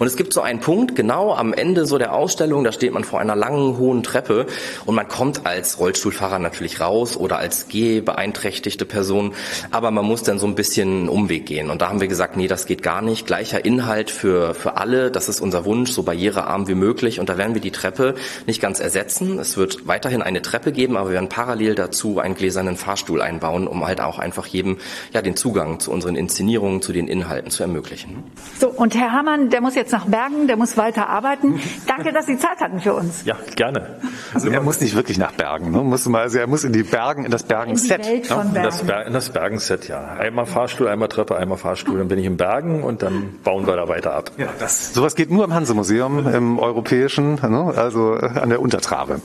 [0.00, 3.04] Und es gibt so einen Punkt, genau am Ende so der Ausstellung, da steht man
[3.04, 4.46] vor einer langen, hohen Treppe
[4.86, 9.34] und man kommt als Rollstuhlfahrer natürlich raus oder als gehbeeinträchtigte Person,
[9.70, 11.70] aber man muss dann so ein bisschen einen Umweg gehen.
[11.70, 13.24] Und da haben wir gesagt, nee, das geht gar nicht.
[13.24, 17.20] Gleicher Inhalt für, für alle, das ist unser Wunsch, so barrierearm wie möglich.
[17.20, 18.15] Und da werden wir die Treppe
[18.46, 19.38] nicht ganz ersetzen.
[19.38, 23.66] Es wird weiterhin eine Treppe geben, aber wir werden parallel dazu einen gläsernen Fahrstuhl einbauen,
[23.66, 24.78] um halt auch einfach jedem
[25.12, 28.22] ja den Zugang zu unseren Inszenierungen, zu den Inhalten zu ermöglichen.
[28.58, 31.60] So, und Herr Hamann, der muss jetzt nach Bergen, der muss weiter arbeiten.
[31.86, 33.24] Danke, dass Sie Zeit hatten für uns.
[33.24, 34.00] Ja, gerne.
[34.34, 35.78] Also er muss nicht wirklich nach Bergen, ne?
[35.78, 38.06] muss mal, also er muss in die Bergen, in das Bergen-Set.
[38.06, 38.86] In von In das, Bergen.
[38.86, 40.16] Ber in das Bergen-Set, ja.
[40.18, 43.76] Einmal Fahrstuhl, einmal Treppe, einmal Fahrstuhl, dann bin ich in Bergen und dann bauen wir
[43.76, 44.30] da weiter ab.
[44.36, 47.72] Ja, das, sowas geht nur im Hanse-Museum, im europäischen, ne?
[47.76, 49.20] also an der Untertrabe.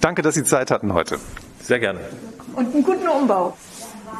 [0.00, 1.18] Danke, dass Sie Zeit hatten heute.
[1.62, 2.00] Sehr gerne.
[2.54, 3.56] Und einen guten Umbau.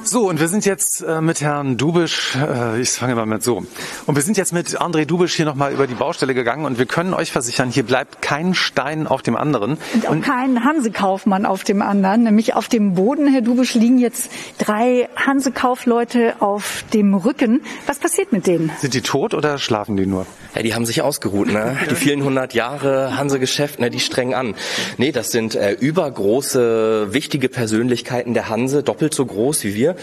[0.04, 3.62] So, und wir sind jetzt äh, mit Herrn Dubisch, äh, ich fange mal mit so.
[4.06, 6.86] Und wir sind jetzt mit André Dubisch hier nochmal über die Baustelle gegangen und wir
[6.86, 9.78] können euch versichern, hier bleibt kein Stein auf dem anderen.
[9.94, 12.24] Und auch kein Hansekaufmann auf dem anderen.
[12.24, 17.60] Nämlich auf dem Boden, Herr Dubisch, liegen jetzt drei Hansekaufleute auf dem Rücken.
[17.86, 18.72] Was passiert mit denen?
[18.80, 20.26] Sind die tot oder schlafen die nur?
[20.54, 21.76] Ja, die haben sich ausgeruht, ne?
[21.90, 24.54] Die vielen hundert Jahre Hanse-Geschäft, ne, die strengen an.
[24.98, 29.96] Nee, das sind äh, übergroße, wichtige Persönlichkeiten der Hanse, doppelt so groß wie wir wir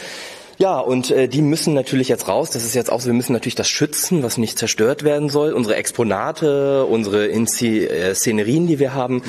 [0.62, 2.50] ja, und äh, die müssen natürlich jetzt raus.
[2.50, 5.54] Das ist jetzt auch so, wir müssen natürlich das schützen, was nicht zerstört werden soll.
[5.54, 9.22] Unsere Exponate, unsere Inzi äh, Szenerien, die wir haben.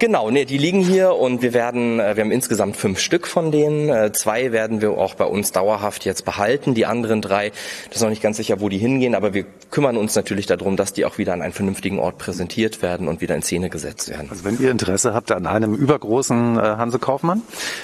[0.00, 3.52] Genau, nee, die liegen hier und wir werden, äh, wir haben insgesamt fünf Stück von
[3.52, 3.90] denen.
[3.90, 6.74] Äh, zwei werden wir auch bei uns dauerhaft jetzt behalten.
[6.74, 7.52] Die anderen drei,
[7.86, 10.76] das ist noch nicht ganz sicher, wo die hingehen, aber wir kümmern uns natürlich darum,
[10.76, 14.10] dass die auch wieder an einen vernünftigen Ort präsentiert werden und wieder in Szene gesetzt
[14.10, 14.26] werden.
[14.30, 17.42] Also wenn ihr Interesse habt an einem übergroßen äh, Hanse Kaufmann,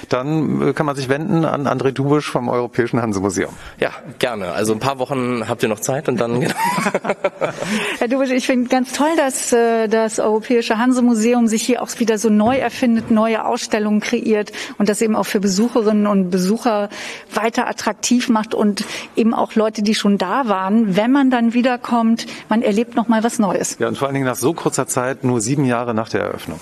[0.09, 3.53] dann äh, kann man sich wenden an André Dubisch vom Europäischen Hanse-Museum.
[3.79, 4.51] Ja, gerne.
[4.51, 6.41] Also ein paar Wochen habt ihr noch Zeit und dann.
[7.99, 12.17] Herr Dubisch, ich finde ganz toll, dass äh, das Europäische Hanse-Museum sich hier auch wieder
[12.17, 16.89] so neu erfindet, neue Ausstellungen kreiert und das eben auch für Besucherinnen und Besucher
[17.33, 18.85] weiter attraktiv macht und
[19.15, 23.23] eben auch Leute, die schon da waren, wenn man dann wiederkommt, man erlebt noch mal
[23.23, 23.77] was Neues.
[23.79, 26.59] Ja, und vor allen Dingen nach so kurzer Zeit, nur sieben Jahre nach der Eröffnung.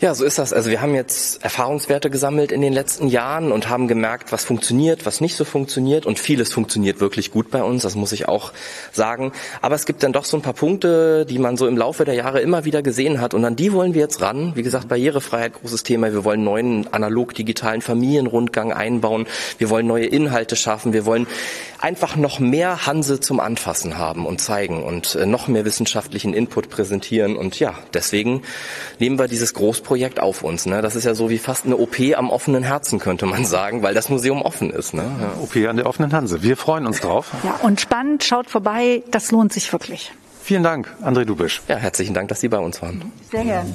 [0.00, 0.52] Ja, so ist das.
[0.52, 5.06] Also wir haben jetzt Erfahrungswerte gesammelt in den letzten Jahren und haben gemerkt, was funktioniert,
[5.06, 8.52] was nicht so funktioniert und vieles funktioniert wirklich gut bei uns, das muss ich auch
[8.92, 9.32] sagen.
[9.62, 12.14] Aber es gibt dann doch so ein paar Punkte, die man so im Laufe der
[12.14, 14.52] Jahre immer wieder gesehen hat und an die wollen wir jetzt ran.
[14.54, 16.12] Wie gesagt, Barrierefreiheit, großes Thema.
[16.12, 19.26] Wir wollen neuen analog-digitalen Familienrundgang einbauen.
[19.58, 20.92] Wir wollen neue Inhalte schaffen.
[20.92, 21.26] Wir wollen
[21.80, 26.68] einfach noch mehr Hanse zum Anfassen haben und zeigen und äh, noch mehr wissenschaftlichen Input
[26.70, 27.36] präsentieren.
[27.36, 28.42] Und ja, deswegen
[28.98, 30.66] nehmen wir dieses Großprojekt auf uns.
[30.66, 30.82] Ne?
[30.82, 33.94] Das ist ja so wie fast eine OP am offenen Herzen, könnte man sagen, weil
[33.94, 34.94] das Museum offen ist.
[34.94, 35.04] Ne?
[35.20, 35.35] Ja.
[35.38, 36.42] OP an der offenen Hanse.
[36.42, 37.30] Wir freuen uns drauf.
[37.44, 40.12] Ja, und spannend, schaut vorbei, das lohnt sich wirklich.
[40.42, 41.62] Vielen Dank, André Dubisch.
[41.68, 43.12] Ja, herzlichen Dank, dass Sie bei uns waren.
[43.30, 43.72] Sehr gern.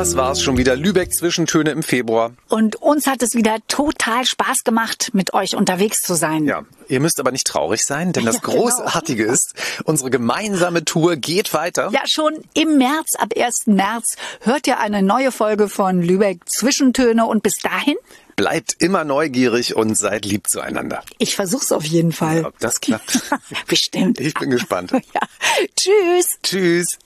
[0.00, 0.76] Das war's schon wieder.
[0.76, 2.32] Lübeck Zwischentöne im Februar.
[2.48, 6.46] Und uns hat es wieder total Spaß gemacht, mit euch unterwegs zu sein.
[6.46, 8.60] Ja, ihr müsst aber nicht traurig sein, denn das Ja, genau.
[8.62, 9.52] Großartige ist,
[9.84, 11.90] unsere gemeinsame Tour geht weiter.
[11.92, 13.66] Ja, schon im März, ab 1.
[13.66, 17.96] März, hört ihr eine neue Folge von Lübeck Zwischentöne und bis dahin,
[18.36, 21.02] Bleibt immer neugierig und seid lieb zueinander.
[21.18, 22.46] ich versuch's auf jeden Fall.
[22.46, 23.20] Ob das klappt?
[23.66, 24.18] Bestimmt.
[24.18, 24.92] Ich bin gespannt.
[25.76, 26.38] Tschüss.
[26.42, 26.98] Tschüss.